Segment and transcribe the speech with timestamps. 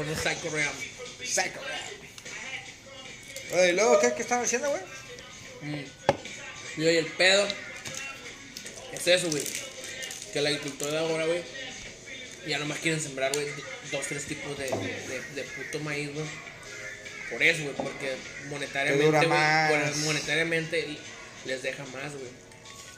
[0.00, 0.72] por un Psycho Realm.
[1.22, 1.60] Psycho
[3.52, 4.82] Oye, ¿y luego qué, qué estaban haciendo, güey?
[6.78, 7.46] Y oye, el pedo
[8.92, 9.42] es eso, güey.
[10.32, 11.42] Que la agricultura de ahora, güey,
[12.46, 13.46] ya nomás quieren sembrar, güey,
[13.92, 16.26] dos, tres tipos de, de, de puto maíz, güey.
[17.30, 18.16] Por eso, güey, porque
[18.48, 20.98] monetariamente, güey, monetariamente
[21.44, 22.30] les deja más, güey.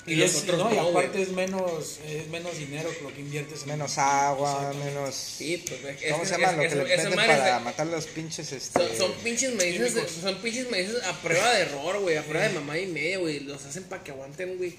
[0.05, 3.03] Y, Y, los es- otros no, y no, aparte es menos, es menos dinero que
[3.05, 5.15] lo que inviertes en Menos agua, menos...
[5.15, 7.87] Sí, pues, es, ¿Cómo es- se llama es- lo que le es para de- matar
[7.87, 8.81] los pinches, este...
[8.81, 10.11] Son, son pinches Químicos.
[10.21, 13.41] son pinches maíces a prueba de error, güey, a prueba de mamá y media, güey.
[13.41, 14.75] Los hacen para que aguanten, güey.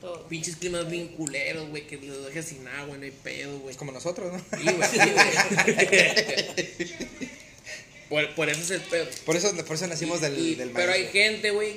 [0.00, 0.26] Todo.
[0.26, 3.76] Pinches climas bien culeros, güey, que los dejes sin agua, no hay pedo, güey.
[3.76, 4.38] Como nosotros, ¿no?
[4.58, 6.88] Sí, güey, sí, güey.
[8.08, 9.06] por, por eso es el pedo.
[9.24, 10.76] Por eso, por eso nacimos del, Y- del maíz.
[10.76, 11.12] pero hay güey.
[11.12, 11.76] gente, güey.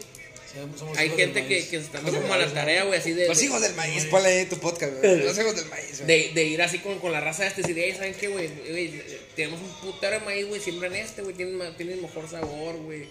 [0.78, 3.28] Somos- Hay gente que, que se está dando como a la tarea, güey, así de.
[3.28, 5.18] Los de- hijos del maíz, ponle ahí tu podcast, güey.
[5.24, 6.08] Los hijos del maíz, güey.
[6.08, 8.48] De, de ir así con, con la raza este y decir, "Ey, ¿saben qué, güey?
[8.48, 9.02] Güey,
[9.36, 13.06] Tenemos un putero de maíz, güey, siembran este, güey, tiene, ma- tiene mejor sabor, güey.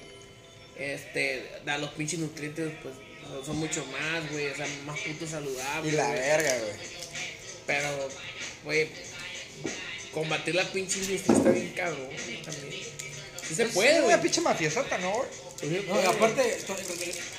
[0.78, 2.94] Este, da los pinches nutrientes, pues,
[3.46, 5.88] son mucho más, güey, o sea, más puto saludable.
[5.88, 6.72] Y la verga, güey.
[7.66, 8.08] Pero,
[8.64, 8.88] güey,
[10.12, 12.82] combatir la pinche industria está bien cabrón, güey, también.
[13.46, 14.14] Sí se puede, Es güey.
[14.14, 15.28] una pinche mafiosota, ¿no, güey?
[15.88, 16.76] No, aparte, to-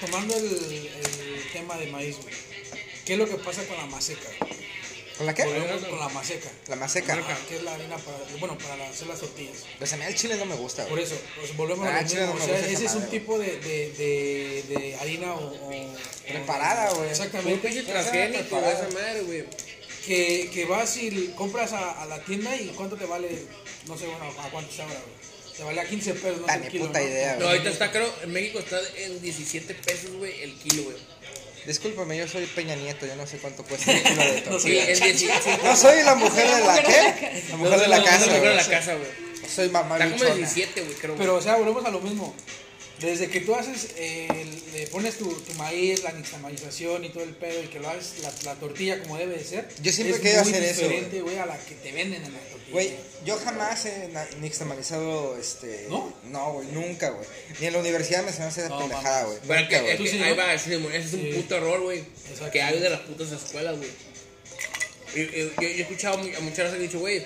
[0.01, 2.33] tomando el, el tema de maíz, güey,
[3.05, 4.29] ¿qué es lo que pasa con la maseca?
[5.17, 5.45] ¿Con la qué?
[5.45, 6.49] Volvemos con la maseca.
[6.67, 7.13] La maseca.
[7.13, 9.63] Ah, que es la harina para, bueno, para hacer las tortillas.
[9.77, 12.21] Pues a mí el chile no me gusta, Por eso, pues volvemos Ah, a chile,
[12.27, 12.35] mismo.
[12.37, 15.33] no O me sea, gusta esa ese es un tipo de, de, de, de harina
[15.35, 15.95] o, o-
[16.27, 17.09] Preparada, güey.
[17.09, 17.81] Exactamente.
[17.83, 18.73] transgénico, preparado.
[18.73, 19.45] esa madre, güey.
[20.05, 23.29] Que, que vas y compras a, a la tienda y cuánto te vale,
[23.87, 25.34] no sé, bueno, a cuánto está ahora, güey.
[25.57, 27.05] Te vale a 15 pesos, no Ah, sé ni el kilo, puta ¿no?
[27.07, 30.97] idea, No, ahorita está, creo, en México está en 17 pesos, güey, el kilo, güey.
[31.65, 34.85] Discúlpame, yo soy Peña Nieto, yo no sé cuánto cuesta un kilo de No tortilla.
[34.85, 35.59] Sí, en 17.
[35.63, 37.43] No soy la mujer de la qué?
[37.49, 38.69] La mujer de la casa, No, de la güey.
[38.69, 39.09] casa, güey.
[39.55, 40.35] Soy mamá Está como luchona.
[40.35, 41.15] 17, güey, creo.
[41.15, 42.35] Pero, o sea, volvemos a lo mismo.
[43.01, 44.27] Desde que tú haces, eh,
[44.73, 48.19] le pones tu, tu maíz, la nixtamalización y todo el pedo y que lo haces
[48.21, 49.67] la, la tortilla como debe de ser.
[49.81, 52.23] Yo siempre es he querido muy hacer eso, diferente, güey, a la que te venden
[52.23, 52.71] en la tortilla.
[52.71, 52.91] Güey,
[53.25, 55.87] yo jamás he nixtamalizado, este...
[55.89, 56.13] ¿No?
[56.23, 57.27] No, güey, nunca, güey.
[57.59, 59.37] Ni en la universidad me enseñaron a hacer No, pendejada, güey.
[59.39, 59.97] Nunca, que, es güey.
[59.97, 61.31] ¿Tú que sí, ahí va, ese, ese es un Sí.
[61.35, 62.03] puto error, güey.
[62.51, 63.89] Que hay de las putas escuelas, güey.
[65.15, 65.23] Yo,
[65.61, 67.23] yo he escuchado a muchas veces que han dicho, güey,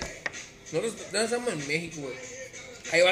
[0.72, 2.14] nosotros no estamos en México, güey.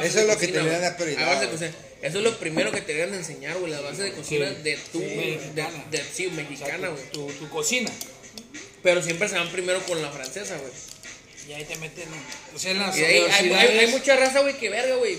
[0.05, 0.81] Eso es lo que te deberían güey.
[0.81, 4.13] dar prioridad, Eso es lo primero que te deberían de enseñar, güey, las bases de
[4.13, 4.63] cocina Sí.
[4.63, 5.85] de tu, Sí, mexicana.
[5.91, 7.11] de, sí, O sea, mexicana, tu- güey.
[7.11, 7.91] tu, tu cocina.
[8.83, 10.73] Pero siempre se van primero con la francesa, güey.
[11.49, 12.09] Y ahí te meten,
[12.55, 13.79] o sea, en las Y ahí hay, hay, universidades.
[13.81, 15.17] hay mucha raza, güey, que verga, güey.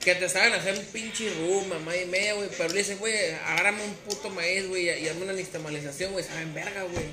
[0.00, 2.48] Que te saben hacer un pinche rum, mamá y media, güey.
[2.58, 3.14] Pero le dicen, güey,
[3.46, 6.24] agárrame un puto maíz, güey, y hazme una nixtamalización, güey.
[6.24, 7.04] Saben verga, güey.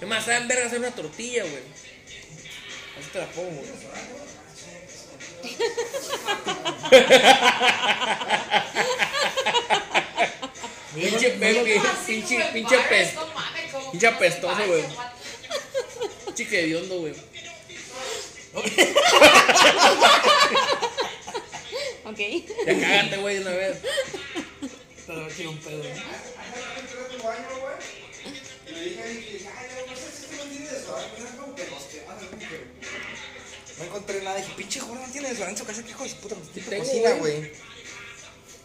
[0.00, 1.62] Es más, saben verga hacer una tortilla, güey.
[2.98, 3.70] Así te la pongo, güey.
[10.94, 13.14] Pinche Pepe, pinche, pinche pes,
[13.90, 14.84] pinche apestoso, güey.
[16.26, 17.14] Pinche que hediondo, güey.
[22.04, 22.18] Ok.
[22.66, 23.78] Ya cágate, güey, de una vez.
[25.06, 25.82] Pero quiero un pedo.
[25.82, 25.88] ¿no?
[25.88, 25.94] No
[33.84, 34.36] encontré nada.
[34.36, 35.82] Dije, pinche no tiene desodorante en su casa.
[35.84, 37.38] ¿Qué hijo de puta tipo tengo, cocina, güey.
[37.38, 37.52] güey?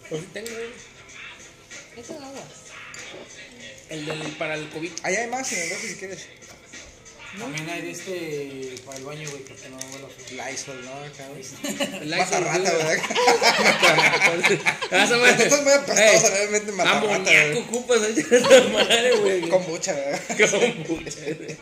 [0.10, 0.70] Pues sí tengo, güey.
[1.98, 2.44] Es agua.
[3.90, 4.92] El del, para el COVID.
[5.04, 6.26] Ahí hay más en el refri si quieres.
[7.38, 10.08] También hay de este para el baño, güey, porque no huele
[10.42, 10.50] a.
[10.50, 10.92] Lysol, ¿no?
[10.92, 11.44] Acá, güey.
[12.02, 12.86] El Lysol, rata, güey.
[12.86, 14.52] ¿verdad?
[14.92, 15.44] Esa madre.
[15.44, 17.64] Esto es muy apestoso, Ey, realmente mata rata, Amoníaco güey.
[17.64, 19.50] ocupas esa madre, güey.
[19.50, 20.22] Con mucha, ¿verdad?
[20.28, 21.58] Kombucha, güey.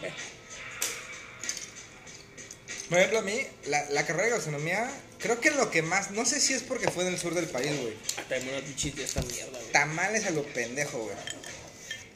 [2.90, 6.26] Por ejemplo, a mí, la, la carrera de gastronomía, creo que lo que más, no
[6.26, 7.94] sé si es porque fue en el sur del país, güey.
[8.18, 9.72] Hasta en una de esta mierda, güey.
[9.72, 11.16] Tamales a lo pendejo, güey.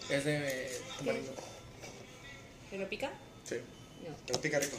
[0.09, 1.33] Es de tamarindo.
[2.69, 3.11] ¿Pero pica?
[3.47, 3.55] Sí.
[4.07, 4.15] No.
[4.27, 4.77] Pero pica rico.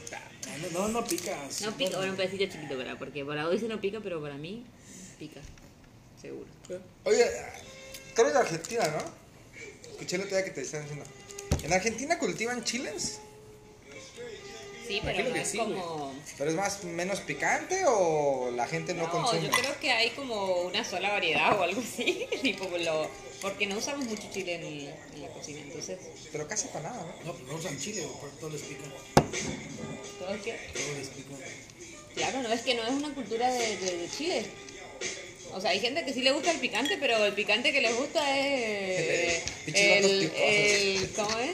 [0.73, 1.61] No, no, no picas.
[1.63, 2.97] No pica, bueno, un pedacito chiquito, ¿verdad?
[2.99, 4.65] Porque para hoy se no pica, pero para mí
[5.19, 5.41] pica.
[6.21, 6.47] Seguro.
[7.05, 7.27] Oye,
[8.15, 9.91] tú eres de Argentina, ¿no?
[9.91, 11.11] Escuché el otro día que te estaban diciendo.
[11.63, 13.19] ¿En Argentina cultivan chiles?
[14.91, 16.15] Sí, pero Imagino no que es sí, como...
[16.37, 19.43] ¿Pero es más menos picante o la gente no, No, consume?
[19.43, 22.27] yo creo que hay como una sola variedad o algo así.
[22.43, 23.09] tipo lo...
[23.41, 25.97] Porque no usamos mucho chile en, el- en la cocina, entonces...
[26.33, 27.33] Pero casi para nada, ¿no?
[27.33, 28.83] No, no usan chile, güey, por todo les pica.
[30.19, 30.53] Todo es que...
[30.75, 31.37] Todo les pica.
[32.17, 34.45] Claro, no es que no es una cultura de, de- de Chile.
[35.55, 37.97] O sea, hay gente que sí le gusta el picante, pero el picante que les
[37.97, 41.53] gusta es el, el- ¿cómo es?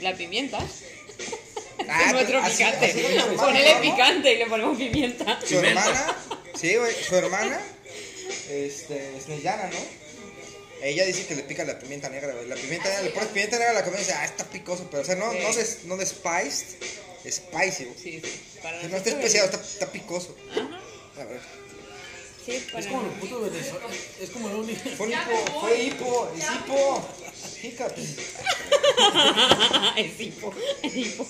[0.00, 0.58] La pimienta.
[1.88, 2.86] Ah, es nuestro así- picante.
[2.86, 3.80] así Ponele ¿no?
[3.80, 5.40] picante y le ponemos pimienta.
[5.46, 6.16] Su hermana,
[6.58, 7.60] sí, güey, su hermana,
[8.50, 10.06] este, es Neyana, ¿no?
[10.82, 12.46] Ella dice que le pica la pimienta negra, güey.
[12.48, 14.86] La pimienta negra, le pones pimienta negra a la comida y dice, ah, está picoso,
[14.90, 15.38] pero o sea, no, Sí.
[15.42, 16.66] no, de, no de spiced,
[17.24, 17.98] es spicy, güey.
[18.02, 18.40] Sí, sí.
[18.62, 20.36] Para No está especiado, está, está picoso.
[20.52, 20.80] Ajá.
[21.20, 21.40] A ver.
[22.46, 23.86] Sí, para Es como el puto Venezuela.
[24.20, 24.88] Es como el único.
[24.96, 27.08] Fue hipo, fue hipo, es hipo.
[27.62, 28.00] Hiccups.
[29.96, 31.26] es hipo, es hipo.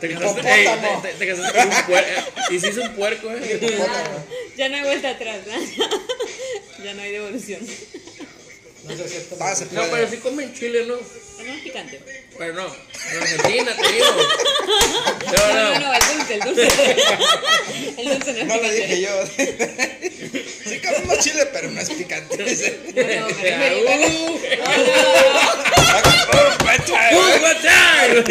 [0.00, 0.68] Te casaste, ey,
[1.02, 2.32] te, te- te casaste con un puerco.
[2.52, 3.78] Es un puerco, eh.
[4.56, 6.84] Ya no hay vuelta atrás, ¿no?
[6.84, 7.60] ya no hay devolución.
[8.88, 9.36] No se acepta.
[9.40, 10.96] Ah, se No, pero sí comen chile, ¿no?
[10.96, 12.00] No es picante.
[12.38, 12.66] Pero no.
[12.66, 14.06] En Argentina, te digo.
[15.26, 16.62] No, No, no, el dulce, el dulce.
[17.98, 18.86] El dulce no es No lo picante.
[18.86, 19.26] dije yo.
[20.68, 22.36] Sí comemos chile, pero no es picante.
[22.36, 22.48] No, no,
[23.28, 23.68] me
[26.38, 28.24] Uh, uh, what time?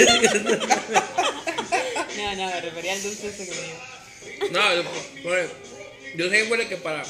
[2.17, 4.51] No, no, me refería al dulce ese que me dio.
[4.51, 4.83] No, yo,
[5.23, 5.49] bueno,
[6.15, 7.03] yo sé, güey, que para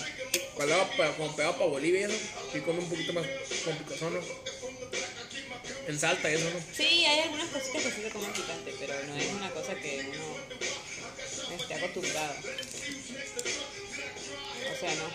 [0.58, 2.12] cuando hago para, como pegado para Bolivia y
[2.54, 3.26] sí come un poquito más
[3.64, 4.20] con picazón, ¿no?
[5.88, 6.60] En Salta y eso, ¿no?
[6.76, 10.06] Sí, hay algunas cositas que sí se comen picante, pero no es una cosa que
[10.12, 12.34] uno esté acostumbrado.
[14.74, 15.10] O sea, no.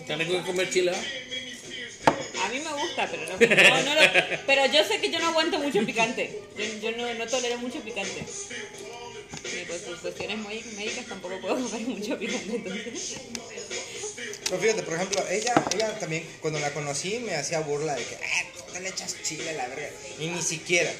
[0.00, 1.02] Está rico que comer chile, ¿ah?
[2.44, 4.10] A mí me gusta, pero no, no, no lo-
[4.46, 6.40] pero yo sé que yo no aguanto mucho picante.
[6.56, 8.24] Yo, yo no, no tolero mucho picante.
[9.30, 13.18] Y pues por cuestiones muy médicas tampoco puedo comer mucho picante, entonces.
[14.44, 18.16] Pero fíjate, por ejemplo, ella, ella también, cuando la conocí, me hacía burla de que,
[18.16, 19.90] ah, te le echas chile a la verga.
[20.18, 20.92] Y ni siquiera.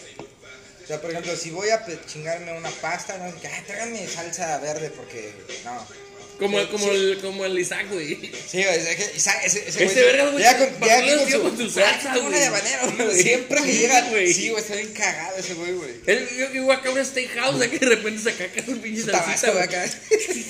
[0.82, 4.58] O sea, por ejemplo, si voy a chingarme una pasta, no qué, ah, tráigame salsa
[4.58, 5.32] verde porque,
[5.64, 6.07] no.
[6.38, 6.90] Como, Sí, como, sí.
[6.90, 8.14] el, como el Isaac, güey.
[8.48, 11.30] Sí, güey, es que Isaac- ese, ese, Ese verga, güey, Ya con, ¿para ya con
[11.32, 13.22] su, con tu "Ah, salsa, una güey?" de habanero, güey.
[13.22, 14.32] Siempre que Sí, llega, güey.
[14.32, 15.90] sí, güey, está bien cagado ese güey, güey.
[16.06, 19.24] Él, yo que acá a un steakhouse, que de repente se caca un pinche salsita,
[19.24, 19.64] tabasco, güey.
[19.64, 19.84] acá.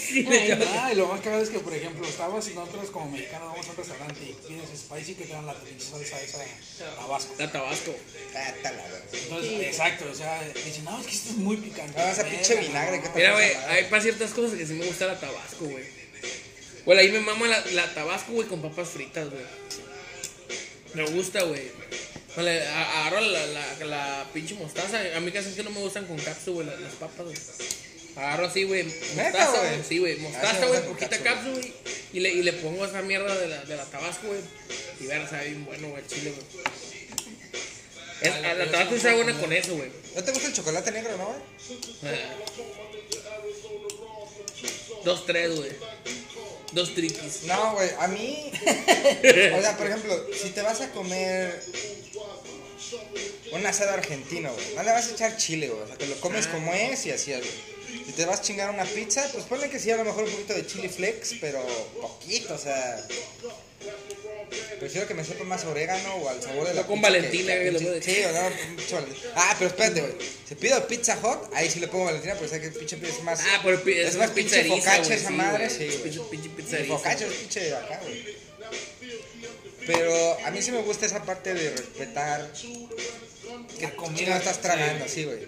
[0.08, 0.26] Sí.
[0.78, 3.70] Ah, y lo más cagado es que, por ejemplo, estabas nosotros como mexicanos, vamos a
[3.70, 6.38] un restaurante y pides spicy que te dan la pinche salsa esa
[6.96, 7.34] tabasco.
[7.38, 7.94] La Tabasco.
[8.34, 8.52] Ah.
[9.12, 11.94] Entonces, exacto, o sea, dicen, no, es que esto es muy picante.
[12.00, 13.02] Ah, esa pinche vinagre, no.
[13.02, 15.77] ¿qué te Mira, güey, hay para ciertas cosas que sí me gusta la Tabasco, güey.
[16.88, 19.42] Güey, ahí me mama la, la Tabasco, güey, con papas fritas, güey.
[20.94, 21.70] Me gusta, güey.
[22.34, 24.98] Vale, agarro la, la, la pinche mostaza.
[25.14, 27.36] A mí casi que no me gustan con capsu, güey, las, las papas, güey.
[28.16, 29.84] Agarro así, güey, mostaza, güey?
[29.86, 31.74] Sí, güey, mostaza, güey, poquita capsu, güey.
[32.14, 34.40] Y le, y le pongo esa mierda de la, de la Tabasco, güey.
[35.00, 36.64] Y ver, sabe bien bueno, güey, el chile, güey.
[38.22, 39.90] Es- la, Tabasco me buena con eso, güey.
[40.16, 41.38] ¿No te gusta el chocolate negro, no, güey?
[42.14, 42.34] Ah.
[45.04, 45.70] Dos, tres, güey.
[46.72, 47.44] Dos triquis.
[47.44, 48.52] No, güey, a mí.
[48.64, 51.62] o sea, por ejemplo, si te vas a comer
[53.52, 55.82] un asado argentino, güey, no le vas a echar chile, güey.
[55.82, 57.77] O sea, te lo comes como es y así, güey.
[58.06, 60.30] Si te vas a chingar una pizza, pues ponle que sí, a lo mejor un
[60.30, 61.64] poquito de chili flex, pero
[62.00, 63.06] poquito, o sea.
[64.80, 67.16] Prefiero que me sepa más orégano o al sabor de la No con pizza que-
[67.18, 69.06] Valentina, que que lo pinche- puede- Sí, o no.
[69.34, 70.12] Ah, pero espérate, güey.
[70.48, 73.22] Si pido pizza hot, ahí sí le pongo Valentina, pero sé que el pinche es
[73.22, 73.40] más.
[73.42, 75.88] Ah, pero pi- es más pinche focacha güey, esa sí, madre, sí.
[76.02, 78.36] Pinche, pinche pizza El eriza, focacha es pinche de acá, güey.
[79.86, 82.50] Pero a mí sí me gusta esa parte de respetar
[83.78, 84.36] que comida.
[84.38, 85.38] estás tragando, sí, güey.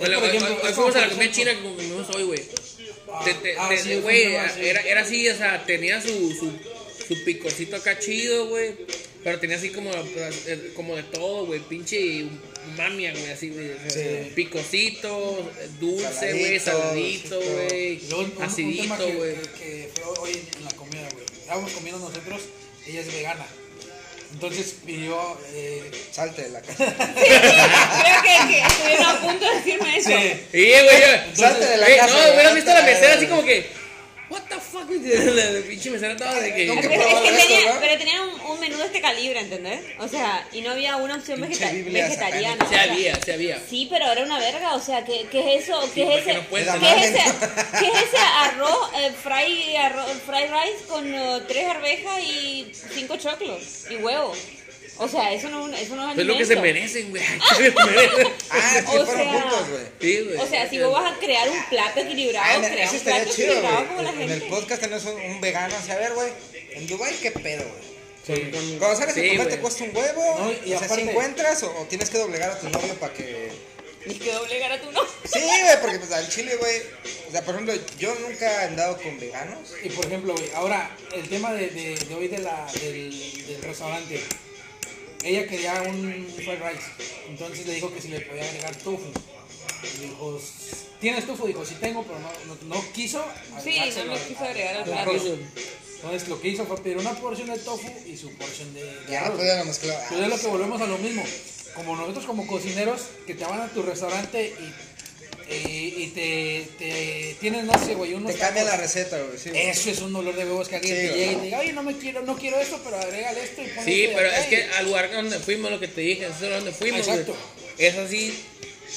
[0.00, 2.40] Bueno, por hoy- ejemplo, hoy- hoy fuimos a la comida china como comimos hoy, güey.
[3.12, 3.24] Ah,
[3.58, 3.68] ah,
[4.02, 4.22] Güey,
[4.60, 6.52] era, era así, o sea, tenía su, su,
[7.08, 8.74] su picocito acá chido, güey.
[9.22, 11.60] Pero tenía así como, eh, como de todo, güey.
[11.60, 12.24] Pinche
[12.76, 13.70] mamia, güey, así, güey.
[13.88, 14.32] Sí.
[14.34, 18.00] Picocito, dulce, güey, Saladito, güey.
[18.40, 19.34] Acidito, que- güey.
[19.34, 21.24] Que, que fue hoy en la comida, güey.
[21.40, 22.40] Estábamos comiendo nosotros,
[22.86, 23.46] ella es vegana.
[24.32, 25.38] Entonces pidió.
[25.52, 26.94] Eh, Salte de la casa.
[26.96, 30.10] Creo que, que estuvieron a punto de decirme eso.
[30.10, 31.36] sí, Sí, güey.
[31.36, 33.79] Salte de la casa, No, güey, hubieras visto a la mesera así como que.
[37.80, 39.80] Pero tenía un, un menú de este calibre, ¿entendés?
[39.98, 42.58] O sea, y no había una opción vegeta- vegetariana.
[42.68, 43.58] Se o sea, había, se había.
[43.68, 45.80] Sí, pero era una verga, o sea, ¿qué, qué es eso?
[45.94, 46.34] ¿Qué Sí, es ese?
[46.34, 46.40] no
[46.80, 47.22] ¿Qué es ese,
[47.80, 53.16] qué es ese arroz, eh, fry, arroz, fry rice con eh, tres arvejas y cinco
[53.16, 54.34] choclos y huevo?
[55.02, 57.22] O sea, eso no, eso no es Es lo que se merecen, güey.
[58.50, 59.82] Ah, sí, O fueron sea, juntos, güey.
[60.00, 60.36] Sí, güey.
[60.38, 63.30] O sea, si vos vas a crear un plato Ah, equilibrado, crea eso un plato
[63.34, 64.22] chido, equilibrado como la güey.
[64.24, 64.54] En el gente.
[64.56, 66.28] podcast tenemos un, un vegano, así, a ver, güey.
[66.72, 68.50] En Dubai ¿qué pedo, güey?
[68.50, 70.38] Con- Cuando sales sí, a comer te cuesta un huevo.
[70.38, 72.94] No, y o sea, si aparte- encuentras o, o tienes que doblegar a tu novio
[72.94, 73.50] para que.
[74.06, 75.00] Ni que doblegar a tu no.
[75.24, 76.76] Sí, güey, porque pues al chile, güey.
[77.28, 79.72] O sea, por ejemplo, yo nunca he andado con veganos.
[79.82, 83.62] y por ejemplo, güey, ahora el tema de, de, de hoy de la, del, del
[83.62, 84.20] restaurante.
[85.24, 87.06] Ella quería un fried rice.
[87.28, 89.02] Entonces le dijo que si le podía agregar tofu.
[89.82, 90.40] Y dijo,
[91.00, 91.46] ¿tienes tofu?
[91.46, 92.30] Dijo, sí tengo, pero no,
[92.68, 93.24] no, no quiso.
[93.62, 95.38] Sí, no al- quiso agregar al Entonces, plato.
[96.02, 99.12] Entonces lo que hizo fue pedir una porción de tofu y su porción de, de
[99.12, 99.92] Ya, pues ya lo mezcló.
[100.08, 101.22] Pero es lo que volvemos a lo mismo.
[101.74, 104.74] Como nosotros como cocineros que te van a tu restaurante y,
[105.50, 109.38] y, y te, te tienen, no sé, güey, unos Te cambia la receta, güey.
[109.38, 109.68] Sí, güey.
[109.68, 111.18] Eso es un dolor de huevos que alguien Sí, te güey.
[111.20, 113.66] llegue y te diga, oye, no me quiero, no quiero esto, pero agrégale esto y
[113.66, 116.26] pon Sí, esto pero acá", es que al lugar donde fuimos, lo que te dije,
[116.26, 117.18] es donde fuimos, güey.
[117.18, 117.36] Exacto.
[117.78, 118.32] Es así,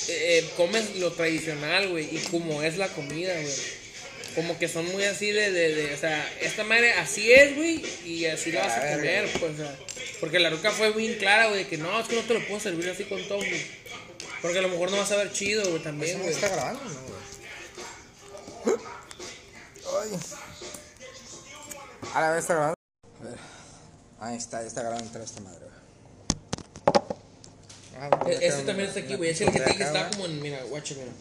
[0.10, 3.53] eh, comes lo tradicional, güey, y como es la comida, güey.
[4.36, 7.83] Como que son muy así de, de, de, o sea, esta madre así es, güey,
[8.03, 9.38] y así la vas a comer, güey.
[9.39, 9.75] pues, o sea,
[10.19, 12.45] porque la ruca fue bien clara, güey, de que no, es que no te lo
[12.48, 13.82] puedo servir así con todo, güey.
[14.43, 16.35] Porque a lo mejor no vas a ver chido, güey, ¿Eso también, no güey.
[16.35, 17.00] está grabando, no,
[18.65, 18.77] güey?
[20.12, 20.19] Ay.
[22.13, 22.75] Ahora está grabando.
[23.21, 23.38] A ver.
[24.19, 25.73] Ahí está, ya está grabando toda esta madre, güey.
[28.00, 30.62] Ah, E- Este también está aquí, güey, es el que acá, está como en, mira,
[30.63, 31.12] guache, mira.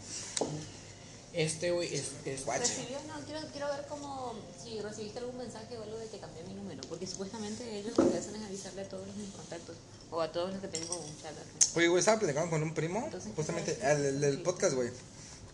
[1.35, 2.61] Este, güey, es, es, Guache.
[2.65, 6.43] Recibió, no, quiero, quiero ver cómo, si recibiste algún mensaje o algo de que cambié
[6.45, 9.77] mi número, porque supuestamente ellos lo que hacen es avisarle a todos mis contactos,
[10.11, 11.33] o a todos los que tengo un chat.
[11.75, 14.91] Oye, güey, estaba platicando con un primo, Entonces, justamente, ¿qué el, el del podcast, güey.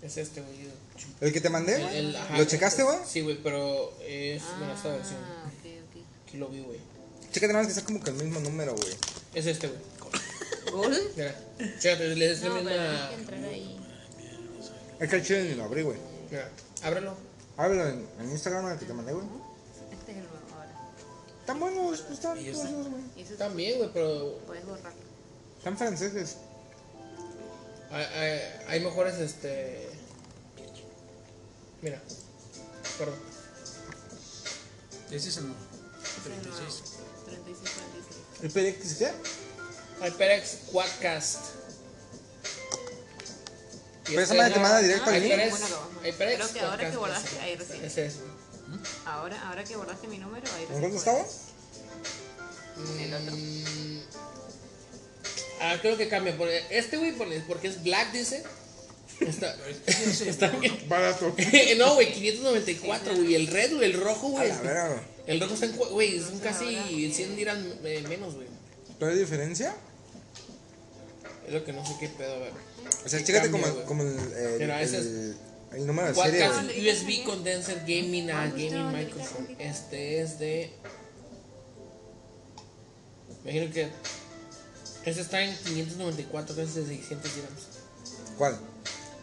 [0.03, 0.69] es este, güey.
[1.21, 1.77] ¿El que te mandé?
[1.77, 2.37] El- el- ajá.
[2.39, 2.99] ¿Lo checaste, güey?
[3.07, 5.19] Sí, güey, pero es, bueno, esta versión.
[5.23, 6.03] Ah, ok, ok.
[6.27, 6.79] Aquí lo vi, güey.
[7.31, 8.97] Chécate nada más que está como que el mismo número, güey.
[9.35, 9.81] Es este, güey.
[10.73, 11.11] ¿Gol?
[11.17, 11.39] Mira,
[11.79, 13.11] chécate, le des la misma.
[15.01, 15.99] Es que el chile ni lo abrí, güey.
[16.31, 16.49] Mira,
[16.83, 17.15] ábrelo.
[17.57, 19.27] Ábrelo en, en Instagram, el que te mandé, güey.
[19.93, 20.71] Este es el nuevo ahora.
[21.41, 23.03] Están buenos, pues están todos los, güey.
[23.17, 24.93] Y eso También, güey, pero puedes borrar.
[25.59, 26.37] Están franceses.
[27.91, 29.89] hay, hay, hay mejores, este.
[31.81, 32.03] Mira,
[32.99, 33.19] perdón.
[35.11, 35.61] Ese es el nuevo.
[36.03, 36.59] Ese es el nuevo.
[37.25, 37.63] 36,
[38.41, 38.43] 46.
[38.43, 39.13] ¿El PDX qué?
[40.05, 41.37] HyperX Quadcast.
[44.09, 45.33] Y Pero esa madre te manda directo al Ah, link.
[46.05, 47.85] HyperX Creo que ahora que borraste, ahí recién.
[47.85, 48.15] Ese es.
[49.07, 51.27] Ahora, ahora que borraste mi número, ahí ¿En recién cuánto puedes.
[52.77, 53.03] estaba?
[53.03, 53.37] El otro.
[53.37, 53.99] Mm,
[55.61, 56.37] Ah, creo que cambia.
[56.39, 58.45] porque Este, güey, pone- porque es black, dice.
[59.21, 60.79] Está, está bien.
[60.89, 61.35] Barato.
[61.79, 63.35] no, güey, 594, güey.
[63.35, 64.51] El red, güey, el rojo, güey.
[65.27, 68.47] El rojo está en, güey, son casi 100 dirán eh, menos, güey.
[69.01, 69.75] ¿No hay diferencia?
[71.47, 72.53] Es lo que no sé qué pedo, a ver.
[73.05, 75.37] O sea, chécate cambia, como, como el, el, Mira, ese el,
[75.73, 76.93] el número de serie.
[76.93, 79.57] USB Condenser Gaming a Gaming Microphone.
[79.59, 80.71] Este es de.
[83.45, 83.89] Imagino que.
[85.05, 87.67] Este está en 594, que es de 600 dirhams.
[88.37, 88.59] ¿Cuál?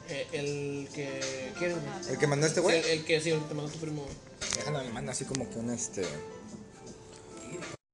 [0.09, 1.51] Eh, el que.
[1.57, 1.77] ¿Quieres?
[2.09, 2.79] ¿El que mandó este güey?
[2.79, 4.15] El, el que sí, el que te mandó tu primo, güey.
[4.55, 6.03] Déjalo, me manda así como que un este.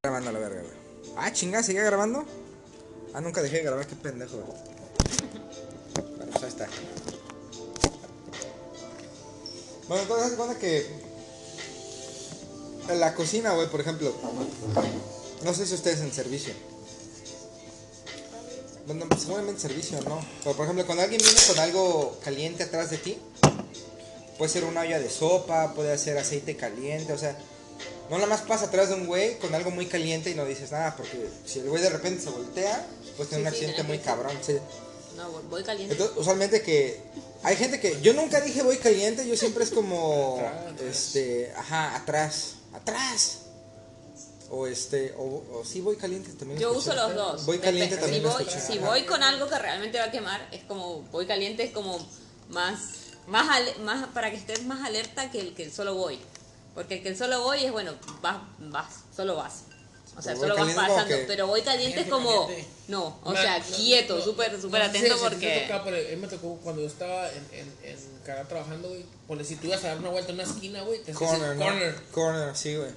[0.04, 0.74] Grabando a la verga, güey.
[1.18, 2.26] Ah, chingada, ¿sigue grabando?
[3.14, 4.81] Ah, nunca dejé de grabar, qué pendejo, güey.
[6.32, 6.68] Pues ahí está.
[9.88, 11.12] Bueno, entonces de cuenta que.
[12.90, 14.14] En la cocina, güey, por ejemplo.
[15.44, 16.54] No sé si ustedes en servicio.
[18.88, 20.20] Bueno, pues, seguramente servicio, ¿no?
[20.44, 23.18] Pero por ejemplo, cuando alguien viene con algo caliente atrás de ti,
[24.42, 27.38] Puede ser una olla de sopa, puede ser aceite caliente, o sea,
[28.10, 30.72] no nada más pasa atrás de un güey con algo muy caliente y no dices
[30.72, 34.00] nada, porque si el güey de repente se voltea, pues tiene un Sí, accidente muy
[34.00, 34.58] cabrón, sí.
[35.22, 35.94] No, voy- caliente.
[35.94, 37.02] Entonces, usualmente que
[37.44, 40.82] hay gente que yo nunca dije voy caliente, yo siempre es como Atrás.
[40.82, 43.38] este, ajá, atrás, atrás.
[44.54, 46.60] O este, o, o sí voy caliente también.
[46.60, 46.90] Yo escuché.
[46.90, 47.46] uso los dos.
[47.46, 48.22] Voy caliente también.
[48.22, 48.60] Si voy, escuché.
[48.60, 48.88] si Ajá.
[48.88, 51.98] voy con algo que realmente va a quemar, es como voy caliente, es como
[52.50, 52.80] más,
[53.28, 56.20] más, ale- más para que estés más alerta que el que el solo voy.
[56.76, 59.64] Porque el que el solo voy es bueno, vas, vas, solo vas.
[60.18, 61.08] O sea, voy solo vas pasando.
[61.08, 62.50] que- Pero voy caliente es como.
[62.88, 65.62] No, o sea, no, quieto, no, súper, no súper atento porque.
[65.68, 69.06] tocaba, pero a mí me tocó cuando yo estaba en, en, en Canadá trabajando, güey.
[69.28, 71.64] Ponle, si tú ibas a dar una vuelta en una esquina, güey, te Corner, ¿no?
[71.64, 71.96] corner.
[72.12, 72.90] Corner, sí, güey.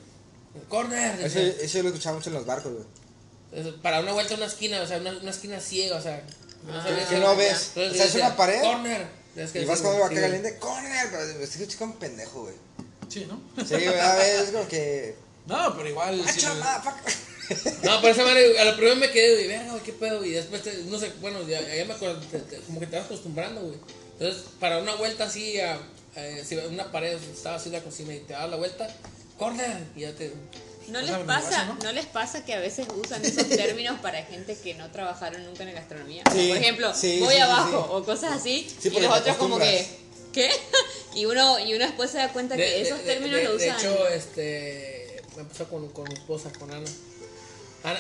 [0.68, 1.20] Corner.
[1.20, 2.84] Eso, eso yo lo escuchaba mucho en los barcos, güey.
[3.52, 6.22] Eso, Para una vuelta en una esquina, o sea, una, una esquina ciega, o sea.
[6.66, 7.70] No sabías Que no ves.
[7.76, 8.60] Entonces, O sea, es una pared.
[8.60, 9.06] Corner.
[9.36, 12.54] Es que Y vas acá sí, caliente, corner, pero escuchas como un pendejo, güey.
[13.08, 13.40] Sí, ¿no?
[13.64, 15.14] Sí, güey, a ver, es como que.
[15.46, 16.16] No, pero igual.
[16.18, 17.82] si ¡Macho, me-!
[17.82, 20.24] No, pero esa madre, a lo primero me quedé, güey, verga, güey, qué pedo.
[20.24, 22.96] Y después, te- no sé, bueno, ya, ya me acuerdo, te- te- como que te
[22.96, 23.76] vas acostumbrando, güey.
[24.18, 28.20] Entonces, para una vuelta así, a, a- si una pared, estaba así la cocina y
[28.20, 28.88] te das la vuelta,
[29.38, 30.32] corner, y ya te.
[30.88, 31.74] ¿No les, Pásame el pasa, ¿no?
[31.82, 35.62] ¿No les pasa que a veces usan esos términos para gente que no trabajaron nunca
[35.64, 36.22] en la gastronomía?
[36.32, 37.88] Sí, Por ejemplo, sí, voy sí, abajo sí.
[37.90, 38.66] o cosas así.
[38.80, 39.86] Sí, y los otros como que.
[40.32, 40.50] ¿qué?
[41.14, 43.56] y, uno, y uno después se da cuenta que De- esos de- términos de- lo
[43.56, 43.78] de usan.
[43.78, 45.03] hecho, este,
[45.36, 46.88] me pasó con, con mi esposa, con Ana.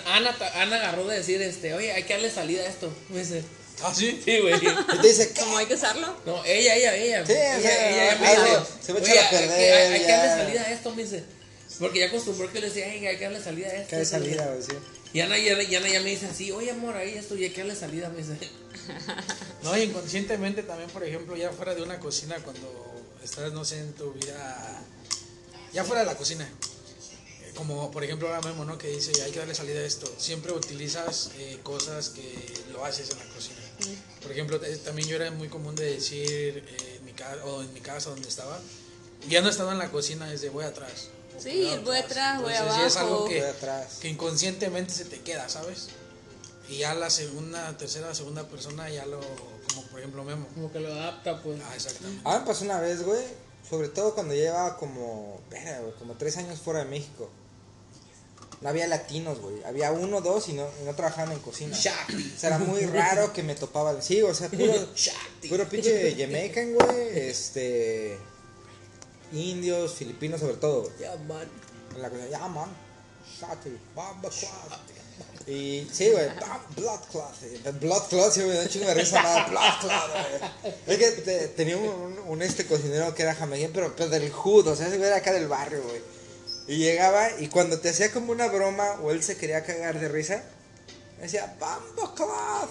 [0.06, 2.90] Ana, Ana, agarró de decir, este, oye, hay que darle salida a esto.
[3.10, 3.42] Me dice,
[3.82, 4.20] ¿Ah, sí?
[4.24, 4.54] sí, güey.
[4.94, 5.40] Y te dice, ¿qué?
[5.40, 6.16] ¿Cómo hay que usarlo?
[6.24, 7.26] No, ella, ella, ella.
[7.26, 9.30] Sí, o ella, sea, ella, me algo, dice, se va a "Oye, echar a hay
[9.30, 10.36] que- perder, Hay, hay que darle ya".
[10.44, 11.24] salida a esto, me dice.
[11.80, 13.96] Porque ya acostumbró que le decía, "Ey, hay que darle salida a esto.
[13.96, 14.62] ¿Qué salida, güey?
[14.62, 14.72] Sí.
[15.12, 17.44] Y Ana, y Ana, y Ana ya me dice así, oye, amor, ahí esto, y
[17.44, 18.38] hay que darle salida, me dice.
[19.62, 22.68] No, y inconscientemente también, por ejemplo, ya fuera de una cocina, cuando
[23.22, 24.82] estás, no sé, en tu vida,
[25.72, 26.46] ya fuera de la cocina,
[27.54, 28.76] como por ejemplo ahora mismo, ¿no?
[28.78, 33.10] Que dice, hay que darle salida a esto, siempre utilizas eh, cosas que lo haces
[33.10, 33.60] en la cocina.
[34.22, 37.62] Por ejemplo, te- también yo era muy común de decir, eh, en mi casa, o
[37.62, 38.58] en mi casa donde estaba,
[39.28, 41.08] ya no estaba en la cocina, desde voy atrás.
[41.38, 43.28] Sí, voy voy atrás, voy Entonces, ya es algo abajo.
[43.28, 43.98] que, Voy atrás.
[44.00, 45.88] que inconscientemente se te queda, ¿sabes?
[46.68, 49.20] Y ya la segunda, tercera, segunda persona ya lo,
[49.68, 50.46] como por ejemplo Memo.
[50.54, 51.60] Como que lo adapta, pues.
[51.68, 52.22] Ah, exactamente.
[52.24, 53.22] A mí me pasó una vez, güey,
[53.68, 55.40] sobre todo cuando llevaba como,
[55.98, 57.28] como tres años fuera de México.
[58.64, 59.62] No había latinos, güey.
[59.64, 61.76] Había uno, dos y no, y no trabajaban en cocina.
[61.76, 62.32] Shakti.
[62.34, 64.00] O sea, era muy raro que me topaba.
[64.00, 65.48] Sí, o sea, puro, Shakti.
[65.48, 67.18] puro pinche Jamaican, güey.
[67.28, 68.18] Este.
[69.32, 70.90] Indios, filipinos, sobre todo.
[70.98, 71.46] Ya, man.
[71.94, 72.70] En la cocina, ya, man.
[73.40, 74.30] Shati, Bamba.
[75.46, 76.26] Y sí, güey,
[76.76, 77.80] Blood Clot.
[77.80, 79.46] Blood Clot, sí, güey, de hecho me risa nada.
[79.50, 80.10] Blood Clot,
[80.62, 80.72] güey.
[80.86, 84.30] Es que te- tenía un, un, un este cocinero que era jamaiquín, pero, pero del
[84.30, 86.13] hood, o sea, ese güey era acá del barrio, güey.
[86.66, 90.08] Y llegaba y cuando te hacía como una broma o él se quería cagar de
[90.08, 90.42] risa,
[91.18, 92.70] me decía, Bamba Clot.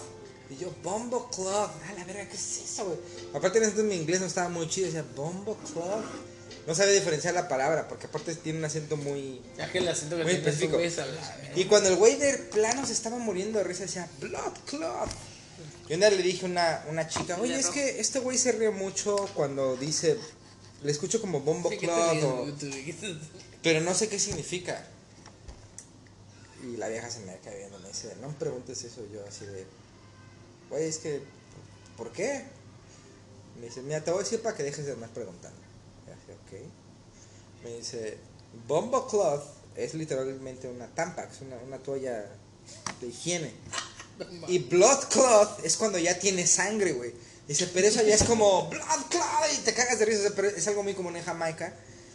[0.50, 1.47] Y yo, Bombo Club.
[1.47, 2.97] A la verga, ¿qué es eso, güey?
[3.33, 4.88] Aparte, en ese mi inglés no estaba muy chido.
[4.88, 6.03] Decía, Bombo Club.
[6.67, 9.41] No sabía diferenciar la palabra, porque aparte tiene un acento muy.
[9.57, 10.77] Ya que el acento que Muy tiene específico.
[10.77, 15.09] la- Y cuando el güey de plano se estaba muriendo de risa, decía, Blood Club.
[15.89, 18.51] Y un día le dije a una, una chica, oye, es que este güey se
[18.53, 20.17] ríe mucho cuando dice.
[20.83, 22.45] Le escucho como Bombo Sí, ¿qué te Club, o-
[23.63, 24.86] pero no sé qué significa.
[26.62, 29.05] Y la vieja se me queda viendo, me dice, no me preguntes eso.
[29.12, 29.65] Yo así de,
[30.70, 31.22] güey, es que,
[31.98, 32.43] ¿por qué?
[33.60, 35.60] Me dice, mira, te voy a decir para que dejes de andar preguntando.
[36.08, 37.63] Y así, ok.
[37.63, 38.17] Me dice,
[38.67, 39.43] Bombo Cloth
[39.76, 42.26] es literalmente una Tampax, una, una toalla
[43.02, 43.52] de higiene.
[44.47, 47.13] Y Blood Cloth es cuando ya tiene sangre, güey.
[47.47, 50.30] Dice, pero eso ya es como Blood Cloth y te cagas de risa.
[50.36, 51.73] Pero es algo muy común en Jamaica.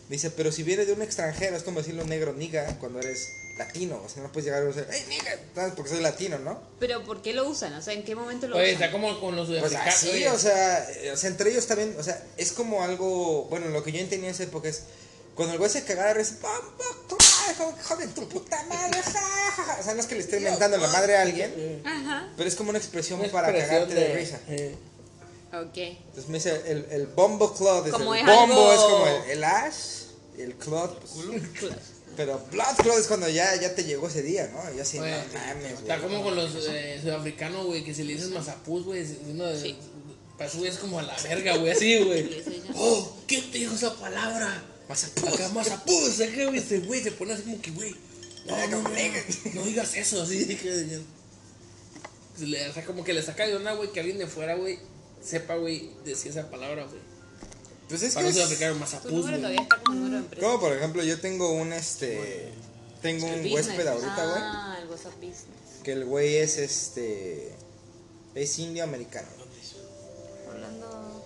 [0.08, 4.00] Dice, pero si viene de un extranjero, es como decirlo negro niga cuando eres latino.
[4.04, 5.36] O sea, no puedes llegar y decir, hey, niga,
[5.76, 6.58] porque soy latino, ¿no?
[6.80, 7.74] Pero ¿por qué lo usan?
[7.74, 8.82] O sea, ¿en qué momento lo Oye, usan?
[8.84, 10.30] está como con los Pues así, oye.
[10.30, 13.82] o sea, eh, o sea, entre ellos también, o sea, es como algo, bueno, lo
[13.82, 14.82] que yo entendía en esa época es,
[15.34, 17.20] cuando el güey se cagaba de risa, "Bombo Cloth,
[17.52, 19.76] hijo, hijo de tu puta madre, ja, ja, ja".
[19.80, 22.28] O sea, no es que le esté inventando la madre a alguien, Ajá.
[22.36, 24.40] pero es como una expresión Una para cagarte de, risa.
[24.48, 24.74] eh,
[25.52, 25.76] Ok.
[25.76, 29.06] Entonces me dice, el, el bombo club, es Como el es bombo algo- es como
[29.06, 29.76] el, el ash,
[30.36, 31.72] y el club, pues,
[32.16, 34.76] pero blood club es cuando ya, ya te llegó ese día, ¿no?
[34.76, 38.14] Y así, oye, no mames, está como con los eh, sudafricanos, güey, que si le
[38.14, 39.60] dices mazapús, güey, es uno de...
[39.60, 39.76] Sí.
[40.36, 42.44] Para eso, güey, es como a la verga, güey, así, Sí, güey.
[42.76, 44.62] Oh, ¿quién te dijo esa palabra?
[44.88, 45.28] Mazapús.
[45.34, 47.94] Acá mazapús, acá, güey, ese güey se pone así como que, güey,
[48.46, 48.82] no,
[49.54, 51.00] no, digas eso, así, que...
[52.40, 54.78] O sea, como que le saca de una, güey, que alguien de fuera, güey,
[55.22, 57.00] sepa, güey, decir esa palabra, güey.
[57.88, 59.38] Pues es Para que es, número güey.
[59.40, 60.46] todavía está como número de empresa.
[60.46, 62.52] como por ejemplo, yo tengo un, este,
[63.02, 63.54] tengo un Business.
[63.54, 65.44] huésped ahorita, güey, Ah, el WhatsApp Business.
[65.82, 67.52] que el güey es, este,
[68.34, 69.28] es indio americano.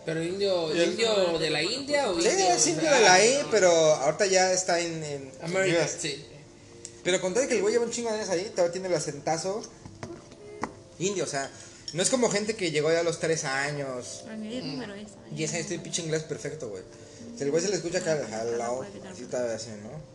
[0.05, 3.71] Pero indio, indio de la India o Sí, indio es indio de la I, pero
[3.71, 6.25] ahorita ya está en, en América, sí.
[7.05, 8.95] Pero con todo que el güey lleva un chingo de años ahí, todavía tiene el
[8.95, 9.63] acentazo
[10.99, 11.49] indio, o sea,
[11.93, 14.95] no es como gente que llegó ya a los 3 años, mira el número.
[15.31, 16.83] 10 años, tiene pinche inglés perfecto, güey.
[17.37, 20.13] Si el güey se le escucha acá, hello, así está así, ¿no?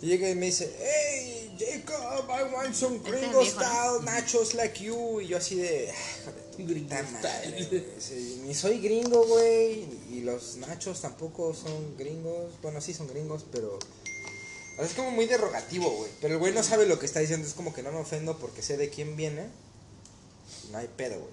[0.00, 4.82] Y llega y me dice, hey, Jacob, I want some Este gringo style nachos like
[4.82, 5.20] you.
[5.20, 7.52] Y yo así de, "Ah, hijo de tu Gringo puta style.
[7.52, 7.84] madre, güey".
[7.98, 12.52] Sí, Ni soy gringo, güey, y los nachos tampoco son gringos.
[12.62, 13.76] Bueno, sí son gringos, pero...
[14.78, 16.10] Es como muy derogativo, güey.
[16.20, 17.48] Pero el güey no sabe lo que está diciendo.
[17.48, 19.48] Es como que no me ofendo porque sé de quién viene.
[20.72, 21.32] No hay pedo, güey.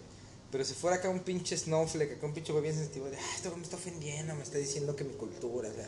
[0.51, 3.31] Pero si fuera acá un pinche snowflake, acá un pinche güey bien sensitivo de, ah,
[3.35, 5.87] esto me está ofendiendo, me está diciendo que mi cultura, o sea.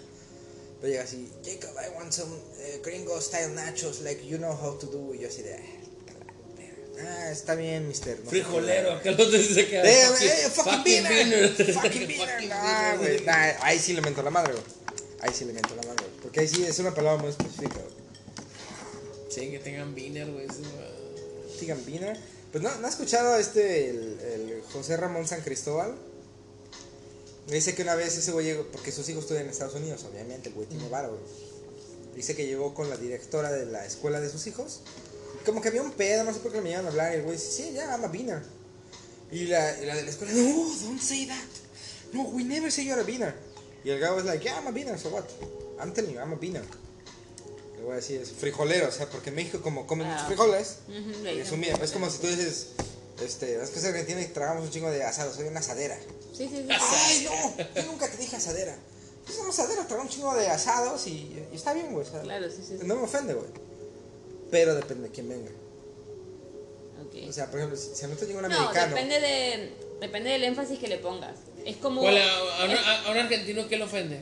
[0.82, 4.78] Pero llega así, Jacob, I want some eh, gringo style nachos, like you know how
[4.78, 5.14] to do.
[5.16, 8.20] Y yo así de, "Ah, ah, está bien, mister.
[8.24, 9.10] no Frijolero, qué".
[9.10, 9.80] acá los dice que.
[9.80, 11.50] Eh, eh, fucking beaner.
[11.74, 12.48] Fucking beaner.
[12.48, 13.24] Nah, güey.
[13.26, 14.64] nah, ahí sí le meto la madre, güey.
[15.22, 16.22] Ahí sí le meto la madre, güey.
[16.22, 17.96] Porque ahí sí es una palabra muy específica, güey.
[19.30, 20.46] Sí, que tengan beaner, güey.
[20.46, 22.18] uh, Digan beaner.
[22.52, 25.96] Pues no, ¿no has escuchado este, el, el José Ramón San Cristóbal?
[27.48, 30.50] Dice que una vez ese güey llegó, porque sus hijos estudian en Estados Unidos, obviamente,
[30.50, 31.22] el güey tiene varo, güey.
[32.16, 34.82] Dice que llegó con la directora de la escuela de sus hijos.
[35.46, 37.14] Como que había un pedo, no sé por qué me iban a hablar.
[37.14, 38.42] Y el güey dice, sí, ya, I'm a beaner.
[39.32, 41.38] Y la, y la de la escuela, no, don't say that.
[42.12, 43.34] No, we never say you're a beaner.
[43.84, 45.26] Y el gabo es like, yeah, I'm a beaner, so what?
[45.80, 46.64] I'm telling you, I'm a beaner.
[47.88, 50.28] Voy a decir, es frijolero, o sea, porque en México como comen muchos Ah.
[50.28, 51.64] frijoles, Ujú, le y dicen.
[51.64, 51.80] es.
[51.84, 52.68] Es como si tú dices,
[53.24, 55.98] este, es que soy argentino y tragamos un chingo de asado, soy una asadera.
[56.34, 56.68] Sí, sí, sí.
[56.70, 58.76] Ay, no, yo nunca te dije asadera.
[59.26, 61.12] Yo soy una asadera, trago un chingo de asados y,
[61.50, 62.06] y está bien, güey.
[62.06, 62.78] o sea, Claro, sí, sí.
[62.78, 62.86] sí.
[62.86, 63.48] No me ofende, güey.
[64.52, 65.52] Pero depende de quién venga.
[67.06, 67.30] Ok.
[67.30, 68.96] O sea, por ejemplo, si, si a nosotros llega un No, americano.
[68.96, 71.38] depende, de, depende del énfasis que le pongas.
[71.66, 72.02] Es como...
[72.02, 74.22] ¿Cuál, a, a- a un argentino qué le ofende?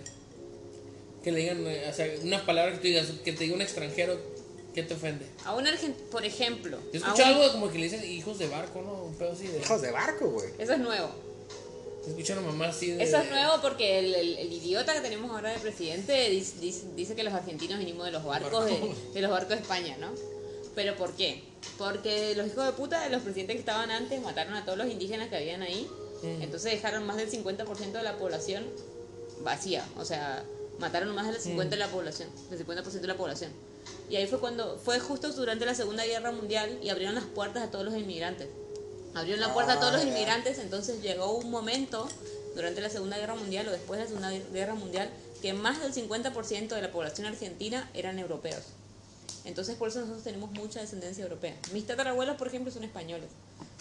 [1.26, 4.18] Que le digan, o sea, una palabra que tú digas, que te diga un extranjero,
[4.76, 5.26] ¿qué te ofende?
[5.44, 6.78] A un argentino, por ejemplo...
[6.94, 9.06] Yo escuché un- algo como que le dicen hijos de barco, ¿no?
[9.06, 9.60] Un pedo así de.
[9.60, 10.50] Hijos de barco, güey.
[10.60, 11.10] Eso es nuevo.
[12.08, 13.04] Escuché una mamá así de.
[13.04, 16.84] Eso es nuevo porque el, el- el idiota que tenemos ahora de presidente dice, dice,
[16.96, 18.80] dice que los argentinos venimos de los barcos de,
[19.16, 20.12] de los barcos de España, ¿no?
[20.76, 21.42] ¿Pero por qué?
[21.80, 24.88] Porque los hijos de puta de los presidentes que estaban antes mataron a todos los
[24.92, 25.88] indígenas que habían ahí.
[26.42, 28.64] Entonces dejaron más del 50% de la población
[29.44, 29.84] vacía.
[29.98, 30.44] O sea,
[30.80, 32.30] mataron más del 50% de la población.
[32.50, 33.52] Del 50% de la población.
[34.10, 37.64] Y ahí fue cuando, fue justo durante la Segunda Guerra Mundial y abrieron las puertas
[37.64, 38.48] a todos los inmigrantes.
[39.14, 42.08] Abrieron la puerta a todos los Ah, inmigrantes, entonces llegó un momento
[42.56, 45.10] durante la Segunda Guerra Mundial o después de la Segunda Guerra Mundial
[45.42, 48.62] que más del 50% de la población argentina eran europeos.
[49.46, 51.56] Entonces por eso nosotros tenemos mucha descendencia europea.
[51.72, 53.30] Mis tatarabuelos, por ejemplo, son españoles,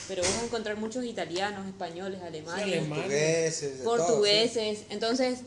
[0.08, 3.00] pero vas a encontrar muchos italianos, españoles, alemanes, alemán.
[3.00, 4.80] Portugueses, de todo, portugueses.
[4.90, 5.40] Entonces,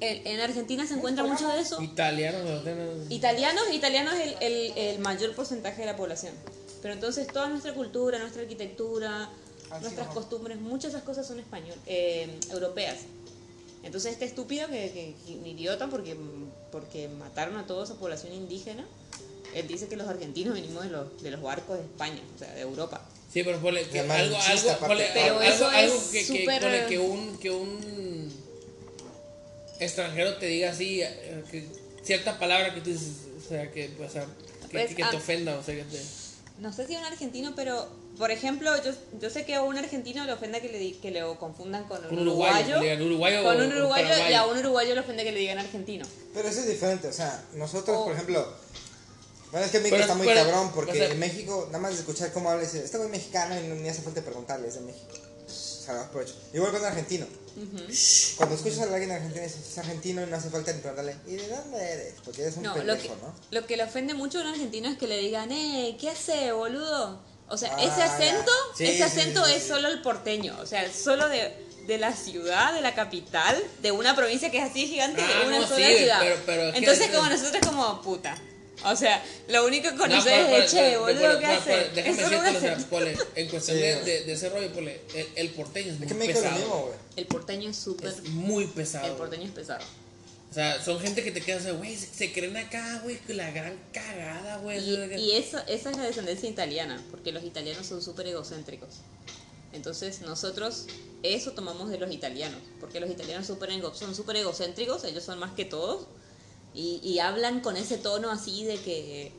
[0.00, 1.80] en, en Argentina se encuentra mucho de eso.
[1.82, 6.34] Italianos, no Italianos, italianos es el, el, el mayor porcentaje de la población.
[6.82, 9.30] Pero entonces toda nuestra cultura, nuestra arquitectura,
[9.70, 10.14] Así nuestras no.
[10.14, 12.98] costumbres, muchas de esas cosas son español, eh, europeas.
[13.82, 16.16] Entonces este estúpido que, que, que un idiota porque,
[16.72, 18.84] porque mataron a toda esa población indígena,
[19.54, 22.52] él dice que los argentinos venimos de los, de los barcos de España, o sea,
[22.52, 23.00] de Europa.
[23.32, 26.60] Sí, pero ponle que algo, algo, ponle, Pero algo, eso algo es que, que, súper-
[26.62, 28.45] ponle que un, que un
[29.80, 31.66] extranjero te diga así, eh, que
[32.02, 33.08] cierta palabra que tú dices,
[33.44, 35.10] o sea, que, o sea, que, Pues, que ah.
[35.10, 36.00] te ofenda, o sea, que te...
[36.58, 37.86] No sé si un argentino, pero
[38.16, 41.20] por ejemplo, yo, yo sé que a un argentino le ofende que le, que le
[41.38, 45.22] confundan con un, Un uruguayo, con un o uruguayo y a un uruguayo le ofende
[45.24, 46.06] que le digan argentino.
[46.32, 48.46] Pero eso es diferente, o sea, nosotros, por ejemplo,
[49.50, 51.78] bueno, es que México Pero- está muy pero- cabrón porque o sea- en México, nada
[51.78, 54.22] más de escuchar cómo habla, dice, este güey es mexicano y no, ni hace falta
[54.22, 55.12] preguntarle, es de México.
[55.46, 56.34] O sea, aprovecho.
[56.54, 57.26] Igual con un argentino.
[58.36, 61.36] Cuando escuchas a alguien argentino, dices, es argentino y no hace falta ni preguntarle, ¿y
[61.36, 62.14] de dónde eres?
[62.24, 63.34] Porque eres un No, lo pendejo, que, ¿no?
[63.50, 66.52] lo que le ofende mucho a un argentino es que le digan, eh, ¿qué hace,
[66.52, 67.20] boludo?
[67.48, 68.14] O sea, Ah, ese ya.
[68.14, 71.54] acento, Sí, ese sí, acento sí, es solo el porteño, o sea, solo de,
[71.86, 75.46] de la ciudad, de la capital, de una provincia que es así gigante, Ah, de
[75.48, 76.18] una no, sola sí, ciudad.
[76.20, 78.36] pero- pero es que- Entonces, como nosotros, como puta.
[78.84, 81.70] O sea, lo único que conoces pero- es, pero- che, pero- boludo, ¿qué hace?
[81.94, 82.90] Déjame decirte, o sea, acento.
[82.90, 86.06] ponle, en cuestión Sí, de, de, de ese rollo, ponle, el, el porteño es muy
[86.06, 86.58] Es que pesado.
[86.58, 86.90] mismo.
[87.16, 88.08] El porteño es súper...
[88.10, 89.06] Es muy pesado.
[89.06, 89.84] El porteño es pesado.
[90.50, 93.18] O sea, son gente que te queda, o sea, güey, se, se creen acá, güey,
[93.18, 94.78] que la gran cagada, güey.
[94.78, 98.90] Y, y eso, esa es la descendencia italiana, porque los italianos son súper egocéntricos.
[99.72, 100.86] Entonces nosotros
[101.22, 105.38] eso tomamos de los italianos, porque los italianos súper ego- son súper egocéntricos, ellos son
[105.38, 106.06] más que todos,
[106.76, 109.32] y, y hablan con ese tono así de que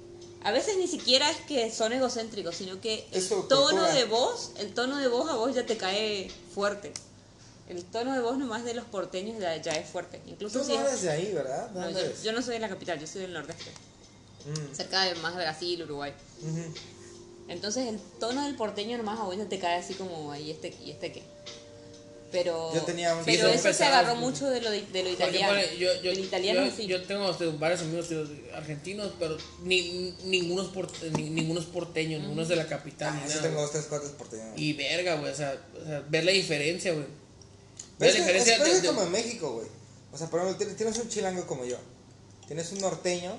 [0.43, 4.73] a veces ni siquiera es que son egocéntricos, sino que el tono de voz, el
[4.73, 6.91] tono de voz a vos ya te cae fuerte.
[7.69, 10.21] El tono de voz nomás de los porteños ya, ya es fuerte.
[10.25, 11.69] Incluso Tú si no es- eres de ahí, ¿verdad?
[11.69, 13.71] ¿De no, dónde yo, no soy de la capital, yo soy del nordeste,
[14.45, 16.13] Mm, cerca de más Brasil, Uruguay.
[17.49, 20.91] Entonces el tono del porteño nomás a veces te cae así como, ¿y este, y
[20.91, 21.23] este qué?
[22.31, 25.23] Pero, Yo tenía un- pero eso se agarró mucho de lo, de, de lo Porque,
[25.37, 25.61] italiano.
[25.79, 26.85] yo, yo, el italiano yo, sí.
[26.85, 28.07] yo tengo varios amigos
[28.53, 33.13] argentinos, pero ni, ninguno, es por- ni- ninguno es porteño, ninguno es de la capital.
[33.15, 34.47] Ah, nada, tengo dos, tres, cuatro porteños.
[34.57, 37.05] Y verga, güey, o sea, o sea, ver la diferencia, güey.
[37.97, 39.67] Ver es la diferencia es- de- es de- como en México, güey.
[40.11, 41.77] O sea, por ejemplo, tienes- un chilango como yo.
[42.47, 43.37] Tienes un norteño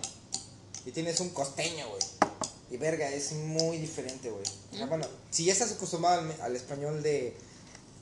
[0.86, 2.02] y tienes un costeño, güey.
[2.70, 4.44] Y verga, es muy diferente, güey.
[4.72, 7.34] O sea, bueno, si ya estás acostumbrado al, al español de.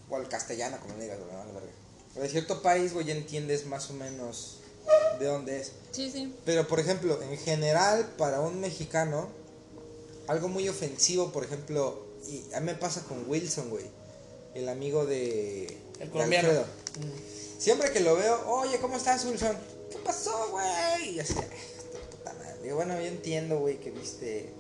[0.09, 1.69] O al castellano, como le digas, güey, vale, verga.
[2.15, 4.59] Pero de cierto país, güey, ya entiendes más o menos
[5.19, 5.73] de dónde es.
[5.91, 6.35] Sí, sí.
[6.45, 9.29] Pero, por ejemplo, en general, para un mexicano,
[10.29, 13.85] algo muy ofensivo, por ejemplo, y a mí me pasa con Wilson, güey,
[14.55, 15.67] el amigo de,
[16.01, 16.49] El de colombiano.
[16.49, 16.67] Alfredo.
[17.59, 19.57] Siempre que lo veo, oye, ¿cómo estás, Wilson?
[19.91, 21.15] ¿Qué pasó, güey?
[21.15, 22.63] Y así, "Ay, esta puta madre".
[22.63, 24.51] Digo, bueno, yo entiendo, güey, que viste.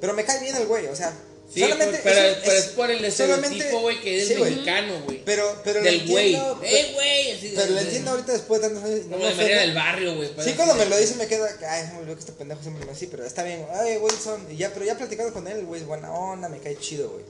[0.00, 1.12] Pero me cae bien el güey, o sea,
[1.52, 5.22] Sí, Solamente pero, es- pero es- por el estereotipo, güey, que es sí, mexicano, güey.
[5.24, 6.34] Pero, pero Del güey.
[6.34, 7.30] ¡Eh, güey!
[7.32, 9.04] Así Pero lo entiendo ahorita después de tantos años.
[9.06, 10.28] no Como me de María del barrio, güey.
[10.28, 10.56] Sí, parece.
[10.56, 12.92] cuando me lo dice me quedo, ay, se me olvidó que este pendejo siempre me
[12.92, 15.86] así, pero está bien, ay, Wilson, y ya, pero ya platicando con él, güey, es
[15.86, 17.24] buena onda, me cae chido, güey.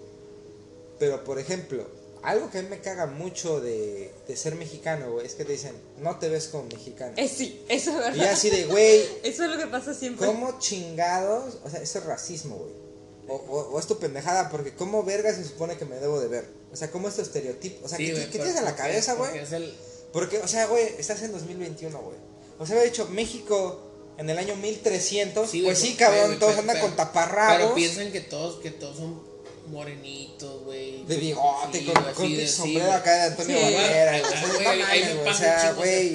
[0.98, 1.86] Pero, por ejemplo,
[2.22, 5.52] algo que a mí me caga mucho de, de ser mexicano, güey, es que te
[5.52, 7.12] dicen, no te ves como mexicano.
[7.18, 8.16] Eh, sí, eso es verdad.
[8.16, 10.26] Y así de, güey, Eso es lo que pasa siempre.
[10.26, 11.58] ¿cómo chingados?
[11.64, 12.85] O sea, eso es racismo, güey.
[13.28, 16.28] O, o, o es tu pendejada, porque ¿cómo verga se supone que me debo de
[16.28, 16.46] ver?
[16.72, 17.84] O sea, ¿cómo es tu estereotipo?
[17.84, 19.54] O sea, Sí, ¿qué, tienes en la cabeza, porque güey?
[19.62, 19.74] el-
[20.12, 22.16] Porque, o sea, güey, estás en 2021, güey.
[22.58, 23.80] O sea, había dicho México
[24.18, 25.50] en el año 1300.
[25.50, 27.56] Sí, pues sí, cabrón, todos pero- andan pero- con taparrabos.
[27.56, 29.20] Pero piensan que todos, que todos son
[29.68, 31.04] morenitos, güey.
[31.06, 33.62] De bigote, Sí, con, güey, con así de- sí, sombrero acá de Antonio Sí.
[33.74, 34.22] Banderas,
[34.56, 35.28] güey.
[35.28, 36.10] O sea, güey.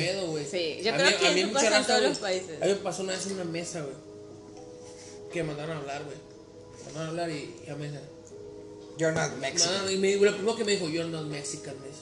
[0.49, 2.61] Sí, yo A creo mí- que eso pasa en todos los países.
[2.61, 3.93] A mí me pasó una vez en una mesa, güey.
[5.33, 6.17] Que me mandaron a hablar, güey.
[6.93, 8.07] Me mandaron a hablar y ya me dijeron.
[8.97, 9.85] You're not Mexican.
[9.85, 12.01] "No", y me, lo primero que me dijo, you're not Mexican, me dice.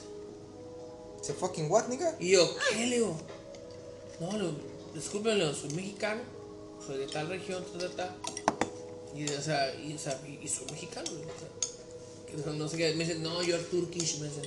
[1.21, 2.15] ¿Se fucking what, nigga?
[2.19, 3.15] Y yo, ¿qué, Leo?
[4.19, 4.51] No, Leo,
[4.93, 6.21] disculpen, Leo, soy mexicano,
[6.85, 8.15] soy de tal región, tal, tal, tal.
[9.15, 11.49] Y, o sea, y, o sea, y, y soy mexicano, o sea,
[12.27, 14.43] que no, no sé qué, me dicen, no, you're Turkish, me dicen.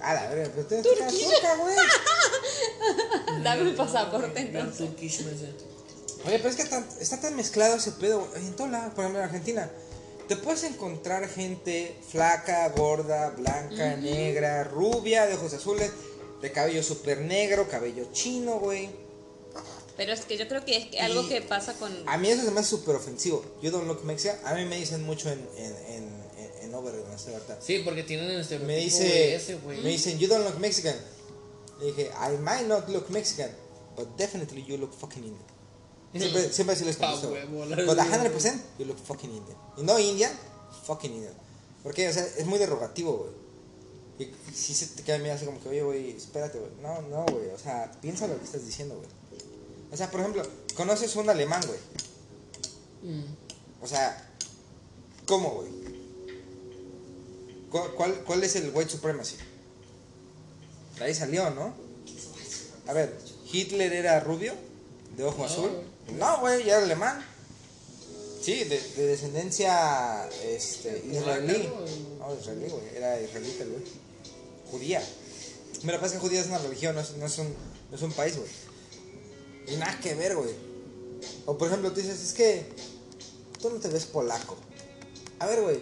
[0.00, 1.76] A la verga, pero que cara turca, güey.
[3.42, 4.86] Dame mi pasaporte You're entonces.
[4.86, 5.69] Turkish, me dicen.
[6.26, 8.26] Oye, pero es que tan- está tan mezclado ese pedo.
[8.36, 9.70] En todos lados, por ejemplo en Argentina.
[10.28, 15.90] Te puedes encontrar gente flaca, gorda, blanca, negra, rubia, de ojos azules,
[16.40, 18.90] de cabello súper negro, cabello chino, güey.
[19.96, 21.92] Pero es que yo creo que es que algo Y- que pasa con...
[22.08, 23.44] A mí eso se me hace súper ofensivo.
[23.60, 24.38] You don't look Mexican.
[24.44, 26.22] A mí me dicen mucho en, en, en,
[26.62, 26.74] en, en.
[27.60, 29.80] Sí, porque tienen estereotipo, Me dice, ese, güey.
[29.82, 30.94] me dicen, you don't look Mexican.
[31.80, 33.50] Le dije, I might not look Mexican,
[33.96, 35.44] but definitely you look fucking Indian.
[36.12, 37.30] Siempre, siempre así les contesto.
[37.30, 38.32] huevo, la But verdad.
[38.32, 39.56] 100% you look fucking Indian.
[39.76, 40.32] Y no Indian,
[40.86, 41.34] fucking Indian.
[41.82, 44.28] Porque, o sea, es muy derogativo, güey.
[44.28, 46.72] Y si se te queda medio así como que, oye, güey, espérate, güey.
[46.82, 47.48] No, no, güey.
[47.50, 49.08] O sea, piensa lo que estás diciendo, güey.
[49.92, 50.42] O sea, por ejemplo,
[50.76, 53.14] conoces un alemán, güey.
[53.14, 53.24] Mm.
[53.82, 54.30] O sea,
[55.26, 55.70] ¿cómo, güey?
[57.70, 59.36] ¿Cuál, cuál, cuál es el white supremacy?
[60.98, 61.72] De ahí salió, ¿no?
[62.88, 63.16] A ver,
[63.50, 64.52] ¿Hitler era rubio?
[65.16, 65.70] ¿De ojo No, azul?
[66.18, 67.24] No, güey, ya era alemán.
[68.40, 71.70] Sí, de, de descendencia este, israelí.
[72.18, 72.96] No, israelí, güey.
[72.96, 73.84] Era israelita, güey.
[74.70, 75.02] Judía.
[75.82, 77.54] Me lo pasa que judía es una religión, no es, no es un,
[77.90, 78.48] no es un país, güey.
[79.68, 80.54] Y nada que ver, güey.
[81.46, 82.66] O por ejemplo, tú dices, es que
[83.60, 84.56] tú no te ves polaco.
[85.38, 85.80] A ver, güey.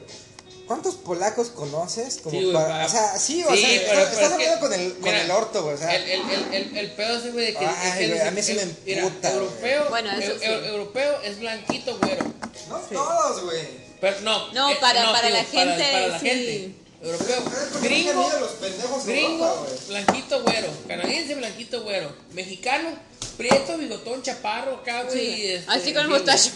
[0.68, 2.18] ¿Cuántos polacos conoces?
[2.22, 4.22] Como Sí, güey, para, para- O sea, sí, o Sí, sea, pero- estás, pero estás
[4.22, 5.74] es que- hablando con el, con el orto, güey.
[5.74, 7.66] O sea, el, el, el, el, el pedo ese, güey, de que.
[7.66, 10.44] Ay, es güey, a mí sí el- me mira, emputa, europeo, Bueno, eso sí.
[10.44, 12.24] europeo es blanquito, güero.
[12.68, 13.88] no todos, güey.
[14.00, 14.52] Pero no.
[14.52, 16.26] No, eh, para- para la gente, Para, la sí.
[16.28, 16.74] gente.
[17.00, 17.42] Europeo.
[17.80, 18.10] Gringo.
[18.12, 18.30] Gringo.
[18.40, 19.78] los pendejos en Gringo, Europa, güey.
[19.88, 20.68] blanquito, güero.
[20.88, 22.12] Canadiense, blanquito, güero.
[22.32, 22.90] Mexicano,
[23.36, 25.52] prieto, bigotón, chaparro, acá, güey.
[25.52, 26.50] Este, así con el mostacho.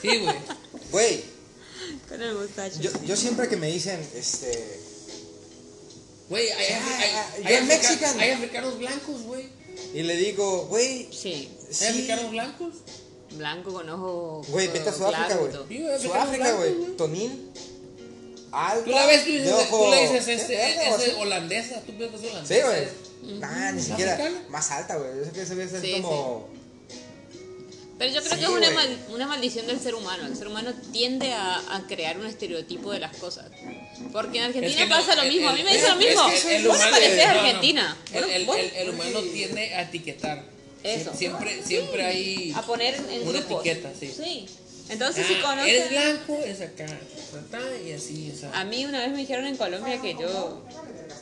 [0.00, 0.36] Sí, güey.
[0.92, 1.24] Güey,
[2.18, 2.80] Con el mustacho.
[2.80, 4.80] yo, yo siempre que me dicen, este.
[6.28, 7.54] Güey, hay, Ah, hay, hay,
[8.18, 9.48] hay africanos blancos, güey.
[9.94, 11.84] Y le digo, güey, Sí, Hay sí.
[11.86, 12.74] africanos blancos.
[13.32, 16.00] blanco con ojos Güey, vete a Sudáfrica, güey.
[16.00, 16.96] Sudáfrica, güey.
[16.96, 17.50] Tonín.
[18.52, 18.84] Alta.
[18.84, 21.16] Tú la ves, tú, dices, de ojo- tú le dices, ¿Qué este, verga, es, sea?
[21.18, 22.66] holandesa, tú piensas que es Sí, holandesa.
[22.66, 23.38] güey.
[23.40, 24.14] Nah, ni siquiera.
[24.14, 24.44] ¿Africana?
[24.48, 25.10] Más alta, güey.
[25.18, 26.48] Yo sé que se ve Sí, como.
[27.98, 30.26] Pero yo creo Sí, que es una, mal- una maldición del ser humano.
[30.26, 33.46] El ser humano tiende a, a crear un estereotipo de las cosas.
[34.12, 35.48] Porque en Argentina Es que no, pasa lo el- mismo.
[35.48, 36.28] a el- mí me es- dicen lo es mismo.
[36.48, 37.40] que el Vos humano- pareces no, no.
[37.40, 37.96] Argentina.
[38.06, 40.44] El, Bueno, el, vos- el- el humano tiende a etiquetar.
[40.82, 41.12] Eso.
[41.14, 43.64] Siempre, siempre hay a poner en una grupos.
[43.66, 44.12] etiqueta, sí.
[44.14, 44.46] Sí.
[44.88, 45.72] Entonces, Ah, si conoces.
[45.72, 46.86] Eres blanco, es acá.
[47.84, 48.52] Y así, o sea.
[48.60, 50.62] A mí una vez me dijeron en Colombia que yo.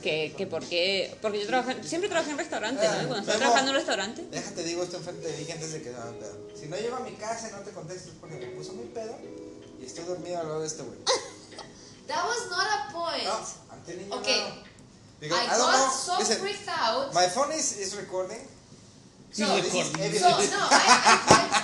[0.04, 1.16] Que, que por qué.
[1.22, 1.82] Porque yo trabajé.
[1.82, 2.96] Siempre trabajé en restaurantes, ¿no?
[3.02, 4.24] Y cuando estaba trabajando en un restaurante.
[4.30, 6.36] Déjate, digo esto enfrente de Vicky antes de que pedo.
[6.60, 8.84] Si no llego a mi casa y no te contesto es porque me puso mi
[8.84, 9.16] pedo
[9.80, 10.98] y estoy dormido al lado de este güey.
[12.06, 13.24] That was not a point.
[13.24, 13.32] No,
[13.72, 14.40] I'm telling you Okay.
[14.40, 14.54] now.
[15.20, 15.90] Because I I don't got know.
[15.90, 17.14] so Listen, freaked out.
[17.14, 18.46] my phone is, is recording.
[19.32, 20.20] So, This is recording.
[20.20, 20.50] so evidence.
[20.52, 20.68] no, no.
[20.70, 21.63] I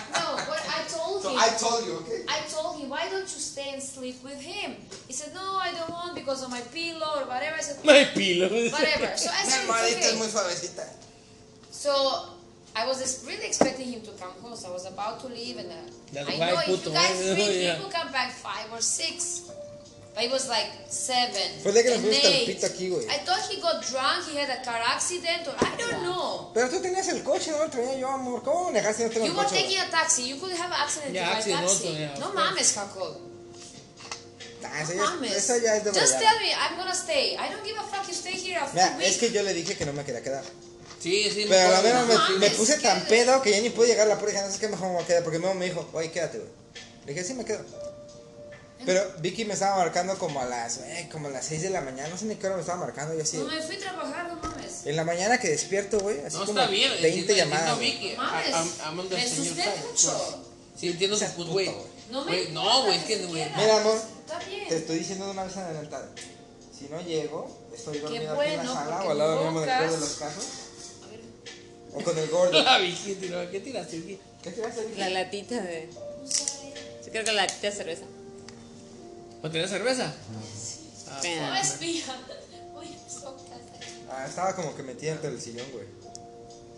[1.22, 2.20] told So him, I told you, okay?
[2.28, 4.76] I told him, why don't you stay and sleep with him?
[5.06, 7.56] He said, no, I don't want because of my pillow or whatever.
[7.56, 8.48] I said, No hay pilo.
[8.72, 9.16] whatever.
[9.16, 10.90] So I said, almohadita it's muy okay.
[11.70, 11.92] So
[12.76, 14.56] I was really expecting him to come home.
[14.56, 17.64] So I was about to leave, and uh, I know if puto, you guys free,
[17.64, 17.76] yeah.
[17.76, 19.50] he come back five or six.
[20.14, 21.61] But it was like seven.
[21.62, 23.07] Fue día que nos and fuimos pito aquí, güey.
[23.09, 26.51] I thought he got drunk, he had a car accident, or I don't know.
[26.53, 28.42] Pero tú tenías el coche, no lo traía yo, amor.
[28.42, 29.62] ¿Cómo manejar si no tengo You el were coche?
[29.62, 30.29] taking a taxi.
[30.29, 31.87] You could have an accident Yeah, accident taxi.
[31.87, 32.35] also, yeah, no course.
[32.35, 33.16] mames, Jacob.
[34.62, 35.37] Ah, eso, No ya, mames.
[35.37, 36.20] eso ya es de Just verdad.
[36.20, 37.37] tell me, I'm gonna stay.
[37.38, 39.07] I don't give a fuck, you stay here a full Mira, week.
[39.07, 40.44] es que yo le dije que no me quería quedar.
[41.01, 41.44] Sí, sí.
[41.44, 43.87] me Pero a la me, No me mames, puse tan pedo que ya ni pude
[43.88, 45.23] llegar a la puerta y dije, no sé qué mejor me voy a quedar.
[45.23, 46.51] Porque mi mamá me dijo, oye, quédate, güey.
[47.07, 47.64] Le dije, sí, me quedo.
[48.87, 51.81] Pero Vicky me estaba marcando como a las, eh, como a las 6 de la
[51.83, 52.09] mañana.
[52.09, 53.14] No sé ni qué hora me estaba marcando.
[53.14, 53.37] Yo así.
[53.37, 54.87] No me fui a trabajar, no mames.
[54.87, 56.21] En la mañana que despierto, güey.
[56.25, 56.90] Así No, como está bien.
[57.01, 57.79] 20 entiendo- llamadas.
[57.79, 58.14] Vicky.
[58.16, 60.43] Mames, A- a- amando al me asusté mucho.
[60.79, 61.71] Sí, entiendo su puto, güey.
[62.11, 63.45] No me Güey, No, güey, es que, güey.
[63.57, 64.69] Mira, amor, Está bien.
[64.69, 66.09] Te estoy diciendo de una vez en adelantado.
[66.77, 69.90] Si no llego, estoy dormido aquí en bueno, la sala o al lado mismo peor
[69.90, 70.45] de los casos.
[71.93, 72.62] O con el gordo.
[72.62, 73.51] La Vicky tiró.
[73.51, 74.19] ¿Qué tiraste, Vicky?
[74.43, 74.99] ¿Qué te vas a decir?
[74.99, 75.90] La latita de.
[77.05, 78.05] Yo creo que la latita de cerveza.
[79.42, 80.12] ¿O tenés cerveza?
[81.09, 81.20] Ah.
[81.22, 81.64] No
[83.09, 84.05] so casi.
[84.11, 85.87] Ah, estaba como que metida entre el sillón, güey.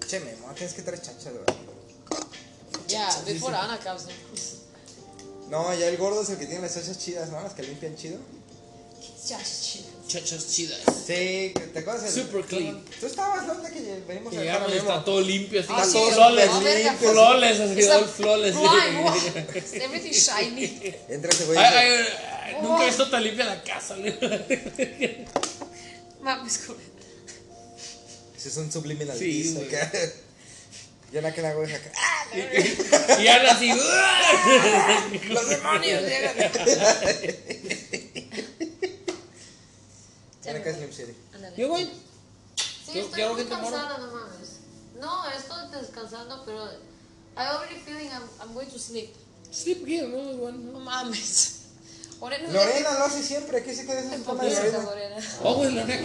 [0.07, 1.45] Che, Memo, tienes que traer chachas, güey.
[2.89, 5.51] Ya, before Ana comes in.
[5.51, 7.41] No, ya el gordo es el que tiene las chachas chidas, ¿no?
[7.43, 8.19] Las que limpian chido.
[9.29, 9.87] Ya, chido.
[10.09, 10.81] Chachas chidas.
[11.07, 12.05] Sí, ¿te acuerdas?
[12.15, 12.85] el- Super clean.
[13.01, 15.69] Tú estabas, ¿dónde que venimos a dejar a Llegamos y está todo limpio, así.
[15.73, 17.11] Está todo limpio.
[17.13, 18.09] flores, así, todo
[18.53, 19.15] wow.
[19.73, 20.95] Everything shiny.
[21.09, 21.59] Entra ese güey.
[21.59, 24.15] y nunca he visto tan limpia la casa, güey.
[26.21, 26.79] Mames, como-
[28.37, 29.69] Ese es un subliminal Sí, güey.
[29.75, 29.91] acá.
[31.13, 31.93] Ya la que la güey acá.
[31.95, 33.19] ¡Ah!
[33.21, 33.71] Y Ana así.
[35.29, 36.35] Los demonios llegan.
[40.65, 41.17] Ya la que es Slim City.
[41.57, 41.85] Yo, güey.
[42.57, 44.49] Sí, Yo- estoy muy cansada, no mames.
[45.01, 46.65] No, estoy descansando, pero
[47.37, 49.15] I already feeling I'm, I'm going to sleep.
[49.51, 50.81] Sleep here, no, igual, No no.
[50.81, 51.59] mames.
[52.21, 53.63] Lorena, Lorena lo hace siempre.
[53.65, 54.79] ¿Qué se queda esa fama de Lorena.
[54.85, 55.17] Lorena?
[55.43, 55.99] Oh, güey, la que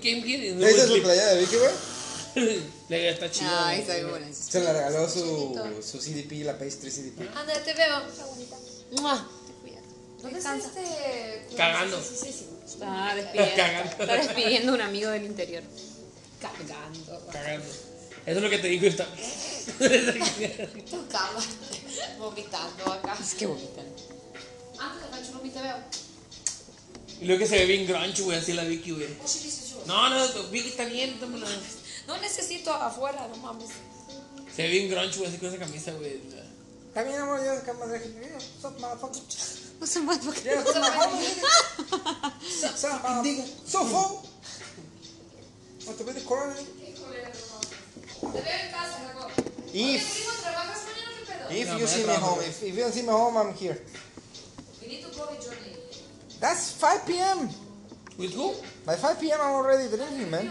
[0.00, 0.54] came here.
[0.56, 1.72] ¿Le hizo su playa de Vicky, güey?
[2.88, 3.50] Le está chido.
[3.50, 3.80] Ay, güey.
[3.80, 4.32] está bien buena.
[4.34, 7.20] Se le regaló su, su CDP, la Pastry CDP.
[7.36, 8.02] Anda, te veo.
[9.00, 9.28] ¡Mua!
[10.20, 11.46] ¿Dónde está este?
[11.56, 12.02] Cagando.
[12.02, 12.46] Sí, sí, sí.
[12.66, 13.90] Está despidiendo, Cagando.
[14.02, 15.62] está despidiendo un amigo del interior.
[16.40, 17.26] Cagando.
[17.32, 17.64] Cagando.
[18.26, 18.86] Eso es lo que te digo.
[18.86, 19.06] Está...
[20.90, 21.40] Tu cama.
[22.18, 23.16] Vomitando acá.
[23.20, 23.86] Es que vomitan.
[24.78, 25.78] Antes de faccio non mi te veo.
[27.20, 29.06] y luego que se ve bien grunge, güey, así la Vicky, güey.
[29.06, 29.86] Oh.
[29.86, 31.46] No, no, Vicky está bien, tómala.
[32.06, 33.70] No necesito afuera, no mames.
[34.54, 36.20] Se ve bien grunge, güey, así con esa camisa, güey.
[36.96, 38.38] Está bien, amor, ya acá de video.
[38.38, 39.22] Stop, motherfucker.
[39.78, 40.40] No se más porque.
[40.44, 42.32] Yeah, stop, motherfucker.
[42.48, 43.44] Stop, motherfucker.
[43.66, 44.22] So full.
[45.84, 46.54] Want to be the corner?
[46.56, 46.64] Te
[48.22, 49.30] veo en casa, Jacob.
[49.74, 51.50] If, Primo, ¿trabajas mañana qué pedo?
[51.50, 52.32] if No, you me see me trabajo.
[52.32, 53.78] home, if, if you don't see me home, I'm here.
[54.80, 55.76] We need to go with Johnny.
[56.40, 57.50] That's 5 p.m.
[58.16, 58.54] ¿With who?
[58.86, 59.38] By 5 p.m.
[59.42, 60.50] I'm already drinking, man.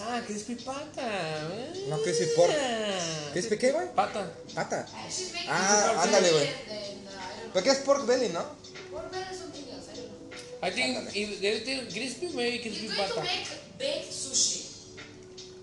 [0.00, 1.02] Ah, crispy pata.
[1.02, 1.86] eh.
[1.88, 2.52] No, crispy pork.
[3.32, 3.86] ¿Crispy qué, güey?
[3.94, 4.30] Pata.
[4.54, 4.86] Pata.
[4.92, 6.46] Making Ah, ándale, güey.
[6.48, 7.04] and, and, uh, I don't
[7.44, 7.50] know.
[7.54, 8.44] ¿Pero qué es pork belly, no?
[8.90, 10.62] Pork belly something else, I don't know.
[10.62, 13.22] I think if they think crispy, maybe crispy He's going to pata.
[13.22, 14.62] make baked sushi.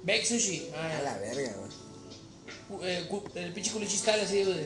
[0.03, 0.71] Baked sushi.
[0.73, 2.89] A Ah, la verga, güey.
[2.89, 4.65] eh, el pinche culichi style así, güey.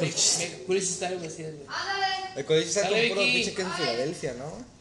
[0.00, 1.66] Baked- Culichi style, güey, así, güey.
[1.68, 2.40] Ándale.
[2.40, 4.74] El está Dale, con puro pinche queso Filadelfia, ¿no?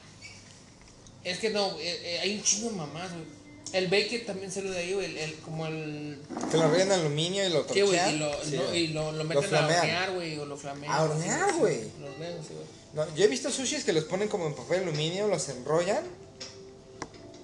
[1.23, 3.42] Es que no, eh, eh, hay un chingo de mamás, güey.
[3.73, 5.05] El bacon también salió de ahí, güey.
[5.07, 6.19] El, el- como el.
[6.51, 7.97] Que lo en aluminio y lo Sí, güey.
[7.97, 8.15] torchean.
[8.15, 8.83] Y lo, Sí, no, güey.
[8.83, 10.37] y lo, lo meten a hornear, güey.
[10.39, 10.93] O lo flamean.
[10.93, 11.81] ¿A hornear, Sí, güey?
[11.99, 12.67] Lo hornean, sí, güey.
[12.93, 16.03] No, yo he visto sushis que los ponen como en papel aluminio, los enrollan,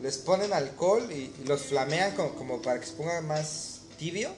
[0.02, 4.30] les ponen alcohol y, y los flamean como, como para que se ponga más tibio.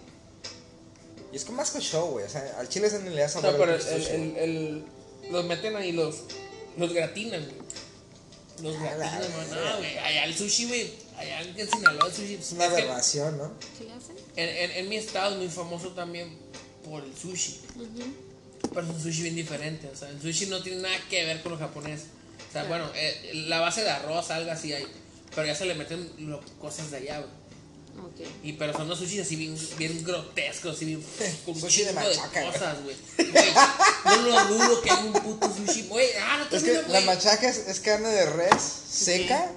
[1.33, 2.25] Y es como más con show, güey.
[2.25, 4.83] O sea, al chile no le da sabor sea, pero el, sushi, el,
[5.29, 6.21] los meten ahí, los,
[6.77, 7.61] los gratinan, güey.
[8.63, 9.21] Los gratinan.
[9.49, 9.97] No, güey.
[9.97, 10.93] Allá el sushi, güey.
[11.21, 12.33] Allá en Sinaloa el sushi.
[12.35, 13.51] Es una es que aberración, ¿no?
[13.77, 14.15] ¿Qué le hacen?
[14.35, 16.37] en, en, en mi estado es muy famoso también
[16.85, 17.59] por el sushi.
[18.73, 19.89] Pero es un sushi bien diferente.
[19.93, 22.01] O sea, el sushi no tiene nada que ver con lo japonés.
[22.49, 24.85] O sea, bueno, eh, la base de arroz, algo así hay.
[25.33, 27.41] Pero ya se le meten lo- cosas de allá, güey.
[28.05, 28.29] Ok.
[28.43, 31.03] Y pero son los sushis así bien, bien grotescos, así bien
[31.45, 32.51] con Sushi de de, machaca, güey.
[32.53, 32.95] cosas, güey.
[34.05, 36.07] No lo dudo que hay un puto sushi, güey.
[36.21, 39.51] Ah, no te Es que la machaca es, es carne de res seca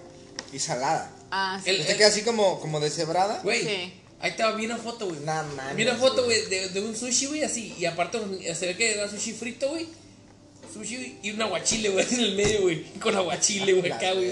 [0.53, 1.11] y salada.
[1.37, 1.71] Ah, sí.
[1.71, 3.41] El- Te queda así como, como deshebrada.
[3.43, 3.93] Güey, Sí.
[4.21, 5.19] ahí va, vi una foto, güey.
[5.21, 6.45] No mames, Vi una foto, güey.
[6.47, 7.75] de, de un sushi, güey, así.
[7.79, 8.19] Y aparte
[8.55, 9.89] se ve que era sushi frito, güey.
[10.73, 12.85] Sushi y un aguachile, güey, en el medio, güey.
[13.01, 14.29] Con aguachile, güey, acá, güey.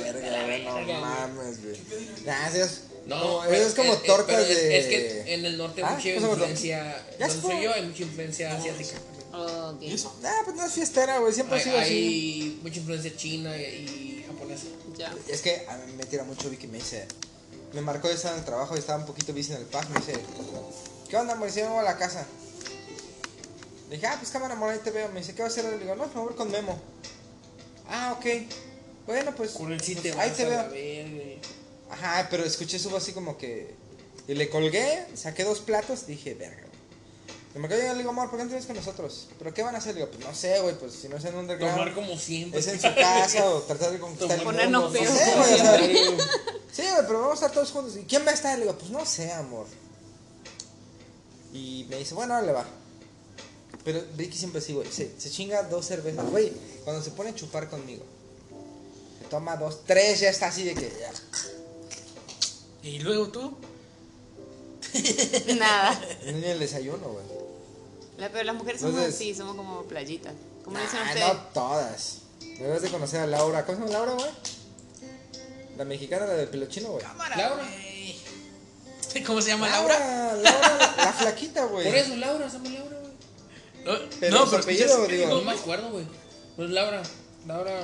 [0.65, 1.77] no mames, güey.
[2.25, 4.79] Nah, es, No, como, pero eso es como eh, eh, tortas es- de...
[4.79, 7.05] Es que en el norte hay Ah, mucha ¿qué pasó, influencia.
[7.19, 8.97] Ya Donde soy yo hay mucha influencia asiática.
[9.35, 9.83] Ok.
[10.25, 11.33] Ah, pues no es fiestera, güey.
[11.33, 11.93] Siempre ha Hay, sido así.
[11.93, 14.12] hay mucha influencia china y,
[14.97, 15.15] Ya.
[15.29, 16.67] Es que a mí me tira mucho Vicky.
[16.67, 17.07] Me dice...
[17.73, 19.89] Me marcó de estar en el trabajo y estaba un poquito busy en el pack.
[19.91, 20.15] Me dice...
[21.09, 21.51] ¿Qué onda, amor?
[21.51, 22.27] Si me voy a la casa.
[23.89, 25.09] Le dije, ah, pues cámara, amor, ahí te veo.
[25.11, 25.73] Me dice, ¿qué vas a hacer?
[25.73, 26.81] Le digo, no, me voy con Memo.
[27.89, 28.27] Ah, ok.
[29.07, 31.39] Bueno, pues, Con el sí pues, te ahí vas te a veo.
[31.91, 33.75] Ajá, pero escuché su voz así como que.
[34.27, 36.65] Y le colgué, saqué dos platos, dije, verga.
[37.55, 39.29] Y me quedé, le digo, amor, ¿por qué no te vienes con nosotros?
[39.39, 39.95] ¿Pero qué van a hacer?
[39.95, 42.19] Le digo, pues no sé, güey, pues si no es en un Tomar underground, como
[42.19, 42.61] siempre.
[42.61, 44.99] es en su casa o tratar de conquistar el Ponernos mundo.
[44.99, 46.25] No sé, güey, o sea, siempre.
[46.73, 47.97] sí, güey, pero vamos a estar todos juntos.
[47.97, 48.59] ¿Y quién va a estar?
[48.59, 49.67] Le digo, pues no sé, amor.
[51.53, 52.65] Y me dice, bueno, ahora le va.
[53.85, 56.25] Pero Ricky siempre así, güey, se, se chinga dos cervezas.
[56.31, 56.53] Güey,
[56.85, 58.05] cuando se pone a chupar conmigo,
[59.21, 60.91] se toma dos, tres, ya está así de que...
[61.01, 61.13] ya.
[62.83, 63.57] Y luego tú.
[65.57, 66.01] Nada.
[66.25, 67.32] Ni el desayuno, güey.
[68.23, 70.33] La- pero las mujeres somos Entonces- así, somos como playitas.
[70.65, 71.27] ¿Cómo le dicen Ah, ustedes?
[71.27, 72.19] no todas.
[72.59, 73.65] Debes de conocer a Laura.
[73.67, 74.31] ¿Cómo se llama Laura, güey?
[75.77, 77.03] La mexicana, la del pelo chino, güey.
[77.03, 77.65] Cámara, Laura.
[77.65, 78.17] güey.
[79.27, 79.99] ¿Cómo se llama Laura?
[79.99, 81.87] Laura, la, la flaquita, güey.
[81.87, 83.13] Por eso, Laura, se llama Laura, güey.
[83.85, 85.27] No, Pero no, pero apellido, digo.
[85.29, 86.07] No me acuerdo, güey.
[86.55, 87.03] Pues Laura.
[87.47, 87.81] Laura.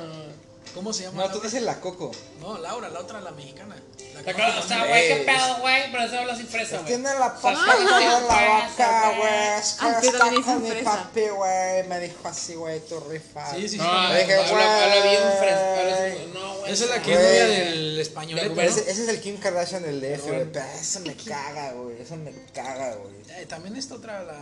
[0.78, 1.26] ¿Cómo se llama?
[1.26, 2.12] No, tú dices la Coco.
[2.38, 3.74] No, Laura, la otra, la mexicana.
[4.14, 5.90] La que o sea, güey, qué pedo, güey.
[5.90, 6.86] Pero se habla así fresa, güey.
[6.86, 8.70] Tiene la papa la
[9.18, 9.58] güey.
[9.58, 11.82] Es que Ah, está con mi papi, güey.
[11.88, 13.50] Me dijo así, güey, tu rifa.
[13.56, 13.78] Sí, sí, sí.
[13.78, 15.38] No, dije, habla bien güey.
[15.40, 15.80] fresa.
[15.80, 16.72] habla No, güey.
[16.72, 18.62] Esa es la que es novia del ¿no?
[18.62, 20.52] ese, es el Kim Kardashian del DF, güey.
[20.52, 22.00] Pero eso me caga, güey.
[22.00, 23.14] Eso me caga, güey.
[23.30, 24.38] Eh, también esta otra, la...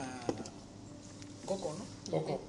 [1.47, 2.11] Coco, ¿no?
[2.11, 2.43] Coco.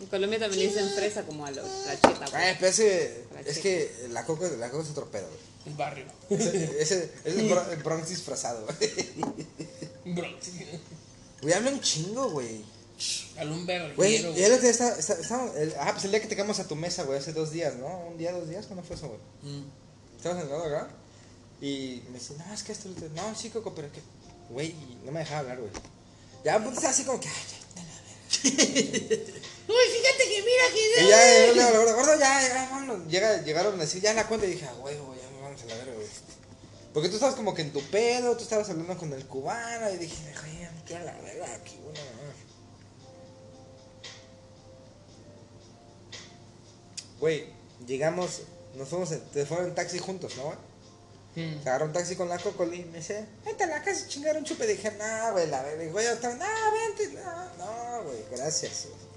[0.00, 2.30] En Colombia también le dicen fresa como a los playitas.
[2.30, 5.40] Güey, pero ese, es que la Coco, la Coco es otro pedo, güey.
[5.66, 6.04] El barrio.
[6.30, 10.14] Ese, ese, es Bro- el Bronx disfrazado, güey.
[10.14, 10.46] Bronx.
[11.40, 12.64] Güey, habla un chingo, güey.
[13.38, 14.42] Al un verguero, Güey, y güey.
[14.44, 17.02] el otro día está, el- ah, pues el día que te quedamos a tu mesa,
[17.04, 17.86] güey, hace dos días, ¿no?
[18.08, 19.20] Un día, dos días, ¿cuándo fue eso, güey?
[19.54, 19.64] Mm.
[20.16, 20.90] Estábamos en el underground
[21.60, 24.00] y me dice, no, es que esto, no, sí, Coco, pero que,
[24.50, 25.70] güey, y no me dejaba hablar, güey.
[26.44, 28.54] Ya, pues así como que, ay, ya, la
[29.16, 29.32] verga.
[29.66, 31.04] Uy, fíjate que mira que.
[31.04, 33.06] Y ya, yo le digo, gordo, ya, ya, vámonos.
[33.08, 35.66] Llega, llegaron a decir, ya la cuenta y dije, ah, güey, güey, ya vamos a
[35.66, 36.06] la verga, güey.
[36.92, 39.96] Porque tú estabas como que en tu pedo, tú estabas hablando con el cubano y
[39.96, 42.00] dije, güey, ya me quiero a la verga aquí, bueno,
[47.18, 47.46] Güey,
[47.86, 48.42] llegamos,
[48.74, 50.58] nos fuimos, en, te fueron en taxi juntos, ¿no, güey?
[51.36, 51.62] Mm.
[51.62, 54.08] Se agarró un taxi con la Cocoli y me dice, vete a la casa a
[54.08, 54.66] chingar un chupe.
[54.66, 55.84] Dije, no, güey, la verga.
[55.84, 58.88] Y güey, otra no, vente, no, no, güey, gracias.
[58.88, 59.13] güey".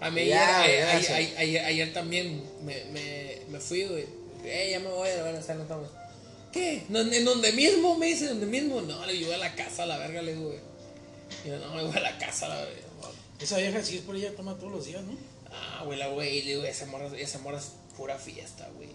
[0.00, 1.12] A mí Ya, ayer, eh, ya, ayer, sí.
[1.12, 4.06] ayer, ayer- ayer también me, me, me fui, güey.
[4.44, 5.88] Eh, ya me voy a la verga, no estamos.
[6.52, 6.84] ¿Qué?
[6.88, 7.96] ¿No- ¿En donde mismo?
[7.98, 8.80] Me dice, ¿donde mismo?
[8.80, 10.60] No, le digo, voy a la casa, a la verga, le digo, güey.
[11.44, 12.82] Y yo, no, me voy a la casa, a la verga.
[13.40, 15.16] Esa vieja, si es por ella, toma todos los días, ¿no?
[15.50, 18.88] Ah, güey, la güey, le digo, esa morra, esa morra es pura fiesta, güey.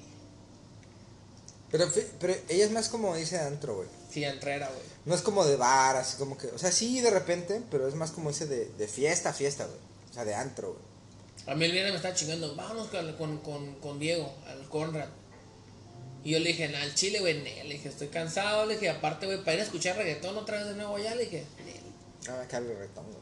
[1.72, 1.89] Pero,
[2.20, 3.88] pero ella es más como dice antro, güey.
[4.12, 4.82] Sí, entrera, güey.
[5.06, 7.95] No es como de bar, así como que, o sea, sí de repente, pero es
[7.95, 9.78] más como ese de, de fiesta, fiesta, güey.
[10.12, 10.93] O sea, de antro, güey.
[11.45, 15.09] A mí el viernes me estaba chingando, vámonos con, con, con, Diego, al Conrad.
[16.23, 18.89] Y yo le dije, "Nah, al chile, güey, Nel", le dije, estoy cansado, le dije,
[18.89, 21.43] aparte, güey, para ir a escuchar reggaetón otra vez de nuevo allá, le dije.
[22.29, 23.17] Ah, me cae el reggaetón, güey.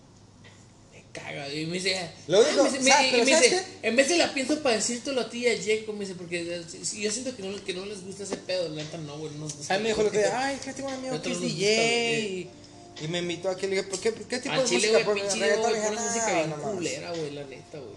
[0.94, 3.08] Me caga, y me dice, Lo único- ah, me dice, me- ¿sabes?
[3.08, 5.48] y Pero me ¿sabes dice, en vez de la pienso para decírtelo a ti y
[5.48, 8.70] a Jacob, me dice, porque yo siento que no, que no les gusta ese pedo,
[8.70, 9.74] la neta no, güey, no nos gusta.
[9.74, 12.44] A mí me dijo lo que, ay, que tengo un amigo que es DJ.
[12.46, 12.61] gusta,
[13.00, 15.30] Y, me invitó aquí, le dije, ¿por qué, qué tipo Al de chile, música pinche
[15.30, 16.76] Reggaetón, Diego, Le güey, dije, pones "No, música bien no mames".
[16.76, 17.92] culera, güey, la neta, güey.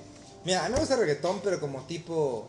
[0.45, 2.49] Mira, a mí me gusta el reggaetón, pero como tipo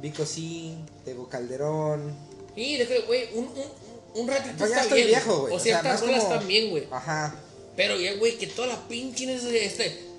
[0.00, 2.14] Vico sí, Tego Calderón.
[2.54, 5.08] Creo, güey, un, un, un ratito Pues ya está estoy bien.
[5.08, 5.52] viejo, güey.
[5.52, 6.86] O O sea, ciertas rolas como- bien, güey.
[6.90, 7.34] Ajá.
[7.76, 10.14] Pero ya, güey, que toda la pinche ese, este.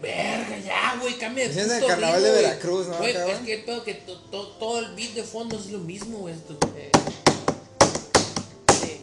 [0.00, 0.56] Verga,
[1.42, 2.42] Ese es el puto carnaval ritmo, de.
[2.42, 5.56] Veracruz, ¿no, Güey, es que el pedo que to- to- todo el beat de fondo
[5.58, 6.34] es lo mismo, güey.
[6.34, 6.90] Esto, eh.
[8.80, 9.00] Sí.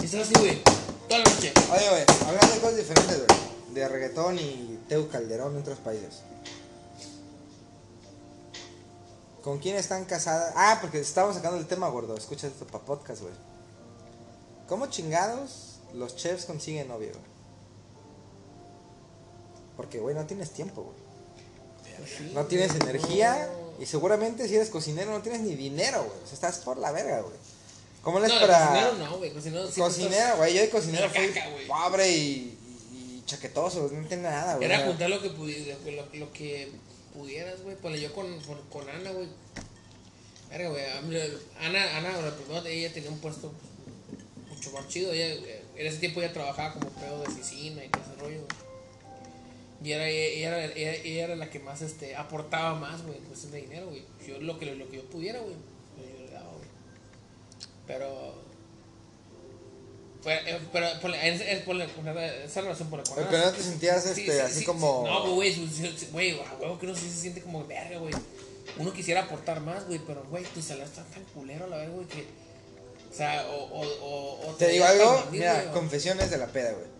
[0.00, 0.62] Y estás así, güey,
[1.08, 1.52] toda la noche.
[1.72, 3.38] Oye, güey, hablando de cosas diferentes, güey.
[3.74, 6.22] De reggaetón y Teo Calderón en otros países.
[9.42, 10.52] ¿Con quién están casadas?
[10.56, 12.16] Ah, porque estábamos sacando el tema, gordo.
[12.16, 13.34] Escucha esto para podcast, güey.
[14.68, 17.35] ¿Cómo chingados los chefs consiguen novia, güey?
[19.76, 22.32] Porque, güey, no tienes tiempo, güey.
[22.34, 23.48] No tienes energía
[23.80, 26.18] y seguramente si eres cocinero no tienes ni dinero, güey.
[26.22, 27.34] O sea, estás por la verga, güey.
[28.02, 28.66] ¿Cómo le es No, para...?
[28.68, 31.66] cocinero no, güey, cocinero sí Cocinero, güey, yo de cocinero fui caca, güey.
[31.66, 32.58] pobre y,
[32.92, 34.66] y, y chaquetoso, no entiendo nada, güey.
[34.70, 36.70] Era juntar lo que, pudi- lo, lo que
[37.14, 37.76] pudieras, güey.
[37.76, 39.28] Ponle yo con, con, con Ana, güey.
[40.50, 40.84] Verga, güey.
[41.60, 43.52] Ana, Ana, la primera, ella tenía un puesto
[44.48, 45.12] mucho más chido.
[45.12, 48.36] Ella, eh, en ese tiempo ella trabajaba como pedo de oficina y todo ese rollo,
[48.46, 48.65] güey.
[49.86, 53.24] Y era, ella, era, ella, ella era la que más este, aportaba más, güey, en
[53.24, 54.02] cuestión de dinero, güey.
[54.26, 55.54] Yo lo que, lo que yo pudiera, güey.
[55.54, 56.68] Yo, le daba, güey.
[57.86, 58.34] Pero.
[60.24, 63.26] Pero, eh, pero por es, es por la- por la- esa relación por la Oye,
[63.30, 65.04] Pero no te sentías Sí, este, sí, así sí, como.
[65.06, 65.54] No, güey,
[66.10, 68.12] güey, a huevo que uno sí se siente como verga, güey.
[68.78, 72.08] Uno quisiera aportar más, güey, pero, güey, tu salario está tan culero, la verdad, güey,
[72.08, 72.26] que.
[73.08, 73.66] O sea, o.
[73.66, 76.95] o, o, o Te digo algo, mira, confesiones de la peda, güey.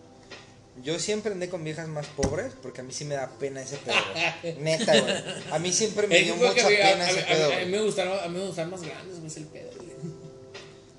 [0.83, 3.77] Yo siempre andé con viejas más pobres porque a mí sí me da pena ese
[3.77, 4.55] pedo, güey.
[4.59, 5.13] Neta, güey.
[5.51, 7.81] A mí siempre me dio que mucha pena a- ese a- pedo, A mí me
[7.81, 9.87] gustaron, a mí me gustaron más grandes, güey, es el pedo, güey.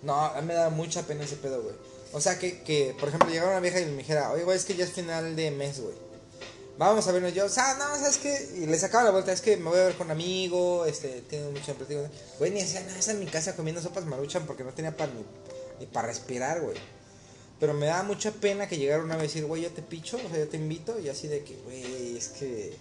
[0.02, 1.74] No, a mí me da mucha pena ese pedo, güey.
[2.12, 4.64] O sea, que, que, por ejemplo, llegara una vieja y me dijera, oye, güey, es
[4.64, 5.94] que ya es final de mes, güey.
[6.78, 8.48] Vamos a vernos yo, o sea, no, ¿sabes qué?
[8.62, 11.22] Y le sacaba la vuelta, es que me voy a ver con un amigo, este,
[11.28, 12.08] tiene mucho empleo.
[12.38, 15.24] Güey, ni hacía nada en mi casa comiendo sopas maruchan porque no tenía para ni,
[15.80, 16.76] ni para respirar, güey.
[17.60, 20.16] Pero me daba mucha pena que llegara una vez y decir, güey, yo te picho,
[20.16, 22.76] o sea, yo te invito, y así de que, güey, es que...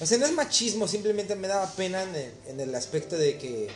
[0.00, 3.38] O sea, no es machismo, simplemente me daba pena en el, en el aspecto de
[3.38, 3.68] que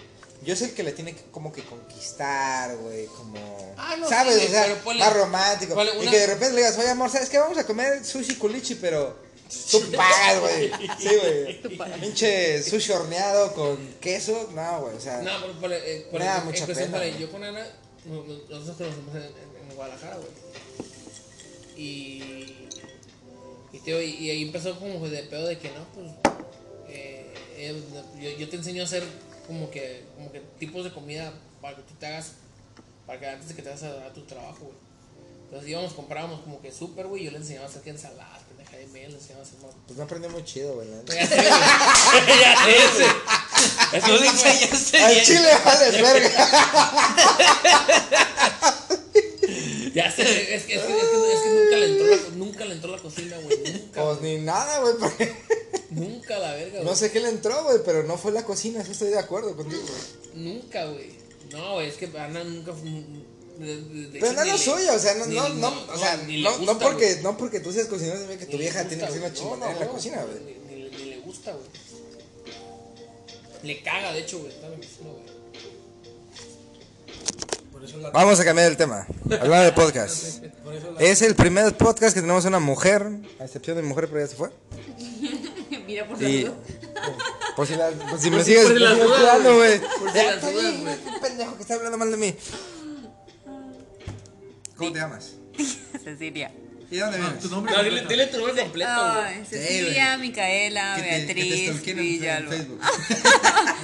[0.44, 3.74] yo soy el que le tiene que como que conquistar, güey, como...
[3.78, 4.38] Ah, no, ¿Sabes?
[4.40, 5.74] sí, o sea, ponle- más romántico.
[5.74, 7.38] ponle Y que de repente le digas, oye, amor, ¿sabes qué?
[7.38, 9.16] Vamos a comer sushi culichi, pero...
[9.70, 10.70] Tú pagas, güey.
[10.98, 11.62] Sí, güey.
[12.00, 14.50] Pinche sushi horneado con queso.
[14.54, 14.96] No, güey.
[14.96, 15.30] O sea, No,
[15.60, 17.66] pero eh, por Me da mucha pena, yo con Ana,
[18.06, 20.28] no- no- nosotros conocemos en, en- en Guadalajara, güey.
[21.76, 22.68] Y,
[23.72, 26.10] y, tío, y, y ahí empezó como de pedo de que no, pues,
[26.88, 27.82] eh, eh,
[28.20, 29.04] yo, yo te enseño a hacer
[29.46, 32.32] como que, como que tipos de comida para que tú te hagas,
[33.06, 34.76] para que antes de que te hagas a, a tu trabajo, güey.
[35.44, 38.74] Entonces íbamos, comprábamos como que súper, güey, yo le enseñaba a hacer que ensaladas, pendeja
[38.78, 39.72] de miel, le enseñaba a hacer más.
[39.86, 40.88] pues no aprendió muy chido, güey.
[41.08, 41.46] Ya sé, güey.
[43.92, 46.48] Ya sé, Al chile vale verga.
[49.94, 50.22] Ya sé,
[50.54, 52.90] es que, es que, es que, es que nunca, le entró la, nunca le entró
[52.96, 53.58] la cocina, güey.
[53.72, 54.02] Nunca.
[54.04, 54.94] Pues ni nada, güey.
[54.98, 55.32] Porque
[55.90, 56.84] Nunca la verga, güey.
[56.84, 57.78] no sé qué le entró, güey.
[57.84, 58.80] Pero no fue la cocina.
[58.80, 60.44] Eso estoy de acuerdo contigo, güey.
[60.54, 61.10] Nunca, güey.
[61.50, 62.88] No, güey, es que Ana nunca fue.
[63.58, 66.16] de- de- de Pero no ni lo suyo, o sea, no, no, no, o sea,
[66.16, 67.22] no, gusta, no porque, güey.
[67.22, 69.78] no porque tú seas cocinero significa que tu vieja tiene que ser una No, en
[69.80, 70.56] la cocina, güey.
[70.70, 71.66] Ni, ni, ni le gusta, güey.
[73.62, 74.50] Le caga, de hecho, güey.
[74.52, 74.80] Está güey.
[78.12, 79.06] Vamos a cambiar el tema.
[79.24, 80.44] Hablando de podcast.
[80.98, 83.06] Es el primer podcast que tenemos una mujer,
[83.40, 84.50] a excepción de mi mujer, pero ya se fue.
[85.86, 86.50] Mira por Y.
[87.56, 89.56] Por si, la, por si me Por si- sigues, por si las sigues dudas, cuidando,
[89.56, 89.78] güey.
[89.78, 89.90] güey.
[89.98, 90.94] Por si Ya las está dudas, bien, güey.
[90.94, 92.34] este pendejo que está hablando mal de mí.
[94.76, 95.32] ¿Cómo te llamas?
[96.02, 96.50] Cecilia.
[96.90, 97.42] ¿Y dónde No, vienes?
[97.42, 98.90] tu nombre No, dile, tu nombre completo.
[98.90, 102.50] Ay, Cecilia, Micaela, Que te- que te Beatriz, Villalba.
[102.50, 102.80] Facebook.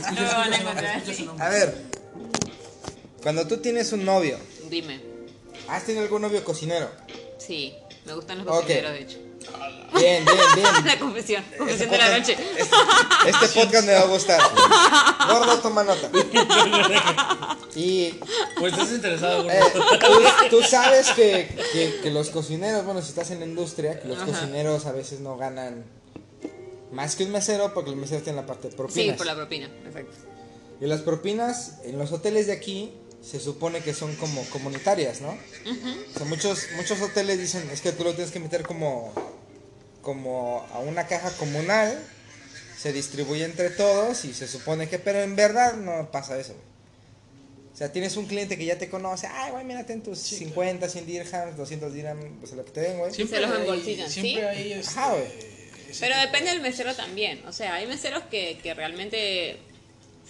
[0.06, 1.02] No me van a encontrar.
[1.40, 1.74] A ver,
[3.28, 4.38] cuando tú tienes un novio,
[4.70, 4.98] Dime.
[5.68, 6.88] ¿has tenido algún novio cocinero?
[7.36, 7.74] Sí,
[8.06, 9.18] me gustan los cocineros, de hecho.
[9.94, 10.66] Bien, bien, bien.
[10.86, 12.36] La confesión, Este confesión de la podcast- noche.
[12.56, 14.40] Este, este podcast me va a gustar.
[15.28, 16.10] Gordo, toma nota.
[17.74, 18.12] Y
[18.58, 19.80] Pues estás interesado, eh, tú,
[20.48, 24.16] tú sabes que, que, que los cocineros, bueno, si estás en la industria, que los
[24.16, 24.26] Ajá.
[24.26, 25.84] cocineros a veces no ganan
[26.92, 29.04] más que un mesero porque los meseros tienen la parte de propinas.
[29.04, 30.16] Sí, por la propina, perfecto.
[30.80, 32.92] Y las propinas en los hoteles de aquí
[33.22, 35.30] se supone que son como comunitarias, ¿no?
[36.14, 39.12] O sea, muchos, muchos hoteles dicen, es que tú lo tienes que meter como,
[40.02, 41.98] como a una caja comunal,
[42.78, 46.52] se distribuye entre todos y se supone que, pero en verdad no pasa eso.
[46.54, 46.68] güey.
[47.74, 50.88] O sea, tienes un cliente que ya te conoce, ay, güey, mírate en tus 50,
[50.88, 53.12] 100 dirhams, 200 dirhams, pues lo que te den, güey.
[53.12, 54.36] Se los Siempre ¿sí?
[54.40, 55.24] hay este, Ajá, güey.
[55.88, 57.44] ese Pero tipo- depende del mesero también.
[57.46, 59.58] O sea, hay meseros que, que realmente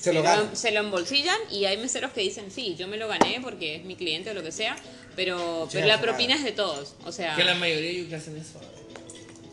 [0.00, 0.56] Se lo ganan.
[0.56, 3.84] se lo embolsillan y hay meseros que dicen, sí, yo me lo gané porque es
[3.84, 4.76] mi cliente o lo que sea,
[5.16, 6.94] pero, pero la propina es de todos.
[7.04, 8.60] O sea, Que la mayoría yo que hacen eso.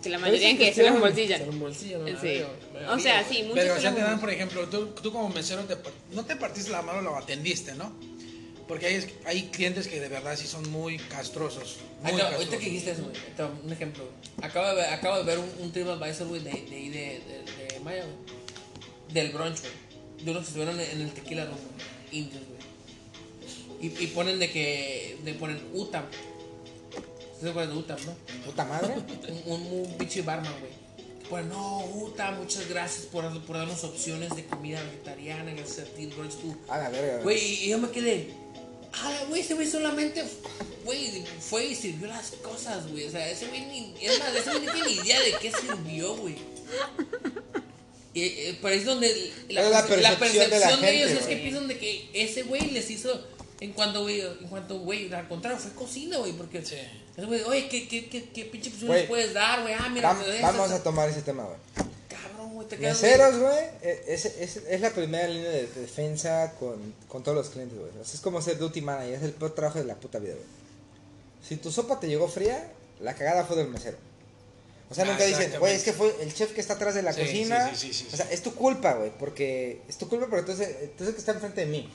[0.03, 1.39] que la mayoría en que es se los embolsillan.
[1.39, 2.21] Se lo embolsillan, ¿no?
[2.21, 2.41] Sí.
[2.89, 5.63] O sea, sí, muchos Pero se ya te dan, por ejemplo, tú, tú como mesero
[5.63, 5.75] te
[6.11, 7.91] no te partiste la mano, lo atendiste, ¿no?
[8.67, 11.77] Porque hay, hay clientes que de verdad sí son muy castrosos.
[12.03, 12.59] Muy Acabo- ahorita castrosos.
[12.59, 14.03] que dijiste eso, güey, un ejemplo.
[14.41, 17.79] Acabo de ver, acabo de ver un, un TripAdvisor, güey, de, de, de, de, de
[17.81, 19.13] Maya, güey.
[19.13, 19.84] Del brunch, güey.
[20.23, 21.57] Unos que estuvieron en el tequila güey.
[22.11, 22.65] Indios, güey.
[23.81, 25.17] Y, y ponen de que.
[25.23, 26.05] De ponen Utam.
[27.39, 28.15] ¿Se acuerdan de Utam, no?
[28.45, 28.95] Puta madre.
[29.45, 30.71] Un, un, un pinche barman, güey.
[31.29, 35.53] Pone, no, Utam, muchas gracias por, por darnos opciones de comida vegetariana.
[35.53, 36.55] Gracias a ti, brunch, tú.
[36.69, 38.29] A la verga, Güey, y yo me quedé.
[38.93, 40.23] Ah, güey, ese güey solamente.
[40.85, 43.05] Güey, fue y sirvió las cosas, güey.
[43.05, 43.95] O sea, ese güey ni.
[44.01, 46.35] Es más, ese güey no tiene ni idea de qué sirvió, güey.
[48.15, 49.31] Y, eh, pero es donde.
[49.49, 51.67] La, Es la perce- la percepción percepción de de, la ellos gente, es que piensan
[51.67, 53.23] de que ese güey les hizo.
[53.61, 56.65] En cuanto, güey, en cuanto, güey, al contrario, fue cocina, güey, porque.
[56.65, 56.75] Sí.
[57.15, 59.73] Ese güey, oye, ¿qué, qué, qué, qué pinche les puedes dar, güey?
[59.73, 61.57] Ah, mira, Vam- vamos a tomar ese tema, güey.
[62.09, 63.01] Cabrón, güey, te quedas.
[63.01, 63.65] Meseros, güey,
[64.07, 67.91] es, es, es la primera línea de defensa con, con todos los clientes, güey.
[68.01, 70.45] Es como ser duty manager, es el peor trabajo de la puta vida, güey.
[71.47, 73.97] Si tu sopa te llegó fría, la cagada fue del mesero.
[74.89, 75.57] O sea, Ah, nunca dicen, exactamente.
[75.59, 77.69] güey, es que fue el chef que está atrás de la Sí, cocina.
[77.69, 80.39] sí, sí, sí, sí, o sea, es tu culpa, güey, porque es tu culpa, pero
[80.41, 81.89] entonces, entonces que está enfrente de mí.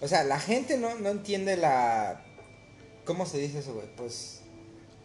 [0.00, 2.24] O sea, la gente no, no entiende la...
[3.04, 3.86] ¿Cómo se dice eso, güey?
[3.96, 4.40] Pues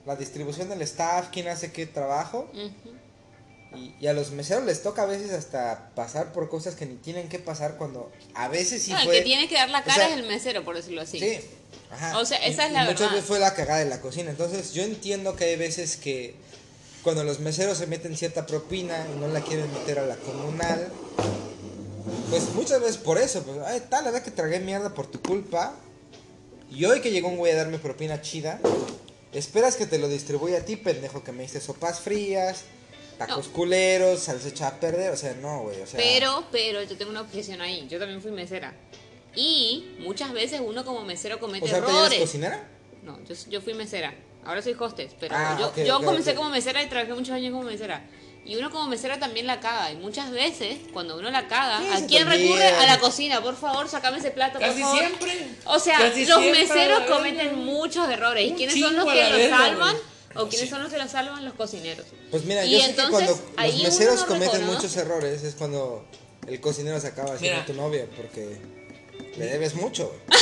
[0.05, 2.49] la distribución del staff, quién hace qué trabajo.
[3.75, 6.95] Y, y a los meseros les toca a veces hasta pasar por cosas que ni
[6.95, 9.15] tienen que pasar cuando a veces sí No, el fue...
[9.17, 11.19] que tiene que dar la o cara sea, es el mesero, por decirlo así.
[11.19, 11.39] Sí.
[11.91, 12.19] Ajá.
[12.19, 13.11] O sea, esa Y- es la Muchas verdad.
[13.15, 14.29] veces fue la cagada de la cocina.
[14.29, 16.35] Entonces, yo entiendo que hay veces que
[17.03, 20.91] cuando los meseros se meten cierta propina y no la quieren meter a la comunal,
[22.29, 25.21] pues muchas veces por eso, pues, ay, tal, la verdad que tragué mierda por tu
[25.21, 25.75] culpa.
[26.71, 28.59] Y hoy que llegó un güey a darme propina chida,
[29.31, 32.63] esperas que te lo distribuya a ti, pendejo, que me diste sopas frías,
[33.19, 33.53] tacos No.
[33.53, 35.99] culeros, salsa echada a perder, o sea, no, güey, o sea...
[35.99, 37.85] Pero, pero yo tengo una objeción ahí.
[37.89, 38.73] Yo también fui mesera.
[39.35, 42.19] Y muchas veces uno como mesero comete o sea, ¿te eres errores.
[42.21, 42.67] cocinera?
[43.03, 44.15] No, yo, yo fui mesera.
[44.45, 46.37] Ahora soy hostess, pero Ah, yo, ok, yo ok, comencé ok.
[46.37, 48.05] como mesera y trabajé muchos años como mesera.
[48.45, 49.91] Y uno como mesera también la caga.
[49.91, 52.67] Y muchas veces, cuando uno la caga, ¿a quién recurre?
[52.67, 53.41] A la cocina.
[53.41, 54.97] Por favor, sacame ese plato, por Casi favor.
[54.99, 55.47] siempre.
[55.65, 58.45] O sea, Casi los meseros cometen muchos errores.
[58.51, 59.95] ¿Y quiénes son los que los verga, salvan?
[60.35, 61.45] ¿O quiénes son los que los salvan?
[61.45, 62.05] Los cocineros.
[62.31, 64.75] Pues mira, Y yo sé que entonces, cuando ahí los meseros no cometen reconoce.
[64.75, 66.05] muchos errores es cuando
[66.47, 67.65] el cocinero se acaba haciendo Mira.
[67.65, 68.57] tu novia porque
[69.37, 70.11] le debes mucho.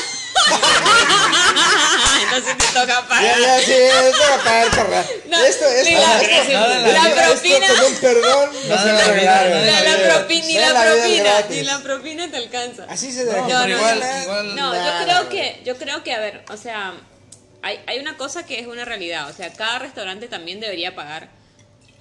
[2.30, 2.36] güey.
[2.38, 3.40] Entonces te toca Ya, pagar.
[3.40, 5.06] ya, sí, esto va a pagar carnal.
[5.28, 8.96] No, esto, esto, la- esto, esto, la esto propina- con un perdón no se en
[8.96, 11.62] va a la en La, la la propina, ni Ya la la es propina, ni
[11.64, 12.86] la propina te alcanza.
[12.90, 14.56] Así se No, pero no, igual, igual.
[14.56, 16.94] No, yo creo que, yo creo que, a ver, o sea,
[17.64, 21.30] hay, hay una cosa que es una realidad, o sea, cada restaurante también debería pagar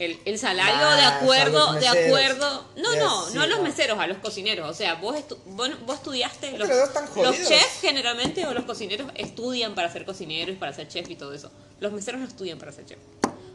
[0.00, 3.98] el, el salario Más de acuerdo, de acuerdo, no, no, sí, no a los meseros,
[4.00, 8.54] a los cocineros, o sea, vos, estu- vos, vos estudiaste, los, los chefs generalmente o
[8.54, 12.20] los cocineros estudian para ser cocineros y para ser chef y todo eso, los meseros
[12.20, 12.98] no estudian para ser chef.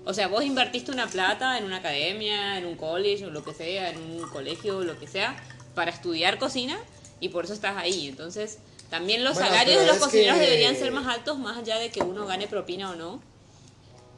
[0.06, 3.54] O sea, vos invertiste una plata en una academia, en un college o lo que
[3.56, 5.36] sea, en un colegio o lo que sea,
[5.74, 6.78] para estudiar cocina
[7.20, 8.08] y por eso estás ahí.
[8.08, 8.60] Entonces,
[8.92, 11.90] también los Bueno, salarios de los cocineros que- deberían ser más altos, más allá de
[11.90, 13.20] que uno gane propina o no.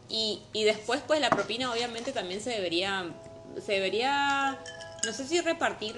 [0.09, 3.13] Y, y después, pues la propina obviamente también se debería,
[3.65, 4.57] se debería,
[5.05, 5.95] no sé si repartir.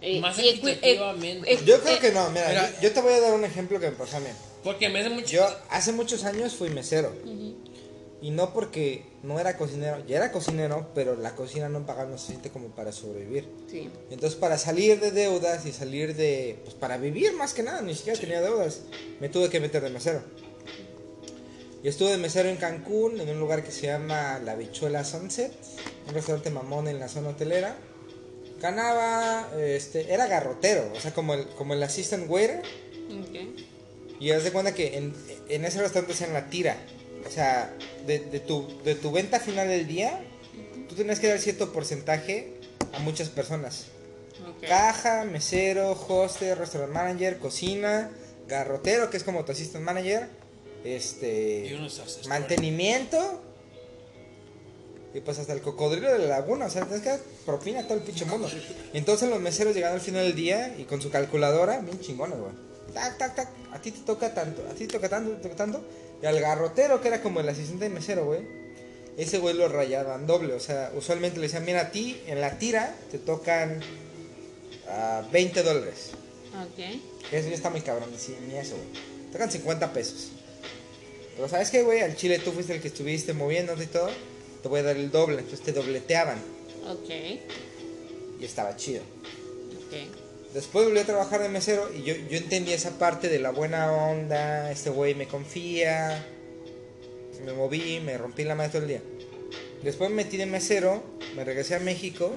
[0.00, 1.52] eh, Más equi- equitativamente.
[1.54, 2.70] eh, Yo creo eh, que no, mira, Mira.
[2.76, 4.28] yo, yo te voy a dar un ejemplo que me pasó a mí.
[4.62, 5.26] Porque me hace mucho.
[5.28, 7.12] Yo hace muchos años fui mesero.
[8.22, 12.16] Y no porque no era cocinero, ya era cocinero, pero la cocina no pagaba lo
[12.16, 13.46] suficiente como para sobrevivir.
[13.70, 13.90] Sí.
[14.10, 16.58] Entonces para salir de deudas y salir de...
[16.64, 18.80] Pues para vivir más que nada, ni siquiera tenía deudas.
[19.20, 20.22] Me tuve que meter de mesero.
[21.84, 25.52] Y estuve de mesero en Cancún, en un lugar que se llama La Bichuela Sunset,
[26.08, 27.76] un restaurante mamón en la zona hotelera.
[28.58, 32.62] Ganaba, este, era garrotero, o sea, como el, como el assistant waiter.
[33.20, 34.18] Ok.
[34.18, 35.14] Y haz de cuenta que en,
[35.50, 36.78] en ese restaurante hacían la tira.
[37.28, 37.76] O sea,
[38.06, 40.24] de, de tu, de tu venta final del día,
[40.88, 42.54] tú tenías que dar cierto porcentaje
[42.94, 43.88] a muchas personas.
[44.40, 44.68] ok.
[44.68, 48.10] Caja, mesero, hoster, restaurant manager, cocina,
[48.48, 50.30] garrotero, que es como tu assistant manager,
[50.84, 51.76] este,
[52.28, 53.40] mantenimiento,
[55.14, 57.82] y pues hasta el cocodrilo de la laguna, o sea, tienes que dar propina a
[57.84, 58.50] todo el pinche mundo.
[58.92, 62.52] Entonces los meseros llegaban al final del día y con su calculadora, bien chingones, güey.
[62.92, 65.54] Tac, tac, tac, a ti te toca tanto, a ti te toca tanto, te toca
[65.56, 65.84] tanto.
[66.20, 68.40] Y al garrotero, que era como el asistente de mesero, güey,
[69.16, 70.54] ese güey lo rayaban doble.
[70.54, 73.80] O sea, usualmente le decían, mira, a ti en la tira te tocan
[74.88, 76.10] ah, 20 dólares.
[76.60, 77.00] Ok.
[77.30, 78.88] Eso ya está muy cabrón, ni, ni eso, güey.
[79.26, 80.30] Te tocan 50 pesos.
[81.36, 82.00] Pero ¿sabes qué, güey?
[82.00, 84.10] Al chile tú fuiste el que estuviste moviéndote y todo.
[84.62, 85.38] Te voy a dar el doble.
[85.38, 86.38] Entonces te dobleteaban.
[86.88, 87.10] Ok.
[88.40, 89.02] Y estaba chido.
[89.02, 90.52] Ok.
[90.54, 93.92] Después volví a trabajar de mesero y yo, yo entendí esa parte de la buena
[93.92, 94.70] onda.
[94.70, 96.24] Este güey me confía.
[97.44, 99.02] Me moví, me rompí la madre todo el día.
[99.82, 101.02] Después me metí de mesero,
[101.36, 102.32] me regresé a México,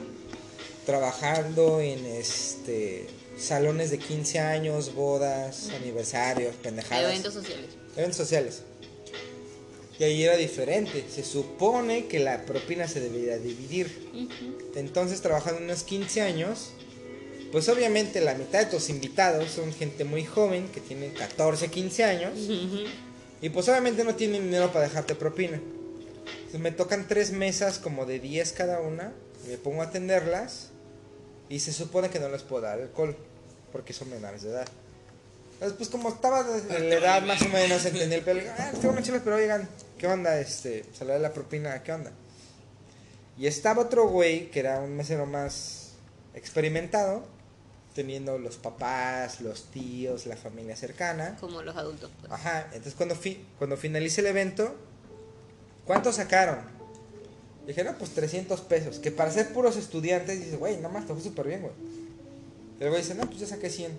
[0.85, 7.05] trabajando en este salones de 15 años, bodas, aniversarios, pendejadas.
[7.05, 7.69] Eventos sociales.
[7.95, 8.63] Eventos sociales.
[9.99, 11.05] Y ahí era diferente.
[11.09, 14.09] Se supone que la propina se debería dividir.
[14.75, 16.71] Entonces, trabajando unos 15 años,
[17.51, 22.03] pues obviamente la mitad de tus invitados son gente muy joven, que tienen 14, 15
[22.03, 22.33] años.
[23.41, 25.59] Y pues obviamente no tienen dinero para dejarte propina.
[26.37, 29.13] Entonces me tocan tres mesas como de 10 cada una.
[29.47, 30.69] Me pongo a atenderlas.
[31.49, 33.15] Y se supone que no les puedo dar alcohol.
[33.71, 34.67] Porque son menores de edad.
[35.53, 38.41] Entonces, pues como estaba de la edad más o menos, entendí el pelo.
[38.59, 39.67] Ah, tengo unas chelas, pero oigan,
[39.97, 40.39] ¿qué onda?
[40.39, 42.11] Este, se le da la propina, ¿qué onda?
[43.37, 45.91] Y estaba otro güey que era un mesero más
[46.33, 47.23] experimentado,
[47.93, 51.37] teniendo los papás, los tíos, la familia cercana.
[51.39, 52.11] Como los adultos.
[52.19, 52.31] pues.
[52.31, 54.75] Ajá, entonces cuando, fi cuando finalice el evento,
[55.85, 56.59] ¿cuánto sacaron?
[57.65, 58.99] Dije, no, pues 300 pesos.
[58.99, 61.73] Que para ser puros estudiantes, dice, güey, nada más te fue súper bien, güey.
[62.79, 63.91] El güey dice, no, pues yo saqué 100.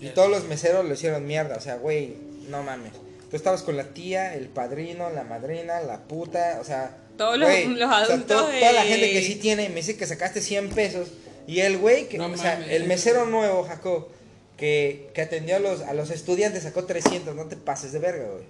[0.00, 2.16] Y todos los meseros lo hicieron mierda, o sea, güey,
[2.48, 2.92] no mames.
[3.30, 6.96] Tú estabas con la tía, el padrino, la madrina, la puta, o sea...
[7.18, 9.76] Todos los- güey, los o sea, adultos to- Toda la gente que sí tiene, me
[9.76, 11.08] dice que sacaste 100 pesos.
[11.46, 14.08] Y el güey, que, No o sea, el mesero nuevo, Jacob,
[14.56, 18.26] que, que atendió a los, a los estudiantes, sacó 300, no te pases de verga,
[18.30, 18.44] güey.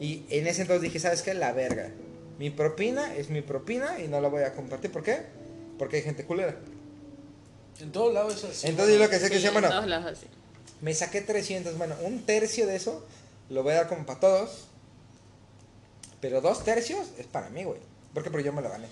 [0.00, 1.34] Y en ese entonces dije, ¿sabes qué?
[1.34, 1.90] La verga.
[2.38, 4.92] Mi propina es mi propina y no la voy a compartir.
[4.92, 5.22] ¿Por qué?
[5.78, 6.54] Porque hay gente culera.
[7.80, 8.68] En todos lados es así.
[8.68, 10.26] Entonces yo lo que sé que Sí, decía, en bueno, todos lados así.
[10.80, 13.04] Me saqué 300, bueno, un tercio de eso
[13.50, 14.64] lo voy a dar como para todos.
[16.20, 17.80] Pero dos tercios es para mí, güey.
[18.12, 18.88] Porque yo me lo gané.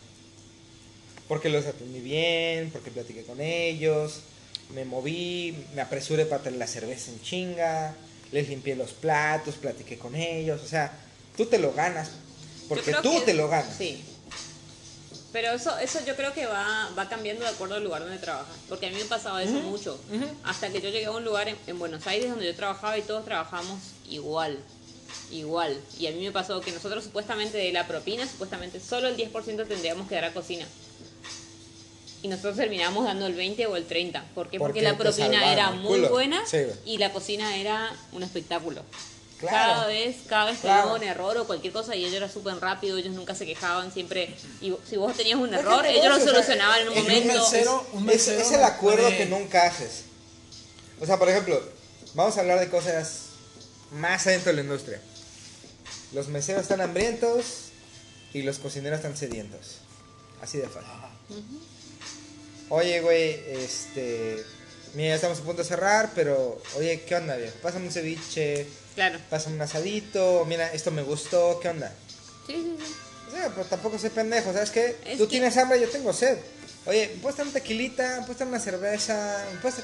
[1.29, 4.21] Porque los atendí bien, porque platiqué con ellos,
[4.75, 7.95] me moví, me apresuré para tener la cerveza en chinga,
[8.31, 10.63] les limpié los platos, platiqué con ellos.
[10.63, 10.93] O sea,
[11.37, 12.11] tú te lo ganas.
[12.69, 13.75] Porque tú que- te lo ganas.
[13.77, 14.05] Sí.
[15.37, 18.57] Pero eso, eso yo creo que va, va cambiando de acuerdo al lugar donde trabajas.
[18.71, 20.01] Porque a mí me pasaba eso mucho.
[20.45, 23.03] Hasta que yo llegué a un lugar en, en Buenos Aires donde yo trabajaba y
[23.03, 23.79] todos trabajamos
[24.09, 24.59] igual.
[25.31, 25.79] Igual.
[25.99, 29.69] Y a mí me pasó que nosotros supuestamente de la propina, supuestamente solo el 10%
[29.69, 30.65] tendríamos que dar a cocina.
[32.23, 34.25] Y nosotros terminamos dando el 20 o el 30.
[34.35, 34.59] ¿Por qué?
[34.59, 38.81] Porque, Porque la propina era muy buena Sí, y la cocina era un espectáculo.
[39.39, 39.73] Claro.
[39.75, 40.89] Cada vez, cada vez que Claro.
[40.89, 43.93] hubo un error o cualquier cosa y ellos eran súper rápido, ellos nunca se quejaban,
[43.93, 47.01] siempre, y si vos tenías un error, ellos lo o sea, solucionaban en un es
[47.01, 47.35] un momento.
[47.51, 50.05] mesero- un Es, mesero es el acuerdo que nunca haces.
[51.01, 51.61] O sea, por ejemplo,
[52.15, 53.21] vamos a hablar de cosas
[53.93, 55.01] más adentro de la industria.
[56.13, 57.45] Los meseros están hambrientos
[58.33, 59.79] y los cocineros están sedientos.
[60.41, 60.91] Así de fácil.
[62.71, 64.45] Oye, güey, este.
[64.97, 66.61] Mira, estamos a punto de cerrar, pero.
[66.77, 67.55] Oye, ¿qué onda, viejo?
[67.63, 69.19] Pásame un ceviche, Claro.
[69.29, 70.45] pásame un asadito.
[70.49, 71.93] Mira, esto me gustó, ¿qué onda?
[72.47, 72.95] Sí, sí, sí.
[73.29, 74.97] O sea, pero tampoco soy pendejo, ¿sabes qué?
[75.05, 76.39] Es Tú que- tienes hambre, yo tengo sed.
[76.87, 78.17] Oye, ¿me puedes dar un tequilita?
[78.21, 79.45] ¿Me puedes dar una cerveza?
[79.53, 79.77] ¿Me puedes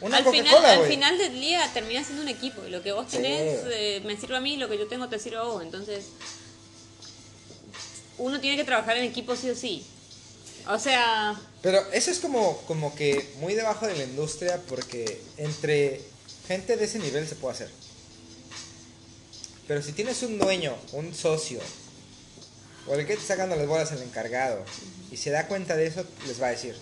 [0.00, 2.62] una al final, al final del día termina siendo un equipo.
[2.68, 3.16] Lo que vos Sí.
[3.16, 5.62] tenés eh, me sirve a mí, lo que yo tengo te sirve a vos.
[5.62, 6.04] Entonces,
[8.18, 9.84] uno tiene que trabajar en equipo sí o sí.
[10.66, 16.00] O sea, Pero eso es como, como que muy debajo de la industria porque entre
[16.48, 17.70] gente de ese nivel se puede hacer.
[19.66, 21.60] Pero si tienes un dueño, un socio,
[22.86, 24.62] o el que te está sacando las bolas el encargado,
[25.10, 26.76] y se da cuenta de eso, les va a decir,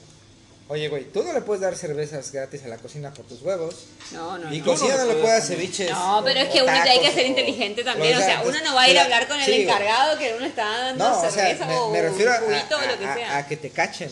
[0.69, 3.75] oye, güey, tú no le puedes dar cervezas gratis a la cocina por tus huevos,
[4.13, 4.53] no, no.
[4.53, 4.65] y no.
[4.65, 5.91] cocina no le puede dar ceviches.
[5.91, 8.17] No, pero o- es que uno hay que ser inteligente también.
[8.17, 10.47] O sea, uno pues, no va a ir a hablar con el encargado que uno
[10.47, 13.37] está dando No, o sea, cerveza me, refiero a, juguito o lo que sea.
[13.39, 14.11] a que te cachen.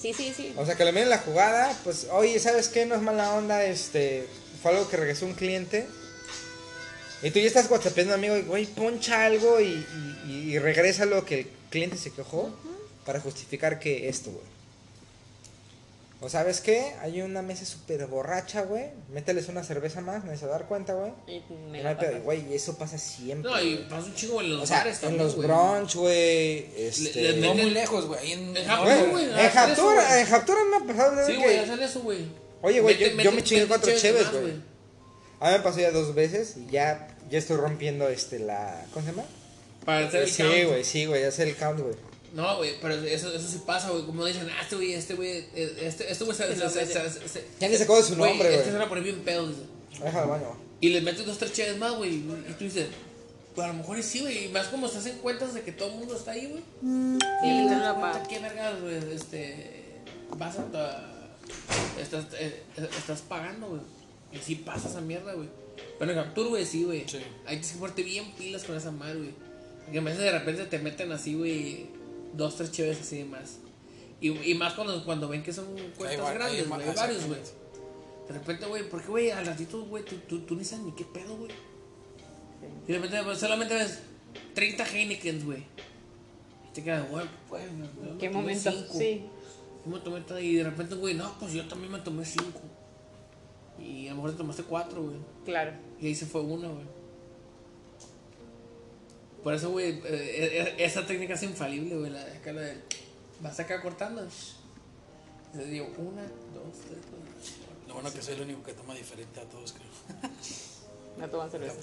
[0.00, 0.54] Sí, sí, sí.
[0.56, 2.86] O sea, que le miren la jugada, pues, oye, ¿sabes qué?
[2.86, 4.28] No es mala onda, este,
[4.62, 5.86] fue algo que regresó un cliente.
[7.22, 9.84] Y tú ya estás whatsappeando amigo, y, güey, poncha algo y,
[10.28, 12.54] y, y regresa lo que el cliente se quejó
[13.06, 14.55] para justificar que esto, güey.
[16.26, 20.44] O sabes qué, hay una mesa súper borracha, güey, mételes una cerveza más, me se
[20.46, 21.12] dar cuenta, güey.
[21.28, 22.24] Y me Y la no hay pedo, pasas.
[22.24, 23.48] Güey, eso pasa siempre.
[23.48, 23.88] No, y güey.
[23.88, 25.46] pasa un chingo en los o sea, bares en también, los güey.
[25.46, 27.32] brunch, güey, este...
[27.32, 28.32] le No muy lejos, güey.
[28.32, 29.44] En, En no, Japón, Güey, güey, en güey.
[30.20, 32.26] en Japtura me ha pasado de Sí, güey, hacen eso, güey.
[32.62, 34.54] Oye, güey, yo, me chingué mete cuatro cheves güey.
[35.38, 38.84] A mí me pasó ya dos veces y ya, ya estoy rompiendo este la.
[38.92, 39.24] ¿Cómo se llama?
[39.84, 40.64] Para hacer el Sí, count.
[40.70, 41.94] güey, sí, güey, hacer el count, güey.
[42.36, 44.04] No, güey, pero eso, eso sí pasa, güey.
[44.04, 47.10] Como dicen, ah, este güey, este güey, eh, este, este güey se, se, se, se,
[47.10, 48.64] se- se- Ya ni sacó de su nombre, Este güey.
[48.66, 49.62] se van a poner bien pedo, dice.
[50.04, 50.56] Déjalo al baño.
[50.80, 52.16] Y les metes dos, tres cheves más, güey.
[52.16, 52.88] Y tú dices,
[53.54, 54.44] pues a lo mejor sí, güey.
[54.44, 56.62] Y más como se hacen cuentas de que todo el mundo está ahí, güey.
[56.82, 58.96] Sí, Y la das cuenta qué vergas, güey.
[59.14, 59.82] Este.
[60.36, 60.64] Vas a.
[60.70, 61.12] ta-
[61.98, 62.62] Estás, eh,
[62.98, 63.80] estás pagando, güey.
[64.32, 65.48] Y sí pasa esa mierda, güey.
[65.98, 67.08] Pero en Captur, güey, sí, güey.
[67.08, 67.18] Sí.
[67.46, 69.34] Hay que ponerte bien pilas con esa madre, güey.
[69.84, 71.86] Porque a veces de repente te meten así, güey.
[72.36, 73.58] Dos, tres cheves así de más.
[74.20, 75.66] Y, y más cuando, cuando ven que son
[75.96, 76.94] cuentas grandes, hay güey.
[76.94, 77.40] Varios, güey.
[78.28, 81.04] De repente, güey, porque, güey, al ratito, güey, tú, tú, tú ni sabes ni qué
[81.04, 81.50] pedo, güey.
[82.88, 84.00] Y de repente pues, solamente ves
[84.54, 85.60] 30 Heinekens, güey.
[85.60, 88.70] Y te quedas, güey, pues, me- me ¿Qué momento?
[88.72, 88.94] cinco.
[88.98, 89.24] Sí.
[89.84, 92.60] Yo me tomé todo, y de repente, güey, no, pues yo también me tomé cinco.
[93.78, 95.16] Y a lo mejor te tomaste cuatro, güey.
[95.44, 95.72] Claro.
[96.00, 96.84] Y ahí se fue una, güey.
[99.46, 102.10] Por eso, güey, eh, eh, esa técnica es infalible, güey.
[102.10, 102.82] La de acá, la de.
[103.40, 104.26] Vas acá cortando.
[105.54, 107.86] Le digo, una, dos, tres, cuatro.
[107.86, 110.32] Lo bueno que soy el único que toma diferente a todos, creo.
[111.16, 111.76] No toman cerveza.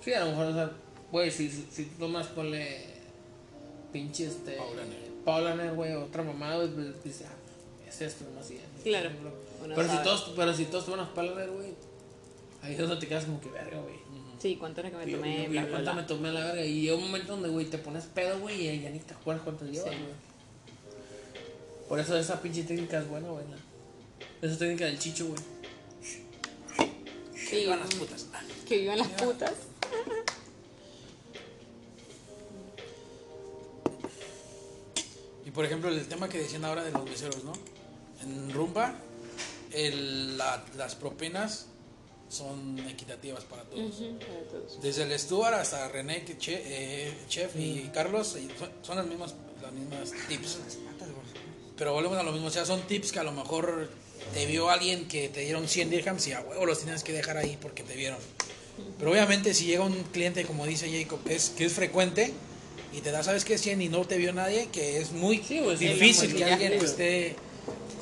[0.00, 0.70] Sí, a lo mejor, o sea,
[1.10, 2.94] güey, si, si, tú tomas, ponle
[3.92, 4.52] pinche este.
[4.52, 5.10] Paulaner.
[5.24, 8.62] Paulaner, güey, otra mamada, güey, pues dice, ah, es esto, nomás y ya.
[8.84, 9.10] Claro.
[9.74, 11.74] Pero si, todos, pero si todos toman Paulaner, güey,
[12.62, 14.05] ahí es donde te quedas como que verga, güey.
[14.46, 15.94] Sí, cuánto era que me Yo- tomé, yo- bla, cuánto bla.
[15.94, 18.80] me tomé la verga y llega un momento donde, güey, te pones pedo, güey, y
[18.80, 19.96] ya ni te acuerdas cuántos llevas, Sí.
[19.98, 20.12] güey.
[21.88, 23.44] Por eso esa pinche técnica es buena, güey.
[24.42, 25.40] Esa técnica del chicho, güey.
[27.34, 28.26] Sí, Vivan las putas.
[28.68, 29.52] Que vivan las putas.
[35.44, 37.52] Y por ejemplo, el tema que decían ahora de los meseros, ¿no?
[38.22, 38.94] En Rumba,
[39.72, 41.66] el- la- las propinas
[42.28, 43.94] son equitativas para todos.
[43.96, 44.80] Para todos.
[44.82, 48.36] Desde el Stuart hasta René, que che- eh, Chef y Carlos,
[48.82, 50.58] son, las mismas, las mismas tips.
[51.76, 53.90] Pero volvemos a lo mismo, o sea, son tips que a lo mejor
[54.34, 57.36] te vio alguien que te dieron 100 dirhams y a huevo los tienes que dejar
[57.36, 58.18] ahí porque te vieron.
[58.98, 62.32] Pero obviamente si llega un cliente, como dice Jacob, que es, que es frecuente
[62.92, 63.58] y te da, ¿sabes qué?
[63.58, 66.74] 100 y no te vio nadie, que es muy Sí, sí, difícil sí, que alguien
[66.78, 67.36] pues, esté...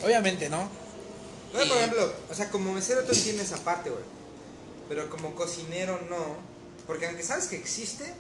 [0.05, 0.69] Obviamente, ¿no?
[1.55, 4.03] No, por ejemplo, o sea, como mesero tú entiendes esa parte, güey.
[4.89, 6.37] Pero como cocinero no.
[6.87, 8.13] Porque aunque sabes que existe,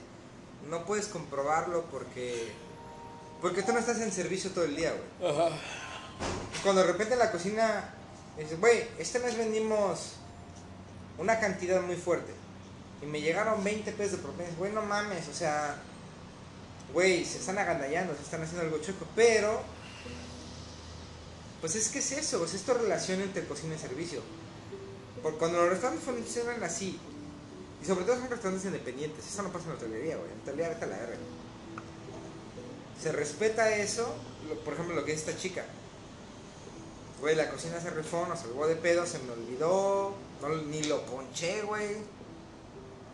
[0.70, 2.52] no puedes comprobarlo porque.
[3.40, 5.50] Porque tú no estás en servicio todo el día, güey.
[6.62, 7.92] Cuando de repente en la cocina
[8.38, 10.12] dices, güey, este mes vendimos
[11.18, 12.32] una cantidad muy fuerte.
[13.02, 14.48] Y me llegaron 20 pesos de propina.
[14.56, 15.76] Güey, no mames, o sea.
[16.92, 19.06] Güey, se están agandallando, se están haciendo algo chueco.
[19.16, 19.60] Pero
[21.64, 24.20] pues es que es eso, pues es esta relación entre cocina y servicio.
[25.22, 27.00] Porque cuando los restaurantes funcionan así,
[27.82, 30.28] y sobre todo son restaurantes independientes, eso no pasa en la hotelería, güey.
[30.30, 31.16] En la hotelería vete la verga.
[33.02, 34.14] Se respeta eso,
[34.62, 35.64] por ejemplo, lo que es esta chica.
[37.22, 40.12] Güey, la cocina se rifó, nos salvó de pedo, se me olvidó,
[40.66, 41.96] ni lo ponché, güey.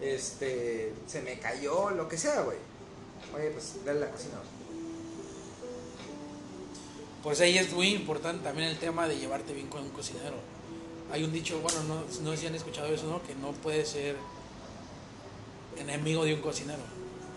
[0.00, 2.58] Este, se me cayó, lo que sea, güey.
[3.32, 4.59] Oye, pues dale la cocina, güey.
[7.22, 10.36] Pues ahí es muy importante también el tema de llevarte bien con un cocinero.
[11.12, 13.22] Hay un dicho, bueno, no, no sé si han escuchado eso, ¿no?
[13.22, 14.16] Que no puedes ser
[15.78, 16.78] enemigo de un cocinero.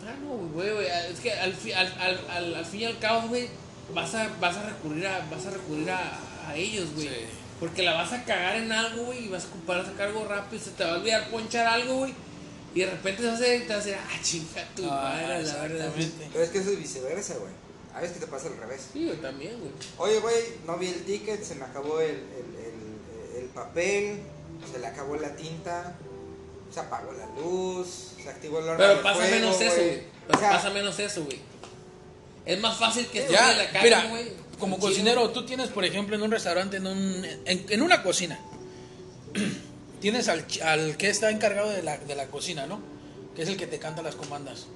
[0.05, 2.99] Ah, no, güey, güey, es que al, fi- al, al, al, al fin y al
[2.99, 3.47] cabo, güey,
[3.93, 7.07] vas a, vas a recurrir a, vas a, recurrir a, a ellos, güey.
[7.07, 7.15] Sí.
[7.59, 10.25] Porque la vas a cagar en algo, güey, y vas a ocupar a sacar algo
[10.25, 12.13] rápido, y se te va a olvidar ponchar algo, güey.
[12.75, 15.55] Y de repente te vas a, te vas a decir, ah, chinga tu madre, la
[15.61, 15.91] verdad.
[16.33, 17.51] Pero es que eso es viceversa, güey.
[17.95, 18.81] A veces que te pasa al revés.
[18.91, 19.71] Sí, güey, también, güey.
[19.97, 20.35] Oye, güey,
[20.65, 24.21] no vi el ticket, se me acabó el, el, el- el papel,
[24.71, 25.95] se le acabó la tinta,
[26.73, 30.03] se apagó la luz, se activó el Pero pasa fuego, menos eso, güey.
[30.27, 31.39] Pero O sea, pasa menos eso, güey.
[32.45, 34.31] Es más fácil que Ya, en la calle, mira, güey.
[34.59, 38.39] como cocinero, tú tienes, por ejemplo, en un restaurante, en, un, en, en una cocina,
[40.01, 42.81] tienes al, al que está encargado de la, de la cocina, ¿no?
[43.35, 44.67] Que es el que te canta las comandas.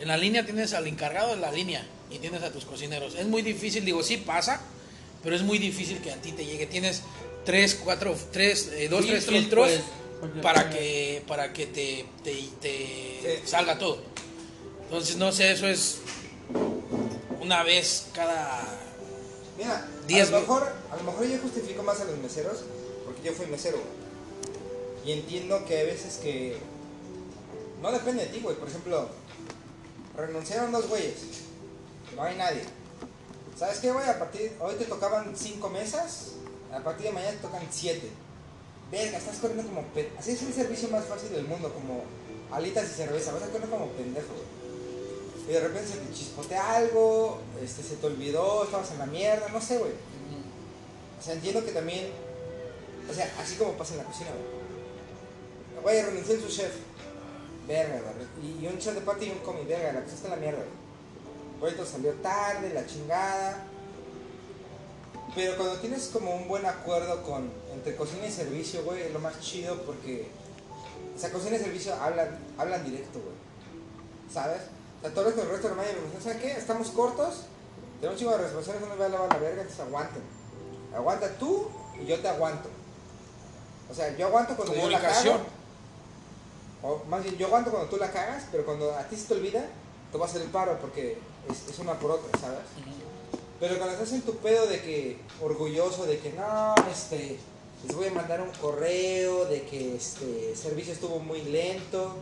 [0.00, 3.14] En la línea tienes al encargado de la línea y tienes a tus cocineros.
[3.14, 4.60] Es muy difícil, digo, sí pasa,
[5.22, 6.66] pero es muy difícil que a ti te llegue.
[6.66, 7.02] Tienes
[7.44, 9.84] tres, cuatro, tres, eh, dos, tres Filtros, filtros
[10.20, 13.48] pues, para que, para que te, te, te Sí.
[13.48, 13.98] salga todo.
[14.84, 15.98] Entonces, no sé, eso es
[17.40, 18.62] una vez cada
[19.58, 22.58] Mira, Diez, a lo mejor, a lo mejor yo justifico más a los meseros,
[23.04, 23.78] porque yo fui mesero.
[25.04, 26.58] Y entiendo que hay veces que
[27.80, 28.56] no depende de ti, güey.
[28.56, 29.08] Por ejemplo,
[30.16, 31.14] renunciaron dos güeyes,
[32.14, 32.62] no hay nadie.
[33.58, 34.08] ¿Sabes qué, güey?
[34.08, 36.32] A partir, hoy te tocaban cinco mesas,
[36.72, 38.10] a partir de mañana te tocan siete.
[38.90, 42.04] Verga, estás corriendo como pe- Así es el servicio más fácil del mundo, como
[42.52, 43.32] alitas y cerveza.
[43.32, 44.32] Vas a correr como pendejo.
[45.48, 49.48] Y de repente se te chispotea algo, este, se te olvidó, estabas en la mierda,
[49.48, 49.92] no sé, güey.
[51.18, 52.10] O sea, entiendo que también,
[53.10, 55.82] o sea, así como pasa en la cocina, güey.
[55.82, 56.72] Güey, renuncié en su chef.
[57.66, 58.00] Verga.
[58.42, 60.62] Y, un chef de parte y un comi, verga, la está en la mierda,
[61.60, 61.74] güey.
[61.74, 63.64] Todo salió tarde, la chingada.
[65.34, 69.18] Pero cuando tienes como un buen acuerdo con entre cocina y servicio, güey, es lo
[69.18, 70.28] más chido porque,
[71.14, 73.34] o sea, cocina y servicio hablan, hablan directo, güey.
[74.32, 74.62] ¿Sabes?
[74.98, 76.52] O sea, todos los resto de la me ¿sabes qué?
[76.52, 77.42] Estamos cortos,
[78.00, 80.22] tenemos chingo de responsabilidades, no me voy a lavar la verga, entonces aguanten.
[80.94, 81.68] Aguanta tú
[82.00, 82.70] y yo te aguanto.
[83.90, 85.38] O sea, yo aguanto cuando yo la cago.
[86.86, 89.34] O más bien, yo aguanto cuando tú la cagas, pero cuando a ti se te
[89.34, 89.66] olvida,
[90.12, 91.18] te vas a hacer el paro porque
[91.50, 92.60] es, es una por otra, ¿sabes?
[93.58, 97.38] Pero cuando estás en tu pedo de que, orgulloso de que no, este,
[97.84, 102.14] les voy a mandar un correo, de que este servicio estuvo muy lento,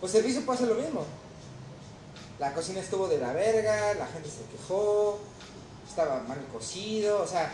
[0.00, 1.04] pues servicio pasa lo mismo.
[2.38, 5.18] La cocina estuvo de la verga, la gente se quejó,
[5.86, 7.50] estaba mal cocido, o sea,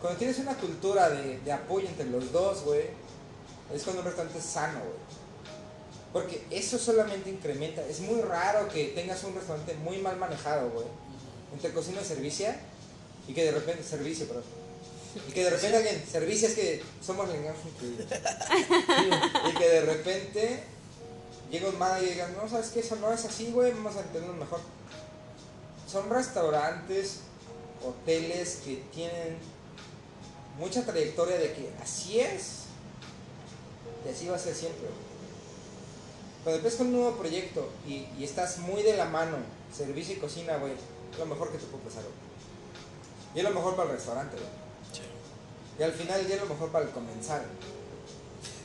[0.00, 2.82] cuando tienes una cultura de, de apoyo entre los dos, güey,
[3.72, 5.23] es cuando un restaurante es sano, güey.
[6.14, 7.84] Porque eso solamente incrementa.
[7.88, 10.86] Es muy raro que tengas un restaurante muy mal manejado, güey.
[11.52, 12.46] Entre cocina y servicio.
[13.26, 14.40] Y que de repente, servicio, pero.
[15.28, 18.06] Y que de repente alguien, servicio es que somos lenguajes incluidos.
[19.50, 20.62] Y que de repente
[21.50, 24.00] llega un manager y diga, no, sabes que eso no es así, güey, vamos a
[24.00, 24.60] entenderlo mejor.
[25.90, 27.20] Son restaurantes,
[27.84, 29.36] hoteles que tienen
[30.60, 32.66] mucha trayectoria de que así es
[34.06, 34.82] y así va a ser siempre.
[34.82, 35.13] güey.
[36.44, 39.38] Cuando empiezas con un nuevo proyecto y, y estás muy de la mano,
[39.74, 42.14] servicio y cocina, güey, es lo mejor que te puede pasar, güey.
[43.34, 44.64] Y es lo mejor para el restaurante, güey.
[45.78, 47.42] Y al final día es lo mejor para el comensal.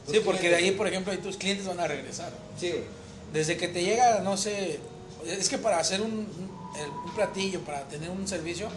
[0.05, 2.31] Tus Sí, porque de ahí, por ejemplo, ahí tus clientes van a regresar.
[2.59, 2.83] Sí, güey.
[3.33, 4.79] Desde que te llega, no sé,
[5.25, 6.27] es que para hacer un,
[7.15, 8.67] platillo, para tener un servicio,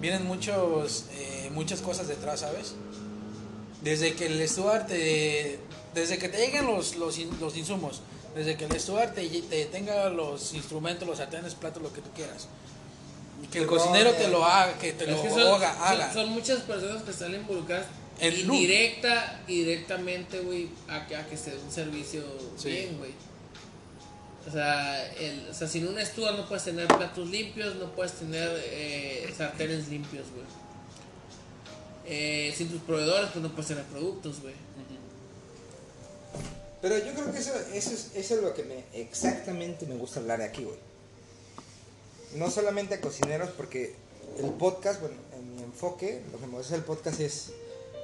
[0.00, 2.74] vienen muchos, eh, muchas cosas detrás, ¿sabes?
[3.82, 5.58] Desde que el steward te,
[5.94, 8.02] desde que te lleguen los, los insumos,
[8.34, 12.10] desde que el steward te, te tenga los instrumentos, los sartenes, platos, lo que tú
[12.14, 12.48] quieras.
[13.50, 16.12] Que el cocinero te lo haga, que te lo que son, haga, son- haga.
[16.12, 17.86] son muchas personas que están involucradas
[18.20, 22.22] El indirecta y directamente, güey, a que, a que se dé un servicio
[22.56, 22.70] Sí.
[22.70, 23.10] bien, güey.
[24.48, 28.12] O sea, el, o sea, sin una estufa no puedes tener platos limpios, no puedes
[28.12, 30.44] tener eh, sartenes limpios, güey.
[32.04, 34.54] Eh, sin tus proveedores, pues no puedes tener productos, güey.
[36.82, 40.20] Pero yo creo que eso, eso, es, eso es lo que me, exactamente me gusta
[40.20, 40.76] hablar de aquí, güey.
[42.34, 43.94] No solamente a cocineros, porque
[44.38, 47.52] el podcast, bueno, en mi enfoque, lo que me gusta del podcast es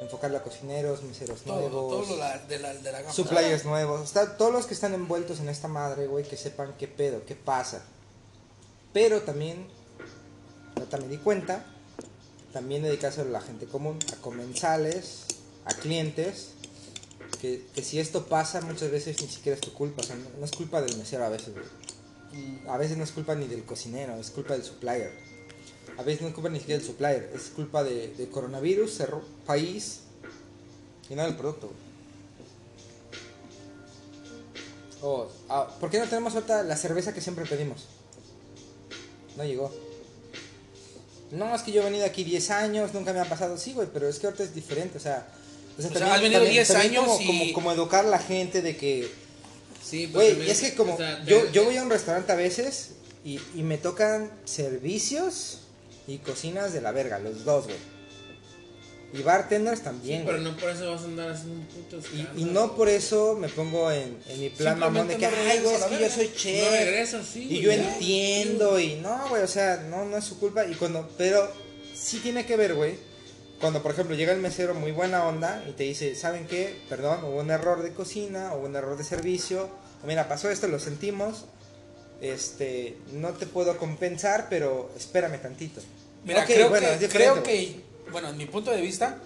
[0.00, 4.52] enfocarlo a cocineros, meseros todo, nuevos, todo la- de, la, de la suppliers nuevos, todos
[4.52, 7.82] los que están envueltos en esta madre, güey, que sepan qué pedo, qué pasa.
[8.92, 9.66] Pero también,
[10.76, 11.66] ahorita me di cuenta,
[12.52, 15.24] también dedicárselo a la gente común, a comensales,
[15.64, 16.50] a clientes,
[17.40, 20.44] que, que si esto pasa muchas veces ni siquiera es tu culpa, o sea, no,
[20.44, 21.66] es culpa del mesero a veces, güey.
[22.68, 25.12] A veces no es culpa ni del cocinero, es culpa del supplier.
[25.96, 29.22] A veces no es culpa ni siquiera del supplier, es culpa de, de coronavirus, cerró
[29.46, 30.00] país
[31.08, 31.68] y no del producto.
[31.68, 31.88] güey.
[35.00, 37.86] O, ah, ¿por qué no tenemos ahorita la cerveza que siempre pedimos?
[39.36, 39.72] No llegó.
[41.30, 43.58] No, es que yo he venido aquí 10 años, nunca me ha pasado.
[43.58, 45.28] Sí, güey, pero es que ahorita es diferente, o sea...
[45.78, 48.76] O sea, has venido 10 años como, y- como, como educar a la gente de
[48.76, 49.08] que...
[49.84, 50.94] Sí, pues Güey, también, es que como...
[50.94, 52.90] o sea, yo, yo voy a un restaurante a veces
[53.24, 55.60] y, y me tocan servicios
[56.06, 57.76] y cocinas de la verga, los dos, güey.
[59.14, 61.98] Y bartenders también, Sí, pero no por eso vas a andar haciendo un puto
[62.36, 65.32] Y, y no por eso me pongo en, en mi plan mamón de que, no
[65.50, 66.14] ay, güey, es regreso que yo verga".
[66.14, 66.70] soy No chef.
[66.84, 67.40] regresas, sí.
[67.44, 70.66] y güey, yo entiendo, y no, güey, o sea, no, no es su culpa.
[70.66, 71.50] Y cuando, pero
[71.94, 72.96] sí tiene que ver, güey,
[73.60, 76.80] cuando por ejemplo llega el mesero muy buena onda y te dice, ¿saben qué?
[76.88, 79.68] Perdón, hubo un error de cocina, hubo un error de servicio,
[80.02, 81.46] o mira, pasó esto, lo sentimos,
[82.20, 85.80] este, no te puedo compensar, pero espérame tantito.
[86.24, 87.80] Mira, creo, bueno, que, creo que,
[88.10, 89.18] bueno, en mi punto de vista,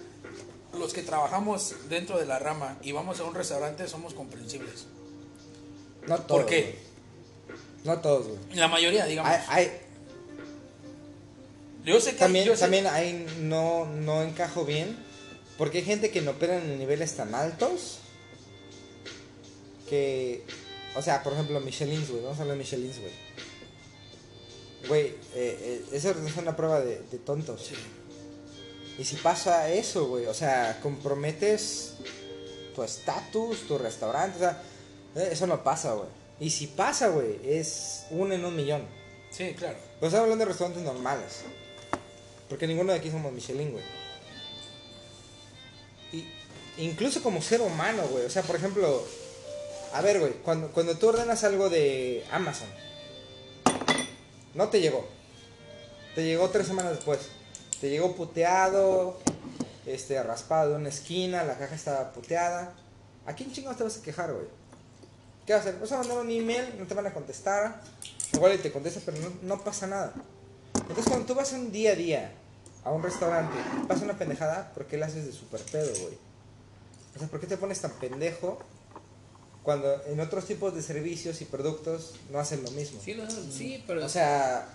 [0.77, 4.85] los que trabajamos dentro de la rama y vamos a un restaurante somos comprensibles.
[6.07, 6.41] No todos.
[6.41, 6.77] ¿Por qué?
[7.83, 8.39] No todos, güey.
[8.55, 9.31] La mayoría, digamos.
[9.31, 9.81] Hay- hay,
[11.85, 14.97] yo sé que también, yo sé- también ahí no, no encajo bien.
[15.57, 17.99] Porque hay gente que no opera en niveles tan altos.
[19.89, 20.43] Que.
[20.95, 22.21] O sea, por ejemplo, Michelin, güey.
[22.23, 23.13] Vamos a hablar de Michelin, güey.
[24.87, 27.67] Güey, eh, eh, eso es una prueba de, de tontos.
[27.67, 27.75] Sí.
[28.99, 31.93] Y si pasa eso, güey, o sea, comprometes
[32.75, 34.61] tu estatus, tu restaurante, o sea,
[35.15, 36.09] eh, eso no pasa, güey.
[36.39, 38.83] Y si pasa, güey, es uno en un millón.
[39.31, 39.77] Sí, claro.
[39.99, 41.41] Pero estamos hablando de restaurantes normales.
[42.49, 43.83] Porque ninguno de aquí somos Michelin, güey.
[46.11, 46.27] Y
[46.77, 48.25] incluso como ser humano, güey.
[48.25, 49.05] O sea, por ejemplo,
[49.93, 52.67] a ver, güey, cuando, cuando tú ordenas algo de Amazon,
[54.53, 55.07] no te llegó.
[56.15, 57.19] Te llegó tres semanas después.
[57.81, 59.19] Te llegó puteado,
[59.85, 62.73] este, raspado de una esquina, la caja estaba puteada.
[63.25, 64.45] ¿A quién chingados te vas a quejar, güey?
[65.45, 65.79] ¿Qué vas a hacer?
[65.79, 67.81] Vas a mandar un email, no te van a contestar.
[68.33, 70.13] Igual te contesta, pero no pasa nada.
[70.87, 72.31] Entonces, cuando tú vas un día a día
[72.83, 76.13] a un restaurante y pasa una pendejada, ¿por qué la haces de super pedo, güey?
[77.15, 78.59] O sea, ¿por qué te pones tan pendejo
[79.63, 82.99] cuando en otros tipos de servicios y productos no hacen lo mismo?
[83.03, 84.05] Sí, no, sí, pero.
[84.05, 84.67] O sea,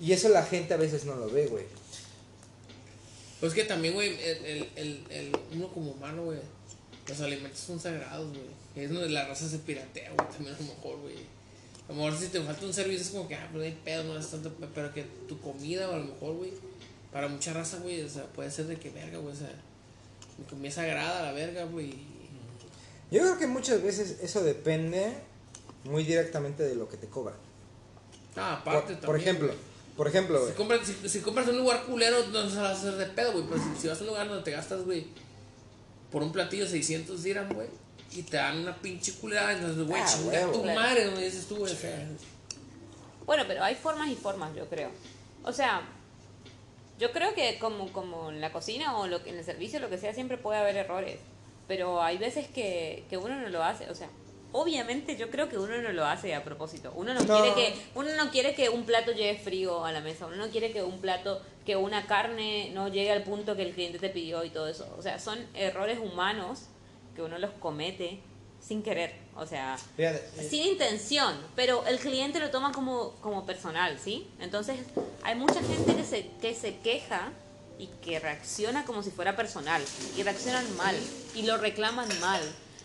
[0.00, 1.64] y eso la gente a veces no lo ve, güey.
[3.40, 6.38] Pues que también, güey, el, el, el, el- uno como humano, güey,
[7.08, 8.46] los alimentos son sagrados, güey.
[8.84, 11.16] Es donde la raza se piratea, güey, también a lo mejor, güey.
[11.88, 13.78] A lo mejor si te falta un servicio es como que, ah, pues no hay
[13.84, 16.52] pedo, no es tanto, pe- pero que tu comida, o a lo mejor, güey,
[17.12, 19.50] para mucha raza, güey, o sea, puede ser de que verga, güey, o sea,
[20.38, 21.90] mi comida es sagrada, la verga, güey.
[23.10, 25.12] Yo creo que muchas veces eso depende
[25.84, 27.36] muy directamente de lo que te cobran.
[28.36, 29.58] Ah, Por, aparte por también, ejemplo, güey.
[29.96, 30.54] por ejemplo, Si güey.
[30.56, 33.44] compras, si, si compras un lugar culero, no se va a hacer de pedo, güey.
[33.50, 35.06] Pero si, si vas a un lugar donde te gastas, güey,
[36.10, 37.68] por un platillo 600 dirham, güey,
[38.14, 41.56] y te dan una pinche culera, entonces, güey, Ah, chinga tu madre, güey, dices tú,
[41.56, 41.72] güey.
[43.24, 44.90] Bueno, pero hay formas y formas, yo creo.
[45.44, 45.82] O sea,
[46.98, 49.88] yo creo que como, como en la cocina o lo que, en el servicio, lo
[49.90, 51.18] que sea, siempre puede haber errores.
[51.68, 53.88] Pero hay veces que, que uno no lo hace.
[53.90, 54.08] O sea,
[54.50, 56.92] obviamente yo creo que uno no lo hace a propósito.
[56.96, 57.40] Uno no, No.
[57.40, 60.26] quiere que uno no quiere que un plato llegue frío a la mesa.
[60.26, 63.72] Uno no quiere que un plato, que una carne no llegue al punto que el
[63.72, 64.92] cliente te pidió y todo eso.
[64.98, 66.62] O sea, son errores humanos
[67.14, 68.20] que uno los comete
[68.60, 69.14] sin querer.
[69.36, 74.28] O sea, Fíjate, sin intención, pero el cliente lo toma como, como personal, ¿sí?
[74.40, 74.78] Entonces,
[75.22, 77.32] hay mucha gente que se, que se queja
[77.78, 79.82] y que reacciona como si fuera personal,
[80.16, 80.94] y reaccionan mal,
[81.34, 82.40] y lo reclaman mal.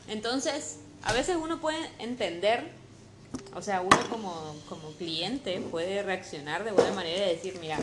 [0.08, 2.72] Entonces, a veces uno puede entender,
[3.54, 7.78] o sea, uno como, como cliente puede reaccionar de buena manera y decir, mira,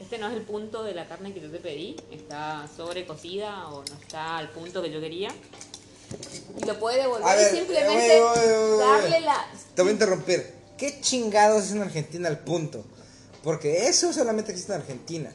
[0.00, 3.84] este no es el punto de la carne que yo te pedí, está sobrecocida o
[3.84, 5.30] no está al punto que yo quería.
[6.60, 8.78] Y lo puede devolver A ver, y simplemente güey, güey, güey.
[8.88, 9.46] darle la...
[9.74, 10.54] te voy a interrumpir.
[10.78, 12.84] ¿Qué chingados es en Argentina el punto?
[13.42, 15.32] Porque eso solamente existe en Argentina.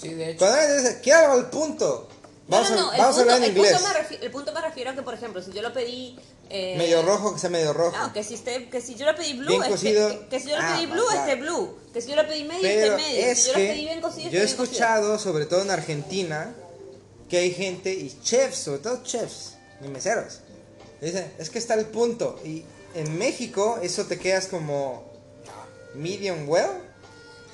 [0.00, 0.38] Sí, de hecho.
[0.40, 2.08] Cuando alguien dice, quiero al punto,
[2.48, 4.10] No, vamos, no, a, no, el vamos a punto, hablar en el punto inglés.
[4.10, 6.18] refi- el punto me refiero a que, por ejemplo, si yo lo pedí...
[6.50, 7.96] eh, Medio rojo, que sea medio rojo.
[7.96, 10.08] No, que si, esté, que si yo lo pedí blue, cocido.
[10.08, 11.20] que, que si yo lo Ah, pedí blue, claro.
[11.20, 11.78] esté blue.
[11.92, 13.26] Que si yo lo pedí medio, Pero esté medio.
[13.26, 14.64] es si yo lo pedí bien cocido, yo he bien cocido.
[14.64, 16.54] escuchado, sobre todo en Argentina,
[17.28, 19.53] que hay gente y chefs, sobre todo chefs
[19.84, 20.40] y meseros.
[21.00, 22.40] Dicen, es que está el punto.
[22.44, 22.64] Y
[22.94, 25.04] en México eso te quedas como
[25.94, 26.70] medium well.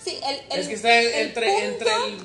[0.05, 2.19] Sí, el, el, Es que está el entre, punto- entre el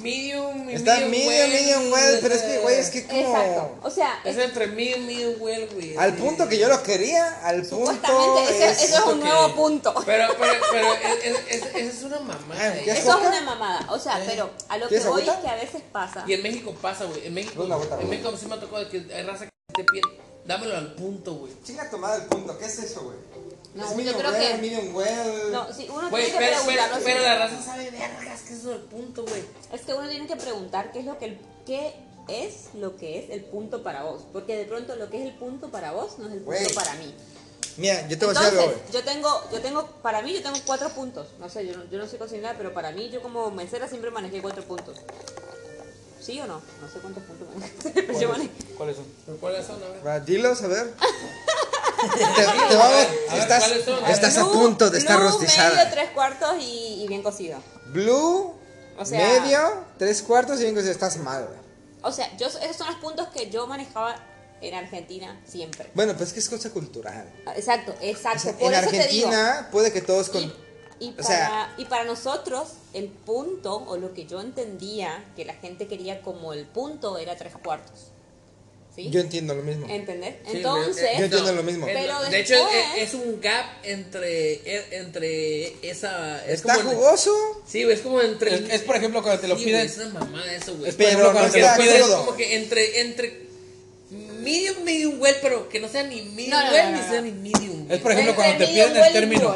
[0.00, 3.20] medium y Está medium medium, well, medium well, pero es que, güey, es que como...
[3.20, 3.78] Exacto.
[3.82, 5.96] O sea, Es entre medium, medium well, güey.
[5.96, 8.82] Al punto que yo lo quería, al punto ese, es...
[8.82, 9.94] ese es un nuevo que- punto.
[10.06, 12.42] Pero, pero, pero, es, es, es- es una mamada.
[12.60, 12.82] Ah, eh.
[12.84, 13.86] ¿qué Eso es una mamada.
[13.90, 16.24] O sea, pero a lo que ¿Quieres voy es que a veces pasa.
[16.26, 17.26] Y en México pasa, güey.
[17.26, 17.64] En México,
[18.00, 18.08] en.
[18.08, 20.02] México sí me tocó de que hay raza que te pide,
[20.44, 21.52] dámelo al punto, güey.
[21.64, 23.16] Chinga tomada el punto, ¿qué es eso, güey?
[23.74, 25.52] No, es yo medium creo well, que- medium well...
[25.52, 27.04] No, si uno Güey, tiene que pero, pero, preguntarlo.
[27.04, 27.24] pero sí.
[27.24, 29.42] la raza sabe vergas que eso es el punto, güey.
[29.72, 31.94] Es que uno tiene que preguntar qué es lo que el, qué
[32.28, 35.34] es lo que es el punto para vos, porque de pronto lo que es el
[35.34, 36.74] punto para vos no es el punto Güey.
[36.74, 37.14] para mí.
[37.78, 38.92] Mira, yo te voy a decir Entonces, algo, güey.
[38.92, 41.28] yo tengo, yo tengo, para mí yo tengo cuatro puntos.
[41.40, 44.10] No sé, yo no, yo no sé cocinar, pero para mí yo como mesera siempre
[44.10, 44.98] manejé cuatro puntos.
[46.20, 46.60] ¿Sí o no?
[46.82, 48.50] No sé cuántos puntos manejé, pero yo manejé.
[48.76, 49.06] ¿Cuáles son?
[49.24, 49.82] ¿Pero ¿Cuáles son?
[49.82, 50.06] A ver.
[50.06, 50.92] Va, dilos, a ver.
[52.10, 52.18] te,
[52.68, 54.04] te va a ver, A ver, estás, ¿cuáles son?
[54.06, 55.70] estás a punto de estar blue, rostizada.
[55.74, 57.58] medio, tres cuartos y, y bien cocido.
[57.86, 58.54] Blue,
[58.98, 60.92] O sea- medio, tres cuartos y bien cocido.
[60.92, 61.58] Estás mal, güey.
[62.02, 64.16] O sea, yo, esos son los puntos que yo manejaba
[64.60, 65.90] en Argentina siempre.
[65.94, 67.28] Bueno, pues es que es cosa cultural.
[67.46, 68.38] Ah, Exacto, O exacto.
[68.40, 69.28] sea, Por en eso te digo.
[69.28, 70.42] Argentina puede que todos con...
[70.42, 70.52] Y,
[71.00, 75.44] y o para, sea- y para nosotros, el punto, o lo que yo entendía que
[75.44, 78.11] la gente quería como el punto, era tres cuartos.
[78.94, 79.08] ¿Sí?
[79.10, 79.86] Yo entiendo lo mismo.
[79.88, 80.34] ¿Entendés?
[80.44, 81.86] Sí, Entonces, Yo entiendo lo mismo.
[81.86, 82.54] Pero de hecho,
[82.96, 84.60] es, es un gap entre,
[84.98, 86.44] entre esa.
[86.44, 87.32] Es ¿Está como en- jugoso?
[87.66, 88.54] Sí, güey, es como entre.
[88.54, 89.80] Es, es, por ejemplo cuando te lo Sí, piden.
[89.80, 90.90] güey, es una mamada eso, güey.
[90.90, 91.96] Es por Pero ejemplo no cuando te lo piden.
[92.02, 93.42] Es como que entre, entre
[94.40, 97.08] medium, medium well, pero que no sea ni medium No, no, well no, ni no,
[97.08, 97.26] sea no.
[97.26, 97.90] ni medium.
[97.90, 98.18] Es por well.
[98.20, 99.54] ejemplo cuando te piden el término.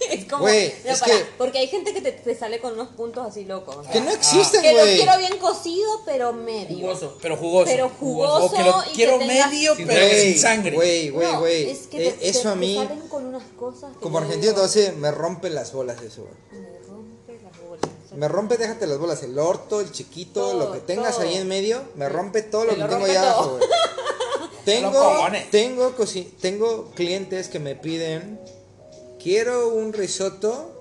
[0.10, 0.42] es como.
[0.42, 3.44] Güey, no, es que- Porque hay gente que te, te sale con unos puntos así
[3.44, 3.86] locos.
[3.88, 4.96] Que no existen, Que lo güey.
[4.96, 6.78] quiero bien cocido, pero medio.
[6.78, 7.18] Jugoso.
[7.20, 7.66] Pero jugoso.
[7.70, 10.76] Pero jugoso O que lo y quiero medio, Sin pero Güey, sin sangre.
[10.76, 11.70] Güey, güey, No, güey.
[11.70, 14.40] es que Eh, te- Eso a te mí, salen con unas cosas que como argentino,
[14.52, 16.62] digo, entonces me rompe las bolas eso, güey.
[16.62, 17.90] Me rompe las bolas.
[18.16, 21.26] Me rompe, déjate las bolas, el orto, el chiquito, Todo, lo que tengas todo.
[21.26, 23.68] ahí en medio, me rompe todo lo que tengo ahí abajo, güey.
[24.64, 25.94] Tengo, tengo,
[26.40, 28.38] tengo clientes que me piden,
[29.22, 30.76] quiero un risotto,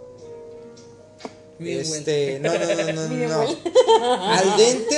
[1.59, 3.39] este, no, no, no, no, no, Medium no.
[3.41, 3.57] well.
[4.21, 4.97] al dente,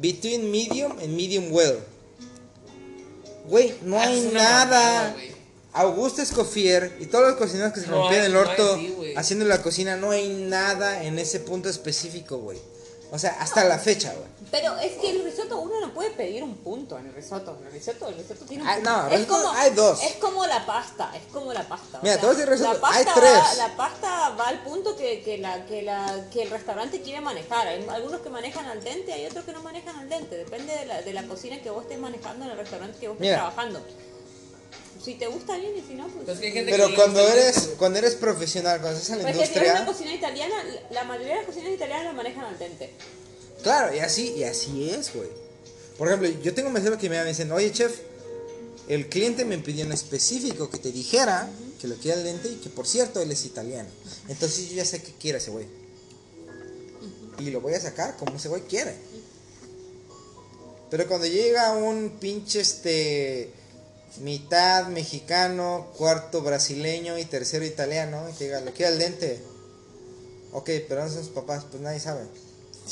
[0.00, 1.78] between medium and medium well.
[3.48, 5.16] Güey, no Ah, hay nada.
[5.72, 8.80] Augusto Escofier y todos los cocineros que se No rompían hay- el no hay orto
[9.16, 12.58] haciendo la cocina, no hay nada en ese punto específico, güey.
[13.12, 14.28] O sea, hasta la fecha, güey.
[14.50, 17.56] Pero es que el risotto uno no puede pedir un punto en el risotto.
[17.60, 18.90] En el risotto, el risotto tiene un Ah, punto.
[18.90, 20.02] no, es risotto como, hay dos.
[20.02, 21.98] Es como la pasta, es como la pasta.
[21.98, 23.04] o Mira, sea, te risotto, la pasta hay
[23.34, 27.20] Va, la pasta va al punto que, que, la, que, la, que el restaurante quiere
[27.20, 27.66] manejar.
[27.68, 30.36] Hay algunos que manejan al dente, hay otros que no manejan al dente.
[30.36, 33.14] Depende de la, de la cocina que vos estés manejando en el restaurante que vos
[33.16, 33.36] estés Mira.
[33.38, 33.80] trabajando.
[35.02, 36.24] Si te gusta bien y si no, pues...
[36.26, 39.18] Pues que hay gente Pero que cuando eres, dente, cuando eres profesional, cuando estás en
[39.18, 42.04] la Pues que si eres una industria, cocina italiana, la mayoría de las cocinas italianas
[42.04, 42.90] la manejan al dente.
[43.62, 45.28] claro, y así, y así es, güey.
[45.96, 48.00] Por ejemplo, yo tengo meseros que me dicen, oye chef,
[48.88, 51.48] el cliente me pidió en específico que te dijera
[51.80, 53.88] que lo quiere al dente y que por cierto él es italiano.
[54.28, 55.66] Entonces yo ya sé que quiere ese güey.
[57.38, 58.96] Y lo voy a sacar como ese güey quiere.
[60.90, 63.52] Pero cuando llega un pinche este
[64.18, 69.42] mitad mexicano, cuarto brasileño y tercero italiano, y te diga, lo quiere al dente.
[70.52, 72.24] Ok, pero no son sus papás, pues nadie sabe.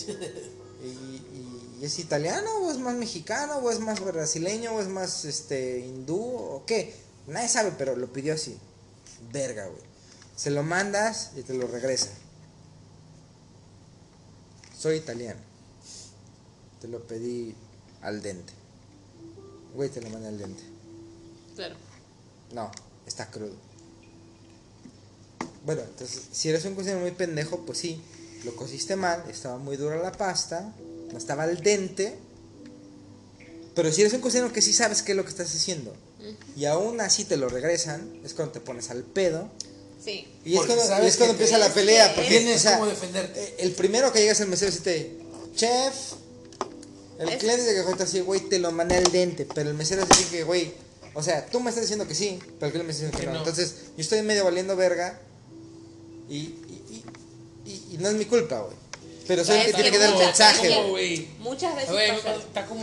[0.81, 4.87] Y, y- y es italiano o es más mexicano o es más brasileño o es
[4.87, 6.95] más este hindú o qué?
[7.27, 8.57] Nadie sabe, pero lo pidió así.
[9.33, 9.83] Verga, güey.
[10.37, 12.11] Se lo mandas y te lo regresa.
[14.79, 15.41] Soy italiano.
[16.81, 17.55] Te lo pedí
[18.03, 18.53] al dente.
[19.75, 20.63] Güey, te lo mandé al dente.
[21.59, 21.75] Claro.
[22.53, 22.71] No,
[23.07, 23.55] está crudo.
[25.65, 28.01] Bueno, entonces, si eres un cocinero muy pendejo, pues sí,
[28.45, 30.73] lo cociste mal, estaba muy dura la pasta,
[31.13, 32.17] no estaba al dente.
[33.75, 35.95] Pero si eres un cocinero que sí sabes qué es lo que estás haciendo,
[36.57, 39.51] y aún así te lo regresan, es cuando te pones al pedo.
[40.03, 40.27] Sí.
[40.45, 42.15] Y es Porque cuando, sabes y es cuando empieza la pelea.
[42.15, 43.43] Porque, Tienes o sea, cómo defenderte.
[43.43, 45.19] eh, El primero que llega es el mesero y te
[45.55, 45.95] chef.
[47.19, 49.45] El Es- cliente de que cuenta así, güey, te lo mandé al dente.
[49.53, 50.73] Pero el mesero dice que, güey,
[51.19, 53.27] o sea, tú me estás diciendo que sí, pero cliente me está diciendo que, Que
[53.27, 53.33] no.
[53.33, 53.39] no.
[53.41, 55.21] Entonces, yo estoy medio valiendo verga.
[56.29, 57.05] Y, y,
[57.67, 58.77] y, y- y no es mi culpa, güey.
[59.27, 61.29] Pero soy el que tiene que dar el mucha- mensaje, güey.
[61.39, 61.91] Muchas veces
[62.23, 62.77] pasa- está como